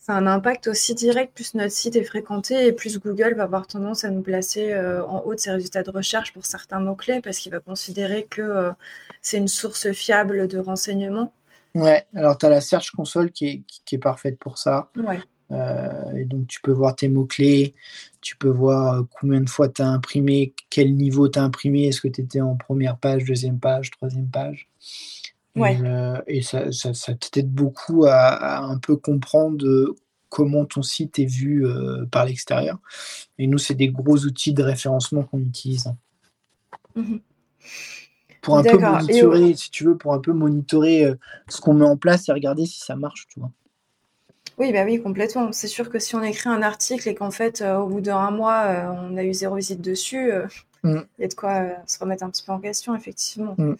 a 0.07 0.13
un 0.13 0.27
impact 0.27 0.67
aussi 0.67 0.95
direct. 0.95 1.35
Plus 1.35 1.53
notre 1.53 1.71
site 1.71 1.95
est 1.95 2.03
fréquenté, 2.03 2.65
et 2.65 2.71
plus 2.71 2.99
Google 2.99 3.35
va 3.35 3.43
avoir 3.43 3.67
tendance 3.67 4.03
à 4.03 4.09
nous 4.09 4.23
placer 4.23 4.73
euh, 4.73 5.05
en 5.05 5.21
haut 5.21 5.35
de 5.35 5.39
ses 5.39 5.51
résultats 5.51 5.83
de 5.83 5.91
recherche 5.91 6.33
pour 6.33 6.45
certains 6.47 6.79
mots-clés, 6.79 7.21
parce 7.21 7.37
qu'il 7.37 7.51
va 7.51 7.59
considérer 7.59 8.25
que 8.27 8.71
c'est 9.21 9.37
une 9.37 9.47
source 9.47 9.91
fiable 9.91 10.47
de 10.47 10.57
renseignements. 10.57 11.31
Ouais, 11.75 12.05
alors 12.15 12.37
tu 12.37 12.45
as 12.45 12.49
la 12.49 12.61
Search 12.61 12.91
Console 12.91 13.31
qui 13.31 13.47
est, 13.47 13.63
qui, 13.67 13.95
est 13.95 13.99
parfaite 13.99 14.39
pour 14.39 14.57
ça. 14.57 14.89
Euh, 15.51 16.15
et 16.15 16.25
donc 16.25 16.47
tu 16.47 16.61
peux 16.61 16.71
voir 16.71 16.95
tes 16.95 17.09
mots-clés, 17.09 17.75
tu 18.21 18.37
peux 18.37 18.49
voir 18.49 18.93
euh, 18.93 19.03
combien 19.19 19.41
de 19.41 19.49
fois 19.49 19.67
tu 19.67 19.81
as 19.81 19.87
imprimé, 19.87 20.55
quel 20.69 20.95
niveau 20.95 21.27
tu 21.27 21.37
as 21.37 21.43
imprimé, 21.43 21.87
est-ce 21.87 22.01
que 22.01 22.07
tu 22.07 22.21
étais 22.21 22.41
en 22.41 22.55
première 22.55 22.97
page, 22.97 23.25
deuxième 23.25 23.59
page, 23.59 23.91
troisième 23.91 24.29
page. 24.29 24.69
Ouais. 25.55 25.77
Et, 26.27 26.39
euh, 26.55 26.71
ça, 26.71 26.93
ça, 26.93 27.13
t'aide 27.13 27.51
beaucoup 27.51 28.05
à, 28.07 28.63
un 28.63 28.77
peu 28.77 28.95
comprendre 28.95 29.95
comment 30.29 30.65
ton 30.65 30.81
site 30.81 31.19
est 31.19 31.25
vu 31.25 31.65
par 32.11 32.25
l'extérieur. 32.25 32.79
Et 33.37 33.47
nous, 33.47 33.57
c'est 33.57 33.75
des 33.75 33.89
gros 33.89 34.17
outils 34.17 34.53
de 34.53 34.63
référencement 34.63 35.23
qu'on 35.23 35.39
utilise. 35.39 35.93
Mmh 36.95 37.17
pour 38.45 38.59
un 38.59 38.63
peu 38.63 38.77
monitorer, 38.77 39.55
si 39.55 39.71
tu 39.71 39.85
veux, 39.85 39.97
pour 39.97 40.13
un 40.13 40.19
peu 40.19 40.31
monitorer 40.31 41.03
euh, 41.03 41.15
ce 41.49 41.59
qu'on 41.59 41.73
met 41.73 41.85
en 41.85 41.97
place 41.97 42.29
et 42.29 42.31
regarder 42.31 42.67
si 42.67 42.79
ça 42.79 42.95
marche, 42.95 43.25
tu 43.27 43.39
vois. 43.39 43.49
Oui, 44.59 44.71
bah 44.71 44.83
oui, 44.85 45.01
complètement. 45.01 45.51
C'est 45.51 45.67
sûr 45.67 45.89
que 45.89 45.97
si 45.97 46.15
on 46.15 46.21
écrit 46.21 46.49
un 46.49 46.61
article 46.61 47.09
et 47.09 47.15
qu'en 47.15 47.31
fait, 47.31 47.61
euh, 47.61 47.77
au 47.77 47.87
bout 47.87 48.01
d'un 48.01 48.29
mois, 48.29 48.65
euh, 48.67 49.09
on 49.09 49.17
a 49.17 49.23
eu 49.23 49.33
zéro 49.33 49.55
visite 49.55 49.81
dessus, 49.81 50.31
mm. 50.83 50.99
il 51.17 51.21
y 51.21 51.25
a 51.25 51.27
de 51.27 51.33
quoi 51.33 51.63
se 51.87 51.97
remettre 51.97 52.23
un 52.23 52.29
petit 52.29 52.43
peu 52.43 52.51
en 52.51 52.59
question, 52.59 52.95
effectivement. 52.95 53.55
Mm. 53.57 53.73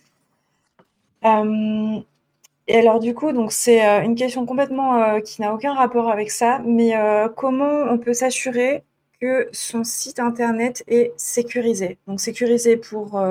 et 2.67 2.75
alors, 2.75 2.99
du 2.99 3.13
coup, 3.13 3.33
donc 3.33 3.51
c'est 3.51 3.81
une 4.03 4.15
question 4.15 4.47
complètement 4.47 5.21
qui 5.21 5.41
n'a 5.41 5.53
aucun 5.53 5.75
rapport 5.75 6.09
avec 6.09 6.31
ça, 6.31 6.59
mais 6.65 6.93
comment 7.35 7.83
on 7.87 7.99
peut 7.99 8.13
s'assurer 8.13 8.83
que 9.21 9.47
son 9.51 9.83
site 9.83 10.19
internet 10.19 10.83
est 10.87 11.13
sécurisé? 11.17 11.99
Donc, 12.07 12.19
sécurisé 12.19 12.77
pour 12.77 13.21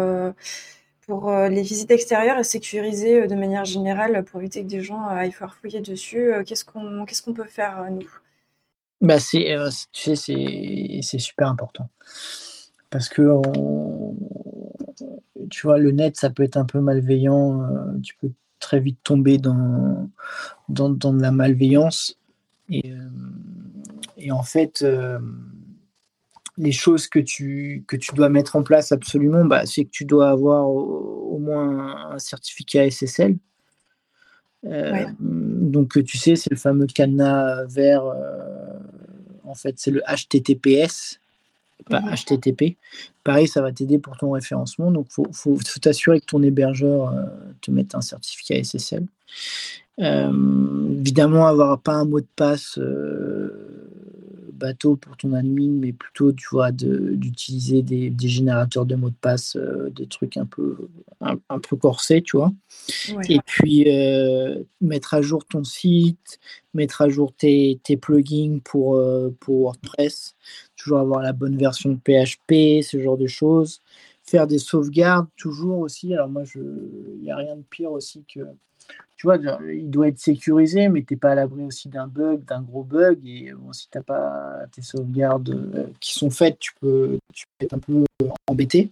pour 1.07 1.29
euh, 1.29 1.49
les 1.49 1.63
visites 1.63 1.91
extérieures 1.91 2.39
et 2.39 2.45
sécuriser 2.45 3.23
euh, 3.23 3.27
de 3.27 3.35
manière 3.35 3.65
générale 3.65 4.25
pour 4.25 4.41
éviter 4.41 4.63
que 4.63 4.69
des 4.69 4.81
gens 4.81 5.05
euh, 5.05 5.17
aillent 5.17 5.33
faire 5.33 5.55
fouiller 5.55 5.81
dessus 5.81 6.33
Qu'est-ce 6.47 6.65
qu'on 6.65 7.05
qu'est-ce 7.05 7.23
qu'on 7.23 7.35
peut 7.35 7.45
faire, 7.45 7.91
nous? 7.91 8.09
Bah 9.01 9.19
c'est, 9.19 9.55
tu 9.93 10.17
sais, 10.17 11.01
c'est 11.03 11.19
super 11.19 11.49
important. 11.49 11.91
Parce 12.89 13.09
que, 13.09 13.23
tu 15.51 15.67
vois, 15.67 15.79
le 15.79 15.91
net, 15.91 16.17
ça 16.17 16.31
peut 16.31 16.43
être 16.43 16.57
un 16.57 16.65
peu 16.65 16.81
malveillant. 16.81 17.69
tu 18.03 18.17
peux 18.17 18.31
très 18.61 18.81
vite 18.81 18.99
tomber 19.03 19.37
dans, 19.37 20.09
dans, 20.69 20.89
dans 20.89 21.13
de 21.13 21.21
la 21.21 21.33
malveillance. 21.33 22.17
Et, 22.71 22.95
et 24.17 24.31
en 24.31 24.43
fait, 24.43 24.87
les 26.57 26.73
choses 26.73 27.09
que 27.09 27.19
tu, 27.19 27.85
que 27.89 27.97
tu 27.97 28.15
dois 28.15 28.29
mettre 28.29 28.57
en 28.57 28.63
place 28.63 28.93
absolument, 28.93 29.45
bah, 29.45 29.67
c'est 29.67 29.85
que 29.85 29.91
tu 29.91 30.05
dois 30.05 30.31
avoir 30.31 30.69
au, 30.69 31.39
moins 31.39 32.13
un 32.13 32.19
certificat 32.19 32.89
SSL. 32.89 33.37
Euh, 34.67 35.07
donc, 35.19 36.03
tu 36.05 36.17
sais, 36.17 36.37
c'est 36.37 36.51
le 36.51 36.57
fameux 36.57 36.87
cadenas 36.87 37.65
vert. 37.65 38.05
Euh, 38.05 38.79
en 39.45 39.55
fait, 39.55 39.75
c'est 39.79 39.91
le 39.91 40.01
HTTPS, 40.07 41.19
pas 41.91 42.01
HTTP. 42.01 42.77
Pareil, 43.25 43.49
ça 43.49 43.61
va 43.61 43.73
t'aider 43.73 43.99
pour 43.99 44.17
ton 44.17 44.31
référencement. 44.31 44.91
Donc, 44.91 45.09
il 45.19 45.35
faut, 45.35 45.59
t'assurer 45.83 46.21
que 46.21 46.27
ton 46.27 46.43
hébergeur 46.43 47.09
euh, 47.11 47.25
te 47.61 47.71
mette 47.73 47.95
un 47.95 48.01
certificat 48.01 48.63
SSL. 48.63 49.05
évidemment, 49.99 51.47
avoir 51.47 51.81
pas 51.81 51.95
un 51.95 52.05
mot 52.05 52.21
de 52.21 52.27
passe 52.37 52.79
bateau 54.65 54.97
pour 54.97 55.17
ton 55.19 55.35
admin, 55.35 55.71
mais 55.71 55.93
plutôt, 55.93 56.33
tu 56.33 56.47
vois, 56.51 56.73
d'utiliser 56.73 57.83
des, 57.83 58.09
des, 58.09 58.29
générateurs 58.29 58.87
de 58.87 58.95
mots 58.95 59.11
de 59.11 59.15
passe, 59.21 59.57
euh, 59.57 59.91
des 59.91 60.07
trucs 60.07 60.39
un 60.39 60.47
peu, 60.47 60.89
un, 61.21 61.59
peu 61.59 61.77
corsés, 61.77 62.23
tu 62.23 62.39
vois. 62.39 62.51
Et 63.29 63.41
puis, 63.45 63.85
euh, 63.87 64.63
mettre 64.81 65.13
à 65.13 65.21
jour 65.21 65.45
ton 65.45 65.65
site, 65.65 66.39
mettre 66.73 67.03
à 67.03 67.11
jour 67.11 67.35
tes, 67.35 67.79
tes 67.83 67.99
plugins 67.99 68.61
pour, 68.65 68.97
euh, 68.97 69.29
pour 69.39 69.61
WordPress, 69.65 70.35
toujours 70.77 70.99
avoir 70.99 71.21
la 71.21 71.35
bonne 71.35 71.59
version 71.59 71.91
de 71.91 71.99
PHP, 71.99 72.83
ce 72.83 72.99
genre 73.03 73.19
de 73.19 73.27
choses. 73.27 73.83
Faire 74.23 74.47
des 74.47 74.59
sauvegardes, 74.59 75.27
toujours 75.37 75.81
aussi. 75.81 76.15
Alors, 76.15 76.31
moi, 76.31 76.45
il 76.55 77.21
n'y 77.21 77.31
a 77.31 77.37
rien 77.37 77.57
de 77.57 77.65
pire 77.69 77.93
aussi 77.93 78.25
que 78.33 78.41
tu 79.17 79.27
vois, 79.27 79.39
il 79.73 79.91
doit 79.91 80.09
être 80.09 80.19
sécurisé, 80.19 80.89
mais 80.89 81.03
tu 81.03 81.15
n'es 81.15 81.19
pas 81.19 81.31
à 81.31 81.35
l'abri 81.35 81.63
aussi 81.63 81.89
d'un 81.89 82.07
bug, 82.07 82.45
d'un 82.45 82.63
gros 82.63 82.83
bug. 82.83 83.21
Et 83.25 83.53
bon, 83.53 83.73
si 83.73 83.89
tu 83.89 83.97
n'as 83.97 84.05
pas 84.05 84.67
tes 84.73 84.83
sauvegardes 84.83 85.51
euh, 85.51 85.87
qui 86.01 86.13
sont 86.13 86.31
faites, 86.31 86.59
tu 86.59 86.73
peux, 86.81 87.19
tu 87.33 87.47
peux 87.47 87.65
être 87.65 87.75
un 87.75 87.79
peu 87.79 88.05
embêté. 88.47 88.91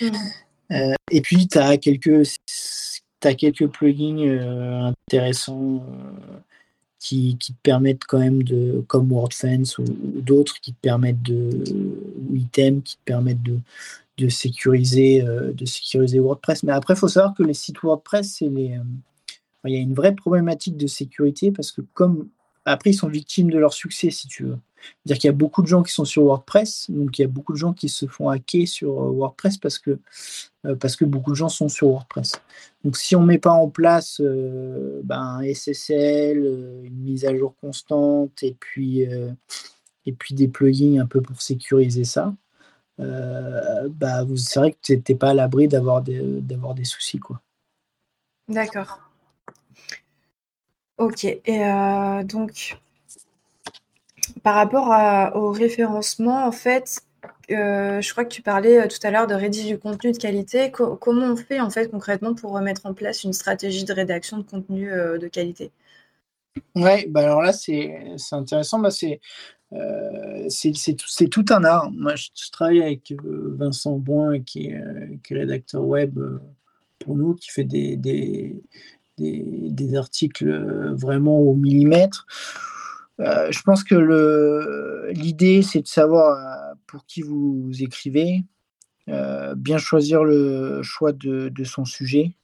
Mmh. 0.00 0.06
Euh, 0.70 0.94
et 1.10 1.20
puis, 1.20 1.48
tu 1.48 1.58
as 1.58 1.76
quelques, 1.76 2.36
as 3.24 3.34
quelques 3.34 3.66
plugins 3.66 4.18
euh, 4.18 4.92
intéressants 5.08 5.84
qui, 6.98 7.36
qui, 7.38 7.52
te 7.52 7.58
permettent 7.62 8.04
quand 8.04 8.20
même 8.20 8.44
de, 8.44 8.84
comme 8.86 9.10
WordFence 9.10 9.78
ou, 9.78 9.84
d'autres, 9.84 10.60
qui 10.60 10.72
te 10.72 10.80
permettent 10.80 11.22
de, 11.22 11.64
ou 12.30 12.36
Item, 12.36 12.80
qui 12.82 12.96
te 12.96 13.02
permettent 13.04 13.42
de, 13.42 13.58
de 14.18 14.28
sécuriser, 14.28 15.22
euh, 15.22 15.52
de 15.52 15.64
sécuriser 15.64 16.20
WordPress. 16.20 16.62
Mais 16.62 16.72
après, 16.72 16.94
il 16.94 16.98
faut 16.98 17.08
savoir 17.08 17.34
que 17.34 17.42
les 17.42 17.54
sites 17.54 17.80
WordPress, 17.82 18.42
euh, 18.42 18.48
il 19.64 19.72
y 19.72 19.76
a 19.76 19.80
une 19.80 19.94
vraie 19.94 20.14
problématique 20.14 20.76
de 20.76 20.86
sécurité 20.86 21.50
parce 21.50 21.72
que 21.72 21.80
comme 21.94 22.28
après, 22.64 22.90
ils 22.90 22.94
sont 22.94 23.08
victimes 23.08 23.50
de 23.50 23.58
leur 23.58 23.72
succès, 23.72 24.10
si 24.10 24.28
tu 24.28 24.44
veux. 24.44 24.58
C'est-à-dire 24.76 25.20
qu'il 25.20 25.28
y 25.28 25.30
a 25.30 25.36
beaucoup 25.36 25.62
de 25.62 25.66
gens 25.66 25.82
qui 25.82 25.92
sont 25.92 26.04
sur 26.04 26.22
WordPress, 26.24 26.86
donc 26.90 27.18
il 27.18 27.22
y 27.22 27.24
a 27.24 27.28
beaucoup 27.28 27.52
de 27.52 27.58
gens 27.58 27.72
qui 27.72 27.88
se 27.88 28.06
font 28.06 28.28
hacker 28.28 28.68
sur 28.68 29.00
euh, 29.02 29.10
WordPress 29.10 29.56
parce 29.58 29.78
que, 29.80 29.98
parce 30.78 30.94
que 30.94 31.04
beaucoup 31.04 31.30
de 31.30 31.36
gens 31.36 31.48
sont 31.48 31.68
sur 31.68 31.88
WordPress. 31.88 32.40
Donc 32.84 32.96
si 32.96 33.16
on 33.16 33.22
ne 33.22 33.26
met 33.26 33.38
pas 33.38 33.50
en 33.50 33.68
place 33.68 34.20
ben, 34.20 35.40
SSL, 35.42 36.38
une 36.84 36.98
mise 36.98 37.24
à 37.24 37.36
jour 37.36 37.56
constante 37.60 38.42
et 38.42 38.56
puis, 38.58 39.02
et 39.02 40.12
puis 40.12 40.34
des 40.34 40.48
plugins 40.48 41.00
un 41.00 41.06
peu 41.06 41.20
pour 41.20 41.42
sécuriser 41.42 42.04
ça, 42.04 42.32
bah, 42.98 44.24
c'est 44.36 44.58
vrai 44.58 44.72
que 44.72 44.78
tu 44.82 44.92
n'étais 44.96 45.14
pas 45.14 45.30
à 45.30 45.34
l'abri 45.34 45.68
d'avoir 45.68 46.02
des, 46.02 46.20
d'avoir 46.40 46.74
des 46.74 46.84
soucis. 46.84 47.18
Quoi. 47.18 47.40
D'accord. 48.48 49.00
Ok. 50.98 51.24
Et 51.24 51.40
euh, 51.48 52.22
donc, 52.22 52.78
par 54.42 54.54
rapport 54.54 55.34
au 55.34 55.50
référencement, 55.50 56.46
en 56.46 56.52
fait, 56.52 57.00
euh, 57.50 58.00
je 58.00 58.12
crois 58.12 58.24
que 58.24 58.32
tu 58.32 58.42
parlais 58.42 58.86
tout 58.88 58.98
à 59.02 59.10
l'heure 59.10 59.26
de 59.26 59.34
rédiger 59.34 59.68
du 59.70 59.78
contenu 59.78 60.12
de 60.12 60.18
qualité. 60.18 60.70
comment 60.70 61.26
on 61.26 61.36
fait 61.36 61.60
en 61.60 61.70
fait 61.70 61.90
concrètement 61.90 62.34
pour 62.34 62.58
mettre 62.60 62.86
en 62.86 62.94
place 62.94 63.24
une 63.24 63.32
stratégie 63.32 63.84
de 63.84 63.92
rédaction 63.92 64.38
de 64.38 64.42
contenu 64.42 64.90
de 64.90 65.28
qualité? 65.28 65.70
Ouais, 66.74 67.06
bah 67.08 67.22
alors 67.22 67.42
là 67.42 67.52
c'est, 67.52 68.12
c'est 68.16 68.34
intéressant. 68.34 68.78
Bah 68.78 68.90
c'est 68.90 69.20
euh, 69.74 70.46
c'est 70.48 71.28
tout 71.28 71.44
un 71.50 71.64
art. 71.64 71.90
Moi, 71.92 72.14
je, 72.16 72.50
travaille 72.50 72.82
avec 72.82 73.12
euh, 73.12 73.54
Vincent 73.56 73.98
Boin, 73.98 74.40
qui 74.40 74.68
est, 74.68 74.76
euh, 74.76 75.16
rédacteur 75.30 75.84
web 75.84 76.18
pour 76.98 77.16
nous, 77.16 77.34
qui 77.34 77.50
fait 77.50 77.64
des, 77.64 78.60
articles 79.96 80.92
vraiment 80.94 81.38
au 81.38 81.54
millimètre. 81.54 82.26
je 83.18 83.62
pense 83.62 83.84
que 83.84 85.10
l'idée, 85.12 85.62
c'est 85.62 85.82
de 85.82 85.86
savoir 85.86 86.74
pour 86.86 87.06
qui 87.06 87.22
vous 87.22 87.70
écrivez, 87.80 88.44
bien 89.06 89.78
choisir 89.78 90.24
le 90.24 90.82
choix 90.82 91.12
de 91.12 91.64
son 91.64 91.84
sujet, 91.84 92.34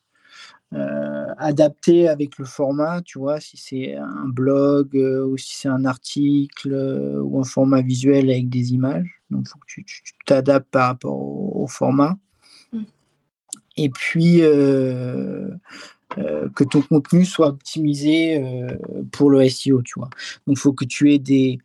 euh, 0.74 1.34
adapté 1.38 2.08
avec 2.08 2.36
le 2.38 2.44
format, 2.44 3.00
tu 3.00 3.18
vois, 3.18 3.40
si 3.40 3.56
c'est 3.56 3.96
un 3.96 4.28
blog 4.28 4.94
euh, 4.96 5.24
ou 5.24 5.38
si 5.38 5.56
c'est 5.56 5.68
un 5.68 5.86
article 5.86 6.74
euh, 6.74 7.22
ou 7.22 7.40
un 7.40 7.44
format 7.44 7.80
visuel 7.80 8.28
avec 8.28 8.50
des 8.50 8.74
images. 8.74 9.08
Donc, 9.30 9.46
il 9.46 9.48
faut 9.48 9.58
que 9.60 9.66
tu 9.66 9.86
t'adaptes 10.26 10.70
par 10.70 10.88
rapport 10.88 11.16
au, 11.16 11.66
format. 11.66 12.18
Mm. 12.72 12.82
Et 13.78 13.88
puis, 13.88 14.40
que 14.40 15.54
ton 16.64 16.82
contenu 16.82 17.24
soit 17.24 17.48
optimisé 17.48 18.42
pour 19.12 19.30
le 19.30 19.48
SEO, 19.48 19.82
tu 19.82 19.98
vois. 19.98 20.10
Donc, 20.46 20.56
il 20.56 20.58
faut 20.58 20.72
que 20.72 20.84
tu 20.84 21.14
aies 21.14 21.18
des, 21.18 21.58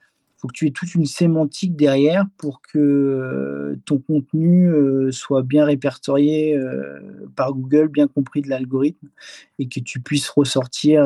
faut 0.44 0.50
que 0.50 0.54
tu 0.54 0.68
aies 0.68 0.72
toute 0.72 0.94
une 0.94 1.06
sémantique 1.06 1.78
derrière 1.78 2.26
pour 2.36 2.62
que 2.62 2.78
euh, 2.78 3.80
ton 3.86 3.98
contenu 4.00 4.68
euh, 4.68 5.10
soit 5.10 5.42
bien 5.42 5.64
répertorié 5.64 6.58
euh, 6.58 7.00
par 7.34 7.54
Google, 7.54 7.88
bien 7.88 8.10
compris 8.10 8.42
de 8.42 8.50
l'algorithme, 8.50 9.08
et 9.58 9.70
que 9.70 9.80
tu 9.80 10.02
puisses 10.02 10.28
ressortir, 10.28 11.06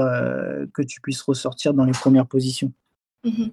que 0.73 0.81
tu 0.81 1.01
puisses 1.01 1.21
ressortir 1.21 1.75
dans 1.75 1.85
les 1.85 1.91
premières 1.91 2.25
positions. 2.25 2.73
Mmh 3.23 3.45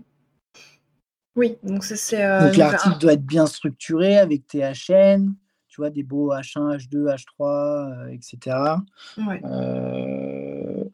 oui, 1.36 1.56
donc 1.64 1.82
c'est. 1.82 2.22
donc 2.40 2.56
l'article 2.56 2.96
doit 3.00 3.14
être 3.14 3.26
bien 3.26 3.46
structuré 3.46 4.18
avec 4.18 4.46
tes 4.46 4.60
HN, 4.60 5.34
tu 5.66 5.80
vois, 5.80 5.90
des 5.90 6.04
beaux 6.04 6.32
H1, 6.32 6.76
H2, 6.78 7.12
H3, 7.12 8.14
etc. 8.14 8.56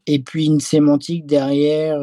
et 0.07 0.19
puis 0.21 0.47
une 0.47 0.61
sémantique 0.61 1.27
derrière 1.27 2.01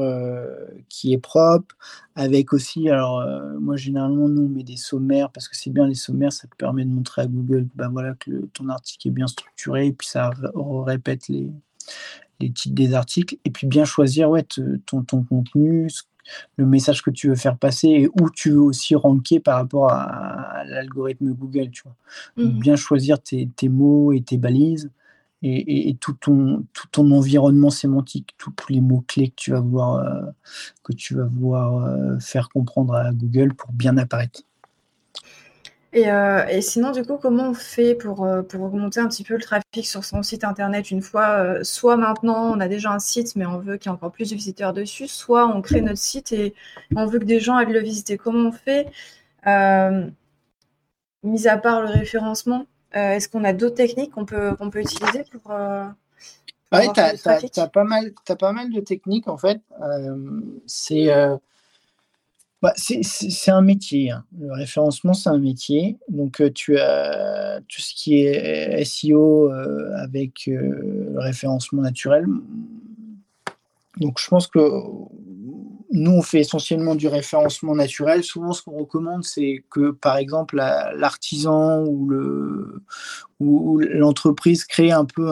qui 0.98 1.14
est 1.14 1.20
propre, 1.20 1.76
avec 2.16 2.54
aussi, 2.54 2.90
alors 2.90 3.20
euh, 3.20 3.60
moi 3.60 3.76
généralement 3.76 4.28
nous 4.28 4.44
on 4.44 4.50
met 4.50 4.64
des 4.64 4.78
sommaires 4.78 5.30
parce 5.32 5.48
que 5.48 5.56
c'est 5.56 5.70
bien 5.70 5.86
les 5.86 5.94
sommaires, 5.94 6.34
ça 6.34 6.48
te 6.48 6.56
permet 6.56 6.86
de 6.86 6.90
montrer 6.90 7.22
à 7.22 7.28
Google 7.28 7.68
ben 7.76 7.90
voilà, 7.90 8.16
que 8.16 8.48
ton 8.54 8.70
article 8.70 9.08
est 9.10 9.12
bien 9.12 9.28
structuré 9.28 9.88
et 9.88 9.94
puis 9.94 10.08
ça 10.08 10.32
répète 10.56 11.28
les, 11.28 11.52
les 12.40 12.52
titres 12.52 12.74
des 12.76 12.96
articles 12.96 13.38
et 13.46 13.52
puis 13.52 13.68
bien 13.68 13.86
choisir 13.86 14.32
ouais, 14.32 14.44
ton, 14.44 15.04
ton 15.04 15.24
contenu, 15.24 15.88
le 16.56 16.66
message 16.66 17.04
que 17.04 17.12
tu 17.12 17.30
veux 17.30 17.36
faire 17.36 17.58
passer 17.58 17.90
et 17.90 18.10
où 18.20 18.32
tu 18.32 18.50
veux 18.50 18.62
aussi 18.62 18.96
ranker 18.96 19.40
par 19.40 19.58
rapport 19.58 19.92
à, 19.92 20.64
l'algorithme 20.66 21.32
Google. 21.34 21.70
Tu 21.70 21.84
vois. 21.84 21.96
Mmh 22.44 22.60
bien 22.60 22.76
choisir 22.76 23.22
tes, 23.22 23.48
tes, 23.56 23.70
mots 23.70 24.12
et 24.12 24.22
tes 24.22 24.38
balises 24.38 24.90
et, 25.44 25.96
tout, 26.00 26.14
ton, 26.14 26.66
tout 26.74 26.88
ton 26.92 27.12
environnement 27.12 27.70
sémantique, 27.70 28.36
tous 28.38 28.54
les 28.70 28.82
mots-clés 28.82 29.30
que 29.30 29.36
tu 29.36 29.52
vas 29.52 29.60
vouloir, 29.60 29.96
euh, 29.96 30.32
que 30.84 30.94
tu 30.94 31.16
vas 31.16 31.26
vouloir 31.26 31.86
euh, 31.86 32.20
faire 32.20 32.50
comprendre 32.50 32.96
à 32.96 33.12
Google 33.12 33.54
pour 33.54 33.72
bien 33.72 33.98
apparaître. 33.98 34.42
Et, 35.94 36.12
euh, 36.12 36.46
et, 36.48 36.62
sinon, 36.62 36.92
du 36.92 37.04
coup, 37.04 37.18
comment 37.18 37.50
on 37.50 37.54
fait 37.54 37.96
pour, 37.96 38.28
pour 38.50 38.62
augmenter 38.62 39.00
un 39.00 39.08
petit 39.08 39.24
peu 39.24 39.36
le 39.36 39.42
trafic 39.42 39.86
sur 39.86 40.04
son 40.04 40.22
site 40.22 40.44
internet 40.44 40.92
une 40.92 41.02
fois, 41.02 41.64
soit 41.64 41.98
maintenant 41.98 42.52
on 42.54 42.60
a 42.60 42.68
déjà 42.68 42.92
un 42.92 43.00
site 43.00 43.36
mais 43.36 43.46
on 43.46 43.58
veut 43.60 43.78
qu'il 43.78 43.90
y 43.90 43.94
ait 43.94 43.96
encore 43.96 44.12
plus 44.12 44.30
de 44.30 44.36
visiteurs 44.36 44.74
dessus, 44.74 45.08
soit 45.08 45.48
on 45.48 45.62
crée 45.62 45.82
notre 45.82 45.98
site 45.98 46.34
et 46.34 46.54
on 46.96 47.06
veut 47.06 47.20
que 47.20 47.26
des 47.26 47.40
gens 47.40 47.56
aillent 47.56 47.72
le 47.72 47.80
visiter. 47.82 48.18
Comment 48.18 48.50
on 48.50 48.52
fait 48.52 48.92
Mis 51.24 51.48
à 51.48 51.58
part 51.58 51.82
le 51.82 51.88
référencement, 51.88 52.68
est-ce 52.94 53.30
qu'on 53.30 53.44
a 53.44 53.54
d'autres 53.54 53.76
techniques 53.76 54.12
qu'on 54.12 54.26
peut, 54.26 54.56
qu'on 54.56 54.70
peut 54.70 54.82
utiliser 54.82 55.24
pour. 55.32 55.52
Euh, 55.52 55.86
oui, 56.74 56.88
tu 56.94 57.00
as, 57.60 57.68
pas 57.68 57.84
mal, 57.84 58.12
pas 58.40 58.52
mal 58.52 58.72
de 58.72 58.82
techniques 58.82 59.28
en 59.28 59.38
fait. 59.38 59.62
Euh, 59.82 61.38
bah, 62.62 62.74
c'est 62.76 63.04
c'est 63.04 63.52
un 63.52 63.62
métier. 63.62 64.12
Hein. 64.12 64.26
Le 64.40 64.52
référencement, 64.52 65.14
c'est 65.14 65.30
un 65.30 65.38
métier. 65.38 65.98
Donc, 66.10 66.42
tu 66.54 66.78
as 66.80 67.62
tout 67.68 67.82
ce 67.82 67.94
qui 67.94 68.22
est 68.22 68.84
SEO 68.84 69.50
avec 69.96 70.48
le 70.48 71.20
référencement 71.20 71.82
naturel. 71.82 72.26
Donc, 73.98 74.20
je 74.20 74.28
pense 74.28 74.48
que 74.48 74.60
nous, 75.92 76.12
on 76.12 76.22
fait 76.22 76.42
essentiellement 76.42 76.96
du 76.96 77.08
référencement 77.08 77.76
naturel. 77.76 78.24
Souvent, 78.24 78.52
ce 78.52 78.62
qu'on 78.62 78.78
recommande, 78.78 79.24
c'est 79.24 79.64
que, 79.70 79.92
par 79.92 80.18
exemple, 80.18 80.58
l'artisan 80.58 81.86
ou 81.86 82.10
l'entreprise 83.40 84.66
crée 84.66 84.92
un 84.92 85.06
peu 85.06 85.32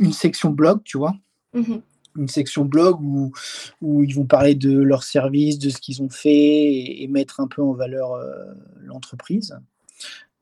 une 0.00 0.12
section 0.12 0.50
blog, 0.50 0.80
tu 0.84 0.98
vois. 0.98 1.14
Mm-hmm. 1.54 1.80
Une 2.16 2.28
section 2.28 2.64
blog 2.64 3.00
où, 3.00 3.32
où, 3.80 4.04
ils 4.04 4.14
vont 4.14 4.26
parler 4.26 4.54
de 4.54 4.72
leurs 4.72 5.02
services, 5.02 5.58
de 5.58 5.68
ce 5.68 5.78
qu'ils 5.78 6.00
ont 6.02 6.10
fait 6.10 7.02
et, 7.02 7.08
mettre 7.08 7.40
un 7.40 7.48
peu 7.48 7.60
en 7.60 7.72
valeur 7.72 8.12
euh, 8.12 8.54
l'entreprise. 8.84 9.56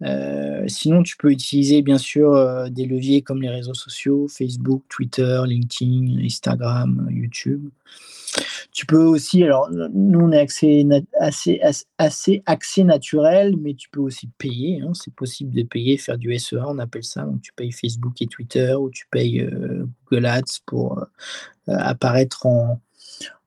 Euh, 0.03 0.65
sinon, 0.69 1.03
tu 1.03 1.17
peux 1.17 1.31
utiliser 1.31 1.81
bien 1.83 1.99
sûr 1.99 2.35
euh, 2.35 2.69
des 2.69 2.87
leviers 2.87 3.23
comme 3.23 3.41
les 3.41 3.49
réseaux 3.49 3.75
sociaux, 3.75 4.27
Facebook, 4.29 4.83
Twitter, 4.89 5.41
LinkedIn, 5.47 6.23
Instagram, 6.25 7.09
YouTube. 7.11 7.71
Tu 8.73 8.87
peux 8.87 9.03
aussi, 9.05 9.43
alors 9.45 9.71
nous 9.71 10.21
on 10.21 10.33
est 10.33 10.41
assez, 10.41 10.87
assez, 11.19 11.61
assez 11.99 12.43
axé 12.47 12.85
naturel, 12.85 13.57
mais 13.57 13.75
tu 13.75 13.89
peux 13.91 14.01
aussi 14.01 14.29
payer. 14.39 14.81
Hein, 14.81 14.93
c'est 14.95 15.15
possible 15.15 15.55
de 15.55 15.63
payer, 15.63 15.99
faire 15.99 16.19
du 16.19 16.37
SEA, 16.39 16.65
on 16.67 16.79
appelle 16.79 17.05
ça. 17.05 17.23
Donc 17.23 17.43
tu 17.43 17.53
payes 17.53 17.73
Facebook 17.73 18.21
et 18.23 18.27
Twitter 18.27 18.75
ou 18.75 18.91
tu 18.91 19.07
payes 19.11 19.41
euh, 19.41 19.87
Google 20.11 20.27
Ads 20.27 20.61
pour 20.67 21.01
euh, 21.01 21.05
apparaître 21.67 22.47
en, 22.47 22.81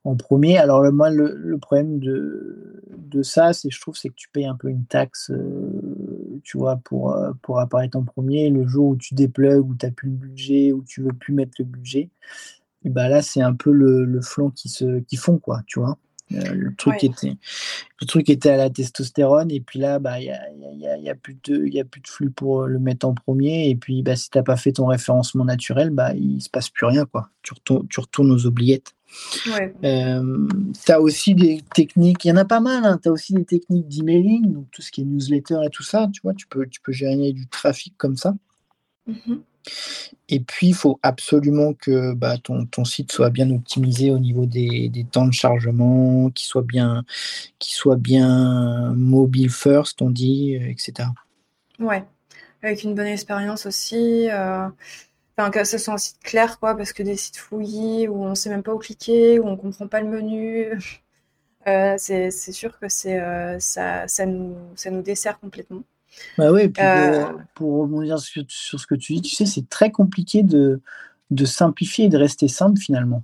en, 0.04 0.16
premier. 0.16 0.58
Alors 0.58 0.80
le, 0.80 0.92
moi, 0.92 1.10
le, 1.10 1.58
problème 1.58 1.98
de, 1.98 2.82
de 2.96 3.22
ça, 3.22 3.52
c'est 3.52 3.70
je 3.70 3.80
trouve, 3.80 3.96
c'est 3.96 4.10
que 4.10 4.14
tu 4.14 4.28
payes 4.28 4.46
un 4.46 4.56
peu 4.56 4.68
une 4.68 4.84
taxe, 4.84 5.30
euh, 5.30 6.40
tu 6.44 6.56
vois, 6.56 6.76
pour, 6.76 7.16
pour 7.42 7.58
apparaître 7.58 7.98
en 7.98 8.04
premier. 8.04 8.48
Le 8.50 8.66
jour 8.66 8.90
où 8.90 8.96
tu 8.96 9.14
déplugues, 9.14 9.68
où 9.68 9.74
tu 9.74 9.86
n'as 9.86 9.92
plus 9.92 10.10
le 10.10 10.16
budget, 10.16 10.72
où 10.72 10.84
tu 10.86 11.02
veux 11.02 11.12
plus 11.12 11.34
mettre 11.34 11.56
le 11.58 11.64
budget, 11.64 12.10
bah 12.90 13.08
là, 13.08 13.22
c'est 13.22 13.42
un 13.42 13.54
peu 13.54 13.70
le, 13.70 14.20
flanc 14.22 14.50
qui, 14.50 14.68
se, 14.68 15.00
qui 15.00 15.16
fond, 15.16 15.38
quoi, 15.38 15.62
tu 15.66 15.80
vois. 15.80 15.98
le 16.30 16.74
truc 16.74 17.04
était 17.04 17.36
le 18.00 18.06
truc 18.06 18.28
était 18.30 18.50
à 18.50 18.56
la 18.56 18.68
testostérone 18.68 19.50
et 19.52 19.60
puis 19.60 19.78
là 19.78 20.00
bah 20.00 20.18
il 20.20 20.26
y 20.26 20.30
a, 20.30 20.40
y, 20.52 20.86
a, 20.88 20.96
y 20.96 21.08
a, 21.08 21.14
plus 21.14 21.38
de 21.44 21.66
y 21.66 21.78
a 21.78 21.84
plus 21.84 22.00
de 22.00 22.08
flux 22.08 22.30
pour 22.30 22.66
le 22.66 22.80
mettre 22.80 23.06
en 23.06 23.14
premier 23.14 23.70
et 23.70 23.76
puis 23.76 24.02
bah 24.02 24.16
si 24.16 24.28
t'as 24.28 24.42
pas 24.42 24.56
fait 24.56 24.72
ton 24.72 24.86
référencement 24.86 25.44
naturel 25.44 25.90
bah 25.90 26.14
il 26.14 26.42
se 26.42 26.50
passe 26.50 26.68
plus 26.68 26.84
rien 26.84 27.06
quoi 27.06 27.30
tu 27.42 27.54
retournes, 27.54 27.86
tu 27.88 28.00
retournes 28.00 28.32
aux 28.32 28.44
oubliettes 28.44 28.96
Ouais. 29.46 29.74
euh, 29.84 30.48
tu 30.84 30.92
as 30.92 31.00
aussi 31.00 31.34
des 31.34 31.62
techniques, 31.74 32.24
il 32.24 32.28
y 32.28 32.32
en 32.32 32.36
a 32.36 32.44
pas 32.44 32.60
mal, 32.60 32.84
hein, 32.84 32.98
tu 33.02 33.08
as 33.08 33.12
aussi 33.12 33.32
des 33.34 33.44
techniques 33.44 33.88
d'emailing, 33.88 34.52
donc 34.52 34.70
tout 34.70 34.82
ce 34.82 34.90
qui 34.90 35.02
est 35.02 35.04
newsletter 35.04 35.60
et 35.64 35.70
tout 35.70 35.82
ça, 35.82 36.08
tu 36.12 36.20
vois, 36.22 36.34
tu 36.34 36.46
peux, 36.46 36.66
tu 36.66 36.80
peux 36.80 36.92
gérer 36.92 37.32
du 37.32 37.46
trafic 37.46 37.94
comme 37.96 38.16
ça. 38.16 38.34
Mhm. 39.06 39.42
Et 40.28 40.40
puis, 40.40 40.68
il 40.68 40.74
faut 40.74 40.98
absolument 41.02 41.72
que 41.74 42.12
bah, 42.14 42.36
ton, 42.38 42.66
ton, 42.66 42.84
site 42.84 43.12
soit 43.12 43.30
bien 43.30 43.50
optimisé 43.50 44.10
au 44.10 44.18
niveau 44.18 44.46
des, 44.46 44.88
des 44.88 45.04
temps 45.04 45.26
de 45.26 45.32
chargement, 45.32 46.30
qu'il 46.30 46.46
soit, 46.46 46.62
bien, 46.62 47.04
soit 47.60 47.96
bien 47.96 48.92
mobile 48.94 49.50
first, 49.50 50.02
on 50.02 50.10
dit, 50.10 50.56
euh, 50.60 50.68
etc. 50.68 51.08
Ouais, 51.78 52.04
avec 52.62 52.82
une 52.82 52.94
bonne 52.94 53.06
expérience 53.06 53.66
aussi. 53.66 54.28
Euh, 54.30 54.68
enfin, 55.36 55.50
que 55.50 55.64
ce 55.64 55.78
soit 55.78 55.94
un 55.94 55.98
site 55.98 56.20
clair, 56.22 56.58
quoi, 56.58 56.76
parce 56.76 56.92
que 56.92 57.02
des 57.02 57.16
sites 57.16 57.36
fouillis 57.36 58.08
où 58.08 58.24
on 58.24 58.34
sait 58.34 58.50
même 58.50 58.62
pas 58.62 58.74
où 58.74 58.78
cliquer, 58.78 59.38
où 59.38 59.46
on 59.46 59.56
comprend 59.56 59.86
pas 59.86 60.00
le 60.00 60.08
menu, 60.08 60.72
euh, 61.68 61.94
c'est 61.98 62.30
sûr 62.30 62.78
que 62.78 62.88
ça, 62.88 63.58
ça, 63.60 64.26
nous, 64.26 64.56
ça 64.76 64.90
nous 64.90 65.02
dessert 65.02 65.38
complètement. 65.40 65.82
Bah 66.38 66.52
oui, 66.52 66.62
et 66.62 66.68
puis 66.68 66.82
euh... 66.84 67.24
pour, 67.24 67.42
pour, 67.54 67.82
rebondir 67.82 68.18
sur, 68.18 68.44
sur, 68.48 68.80
ce 68.80 68.86
que 68.86 68.94
tu 68.94 69.14
dis, 69.14 69.22
tu 69.22 69.34
sais, 69.34 69.46
c'est 69.46 69.68
très 69.68 69.90
compliqué 69.90 70.42
de, 70.42 70.80
de 71.30 71.44
simplifier 71.44 72.06
et 72.06 72.08
de 72.08 72.16
rester 72.16 72.48
simple 72.48 72.78
finalement. 72.78 73.22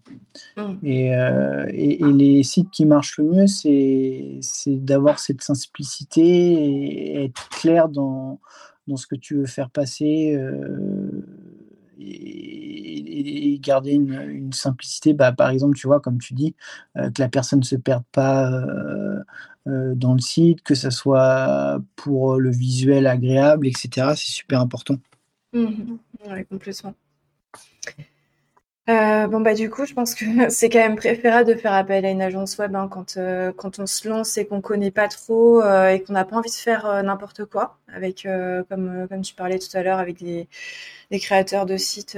Mm. 0.56 0.72
Et, 0.82 1.14
euh, 1.14 1.66
et, 1.70 2.02
et, 2.02 2.12
les 2.12 2.42
sites 2.42 2.70
qui 2.70 2.84
marchent 2.84 3.18
le 3.18 3.24
mieux, 3.24 3.46
c'est 3.46 4.40
d'avoir 4.66 5.18
cette 5.18 5.42
simplicité 5.42 6.22
et 6.22 7.24
être 7.24 7.48
clair 7.50 7.88
dans, 7.88 8.40
dans 8.88 8.96
ce 8.96 9.06
que 9.06 9.14
tu 9.14 9.36
veux 9.36 9.46
faire 9.46 9.70
passer. 9.70 10.34
Euh, 10.34 11.24
et, 12.00 12.71
et, 13.06 13.58
garder 13.58 13.92
une, 13.92 14.52
simplicité, 14.52 15.12
bah, 15.14 15.32
par 15.32 15.50
exemple, 15.50 15.76
tu 15.76 15.86
vois, 15.86 16.00
comme 16.00 16.18
tu 16.18 16.34
dis, 16.34 16.54
euh, 16.96 17.10
que 17.10 17.20
la 17.20 17.28
personne 17.28 17.60
ne 17.60 17.64
se 17.64 17.76
perde 17.76 18.04
pas 18.12 18.50
euh, 18.50 19.22
euh, 19.68 19.94
dans 19.94 20.14
le 20.14 20.20
site, 20.20 20.62
que 20.62 20.74
ça 20.74 20.90
soit 20.90 21.80
pour 21.96 22.38
le 22.38 22.50
visuel 22.50 23.06
agréable, 23.06 23.66
etc. 23.66 24.12
C'est 24.16 24.32
super 24.32 24.60
important. 24.60 24.96
Mmh, 25.52 25.96
oui, 26.28 26.46
complètement. 26.46 26.94
Euh, 28.88 29.28
bon 29.28 29.40
bah 29.40 29.54
du 29.54 29.70
coup, 29.70 29.86
je 29.86 29.94
pense 29.94 30.14
que 30.16 30.24
c'est 30.50 30.68
quand 30.68 30.80
même 30.80 30.96
préférable 30.96 31.48
de 31.48 31.54
faire 31.54 31.72
appel 31.72 32.04
à 32.04 32.10
une 32.10 32.20
agence 32.20 32.58
web 32.58 32.74
hein, 32.74 32.88
quand 32.90 33.16
euh, 33.16 33.52
quand 33.52 33.78
on 33.78 33.86
se 33.86 34.08
lance 34.08 34.36
et 34.38 34.46
qu'on 34.46 34.60
connaît 34.60 34.90
pas 34.90 35.06
trop 35.06 35.62
euh, 35.62 35.90
et 35.90 36.02
qu'on 36.02 36.14
n'a 36.14 36.24
pas 36.24 36.36
envie 36.36 36.50
de 36.50 36.54
faire 36.54 37.02
n'importe 37.04 37.44
quoi 37.44 37.78
avec 37.86 38.26
comme 38.68 39.06
comme 39.08 39.22
tu 39.22 39.34
parlais 39.34 39.58
tout 39.60 39.76
à 39.76 39.82
l'heure 39.84 39.98
avec 40.00 40.18
des, 40.18 40.48
créateurs 41.20 41.66
de 41.66 41.76
sites 41.76 42.16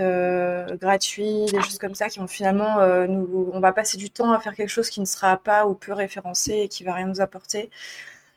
gratuits, 0.80 1.46
des 1.46 1.60
choses 1.60 1.78
comme 1.78 1.94
ça 1.94 2.08
qui 2.08 2.18
vont 2.20 2.26
finalement 2.28 2.76
nous 3.08 3.50
on 3.52 3.60
va 3.60 3.72
passer 3.72 3.98
du 3.98 4.10
temps 4.10 4.32
à 4.32 4.40
faire 4.40 4.54
quelque 4.54 4.68
chose 4.68 4.88
qui 4.90 5.00
ne 5.00 5.04
sera 5.06 5.36
pas 5.36 5.66
ou 5.66 5.74
peu 5.74 5.92
référencé 5.92 6.52
et 6.60 6.68
qui 6.68 6.84
va 6.84 6.94
rien 6.94 7.06
nous 7.06 7.20
apporter. 7.20 7.70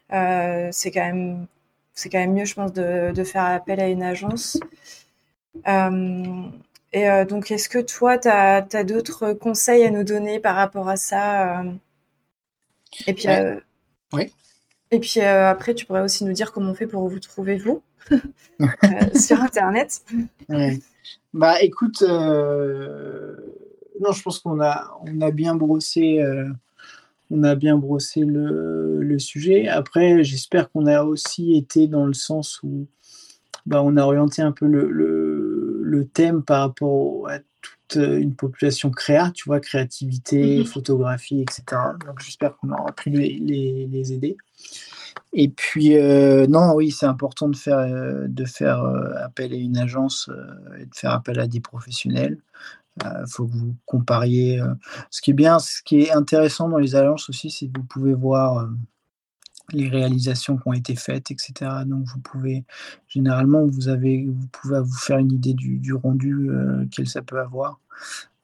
c'est 0.09 0.91
quand 0.91 1.05
même 1.05 1.47
c'est 1.93 2.09
quand 2.09 2.19
même 2.19 2.33
mieux 2.33 2.45
je 2.45 2.55
pense 2.55 2.73
de 2.73 3.23
faire 3.23 3.45
appel 3.45 3.79
à 3.79 3.87
une 3.87 4.03
agence. 4.03 4.59
Et 6.93 7.09
euh, 7.09 7.25
donc, 7.25 7.51
est-ce 7.51 7.69
que 7.69 7.79
toi, 7.79 8.17
tu 8.17 8.27
as, 8.27 8.65
as 8.71 8.83
d'autres 8.83 9.33
conseils 9.33 9.83
à 9.83 9.91
nous 9.91 10.03
donner 10.03 10.39
par 10.39 10.55
rapport 10.55 10.87
à 10.89 10.95
ça 10.95 11.61
euh? 11.61 11.71
Et 13.05 13.13
puis, 13.13 13.27
ouais. 13.27 13.41
euh, 13.41 13.59
oui. 14.13 14.31
Et 14.91 14.99
puis 14.99 15.19
après, 15.19 15.75
tu 15.75 15.85
pourrais 15.85 16.01
aussi 16.01 16.23
nous 16.23 16.31
dire 16.31 16.53
comment 16.53 16.71
on 16.71 16.73
fait 16.73 16.87
pour 16.87 17.05
vous 17.09 17.19
trouver, 17.19 17.57
vous, 17.57 17.83
sur 19.13 19.41
Internet. 19.41 20.01
Ouais. 20.47 20.79
Bah, 21.33 21.61
écoute, 21.61 22.01
non, 22.01 22.13
je 24.13 24.21
pense 24.23 24.39
qu'on 24.39 24.61
a, 24.61 24.97
on 25.01 25.19
a 25.19 25.31
bien 25.31 25.55
brossé. 25.55 26.23
on 27.29 27.43
a 27.43 27.55
bien 27.55 27.77
brossé 27.77 28.21
le, 28.21 29.03
le 29.03 29.19
sujet. 29.19 29.67
Après, 29.67 30.23
j'espère 30.23 30.71
qu'on 30.71 30.85
a 30.85 31.03
aussi 31.03 31.57
été 31.57 31.87
dans 31.87 32.05
le 32.05 32.13
sens 32.13 32.63
où 32.63 32.87
bah, 33.67 33.83
on 33.83 33.97
a 33.97 34.03
orienté 34.03 34.41
un 34.41 34.53
peu 34.53 34.65
le, 34.65 34.89
le, 34.89 35.26
le, 35.89 36.07
thème 36.07 36.43
par 36.43 36.61
rapport 36.61 37.29
à 37.29 37.39
toute 37.61 37.95
une 37.95 38.35
population 38.35 38.91
créa, 38.91 39.31
tu 39.31 39.45
vois, 39.47 39.59
créativité, 39.59 40.57
Mhm. 40.57 40.61
mmh. 40.61 40.65
photographie, 40.65 41.41
etc. 41.41 41.63
Donc 42.05 42.19
j'espère 42.21 42.55
qu'on 42.57 42.71
aura 42.71 42.91
pu 42.91 43.09
les, 43.09 43.37
les, 43.39 43.87
les, 43.87 44.13
aider. 44.13 44.37
Et 45.33 45.49
puis, 45.49 45.97
euh, 45.97 46.47
non, 46.47 46.73
oui, 46.75 46.91
c'est 46.91 47.05
important 47.05 47.49
de 47.49 47.55
faire, 47.55 47.79
euh, 47.79 48.25
de 48.27 48.45
faire 48.45 48.83
euh, 48.83 49.13
appel 49.23 49.53
à 49.53 49.55
une 49.55 49.77
agence 49.77 50.29
et 50.79 50.85
de 50.85 50.95
faire 50.95 51.11
appel 51.11 51.39
à 51.39 51.47
des 51.47 51.59
professionnels. 51.59 52.37
Il 53.03 53.29
faut 53.29 53.45
que 53.45 53.53
vous 53.53 53.75
compariez. 53.85 54.59
ce 55.11 55.21
qui 55.21 55.29
est 55.31 55.33
bien, 55.35 55.59
ce 55.59 55.83
qui 55.83 56.01
est 56.01 56.11
intéressant 56.11 56.67
dans 56.67 56.79
les 56.79 56.95
agences 56.95 57.29
aussi, 57.29 57.51
c'est 57.51 57.67
que 57.67 57.77
vous 57.79 57.85
pouvez 57.85 58.15
voir 58.15 58.67
les 59.73 59.89
réalisations 59.89 60.57
qui 60.57 60.67
ont 60.67 60.73
été 60.73 60.95
faites, 60.95 61.31
etc. 61.31 61.53
Donc 61.85 62.05
vous 62.05 62.19
pouvez, 62.19 62.65
généralement, 63.07 63.65
vous, 63.65 64.47
pouvez 64.51 64.79
vous 64.79 64.97
faire 64.97 65.17
une 65.17 65.31
idée 65.31 65.53
du, 65.53 65.77
du 65.79 65.93
rendu 65.93 66.49
euh, 66.49 66.85
quel 66.91 67.07
ça 67.07 67.21
peut 67.21 67.39
avoir. 67.39 67.79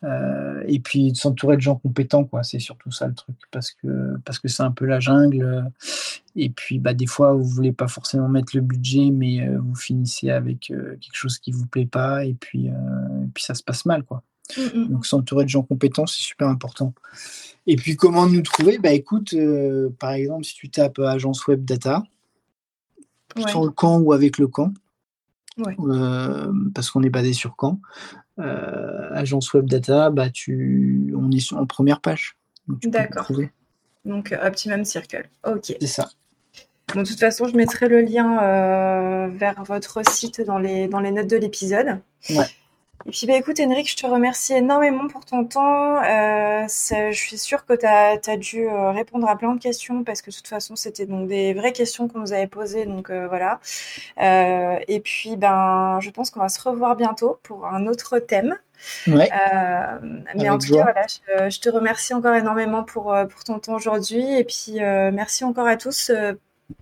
Euh, 0.04 0.62
et 0.68 0.80
puis 0.80 1.14
de 1.14 1.18
s'entourer 1.18 1.56
de 1.56 1.62
gens 1.62 1.76
compétents, 1.76 2.26
quoi. 2.26 2.44
C'est 2.44 2.60
surtout 2.60 2.92
ça 2.92 3.08
le 3.08 3.14
truc, 3.14 3.36
parce 3.52 3.72
que 3.72 4.48
c'est 4.48 4.64
un 4.64 4.72
peu 4.72 4.86
la 4.86 5.00
jungle. 5.00 5.72
Et 6.36 6.50
puis 6.50 6.80
bah 6.80 6.94
des 6.94 7.06
fois 7.06 7.34
vous 7.34 7.44
voulez 7.44 7.74
pas 7.74 7.88
forcément 7.88 8.28
mettre 8.28 8.56
le 8.56 8.62
budget, 8.62 9.12
mais 9.12 9.48
euh, 9.48 9.60
vous 9.60 9.76
finissez 9.76 10.32
avec 10.32 10.72
euh, 10.72 10.98
quelque 11.00 11.16
chose 11.16 11.38
qui 11.40 11.52
vous 11.52 11.68
plaît 11.68 11.86
pas, 11.86 12.26
et 12.26 12.34
puis 12.34 12.68
et 12.68 12.72
puis 13.34 13.44
ça 13.44 13.56
se 13.56 13.64
passe 13.64 13.86
mal, 13.86 14.04
quoi. 14.04 14.24
Mmh. 14.58 14.88
Donc 14.90 15.06
s'entourer 15.06 15.46
de 15.46 15.50
gens 15.50 15.64
compétents, 15.64 16.06
c'est 16.06 16.22
super 16.22 16.48
important. 16.48 16.94
Et 17.66 17.76
puis 17.78 17.96
comment 17.96 18.28
nous 18.28 18.42
trouver? 18.42 18.78
Bah 18.78 18.92
écoute, 18.92 19.34
euh, 19.34 19.90
par 20.00 20.12
exemple, 20.12 20.44
si 20.44 20.56
tu 20.56 20.70
tapes 20.70 21.00
agence 21.00 21.48
web 21.48 21.64
data, 21.64 22.04
Ouais. 23.36 23.50
sur 23.50 23.64
le 23.64 23.72
camp 23.72 24.00
ou 24.00 24.14
avec 24.14 24.38
le 24.38 24.48
camp, 24.48 24.74
Ouais. 25.58 25.76
euh, 25.80 26.52
parce 26.76 26.92
qu'on 26.92 27.02
est 27.04 27.10
basé 27.10 27.34
sur 27.34 27.56
camp, 27.56 27.80
euh, 28.40 29.10
agence 29.14 29.54
web 29.54 29.68
data, 29.68 30.10
bah 30.12 30.30
tu, 30.30 31.14
on 31.18 31.32
est 31.32 31.40
sur, 31.40 31.58
en 31.58 31.66
première 31.66 32.00
page. 32.02 32.38
D'accord. 32.68 33.32
Donc, 34.06 34.32
euh, 34.32 34.48
Optimum 34.48 34.84
Circle. 34.86 35.30
Ok. 35.48 35.76
C'est 35.80 35.88
ça. 35.88 36.10
Bon, 36.94 37.02
de 37.02 37.08
toute 37.08 37.20
façon, 37.20 37.48
je 37.48 37.56
mettrai 37.56 37.88
le 37.88 38.02
lien 38.02 38.44
euh, 38.44 39.28
vers 39.30 39.64
votre 39.64 40.06
site 40.08 40.42
dans 40.42 40.60
les, 40.60 40.88
dans 40.88 41.00
les 41.00 41.12
notes 41.12 41.30
de 41.30 41.38
l'épisode. 41.38 42.00
Ouais. 42.30 42.46
Et 43.06 43.12
puis, 43.12 43.28
bah, 43.28 43.36
écoute, 43.36 43.60
Henrik, 43.60 43.90
je 43.90 43.98
te 43.98 44.08
remercie 44.08 44.54
énormément 44.54 45.08
pour 45.08 45.26
ton 45.26 45.44
temps. 45.44 46.02
Euh, 46.04 46.66
je 46.68 47.12
suis 47.12 47.38
sûre 47.38 47.66
que 47.66 47.74
tu 47.74 47.86
as, 47.86 48.38
dû 48.38 48.66
euh, 48.66 48.92
répondre 48.92 49.28
à 49.28 49.38
plein 49.38 49.54
de 49.54 49.60
questions 49.60 50.06
parce 50.06 50.22
que 50.22 50.30
de 50.30 50.36
toute 50.36 50.48
façon, 50.48 50.78
c'était 50.78 51.06
donc 51.06 51.28
des 51.28 51.54
vraies 51.54 51.74
questions 51.74 52.08
qu'on 52.08 52.20
nous 52.20 52.32
avait 52.32 52.48
posées. 52.48 52.86
Donc, 52.86 53.10
euh, 53.10 53.28
voilà. 53.28 53.60
Euh, 54.22 54.80
et 54.88 55.02
puis, 55.02 55.36
ben, 55.36 56.00
je 56.00 56.12
pense 56.12 56.32
qu'on 56.32 56.40
va 56.40 56.50
se 56.50 56.62
revoir 56.62 56.96
bientôt 56.96 57.40
pour 57.44 57.66
un 57.68 57.88
autre 57.88 58.20
thème. 58.20 58.56
Ouais. 59.08 59.30
Mais 60.36 60.50
en 60.50 60.58
tout 60.58 60.68
joie. 60.68 60.86
cas, 60.86 60.92
voilà, 60.94 61.06
je, 61.08 61.50
je 61.50 61.60
te 61.60 61.70
remercie 61.70 62.14
encore 62.14 62.36
énormément 62.36 62.84
pour, 62.84 63.16
pour 63.30 63.44
ton 63.44 63.60
temps 63.60 63.76
aujourd'hui. 63.76 64.38
Et 64.38 64.46
puis, 64.46 64.80
merci 64.80 65.44
encore 65.44 65.68
à 65.68 65.76
tous 65.76 66.10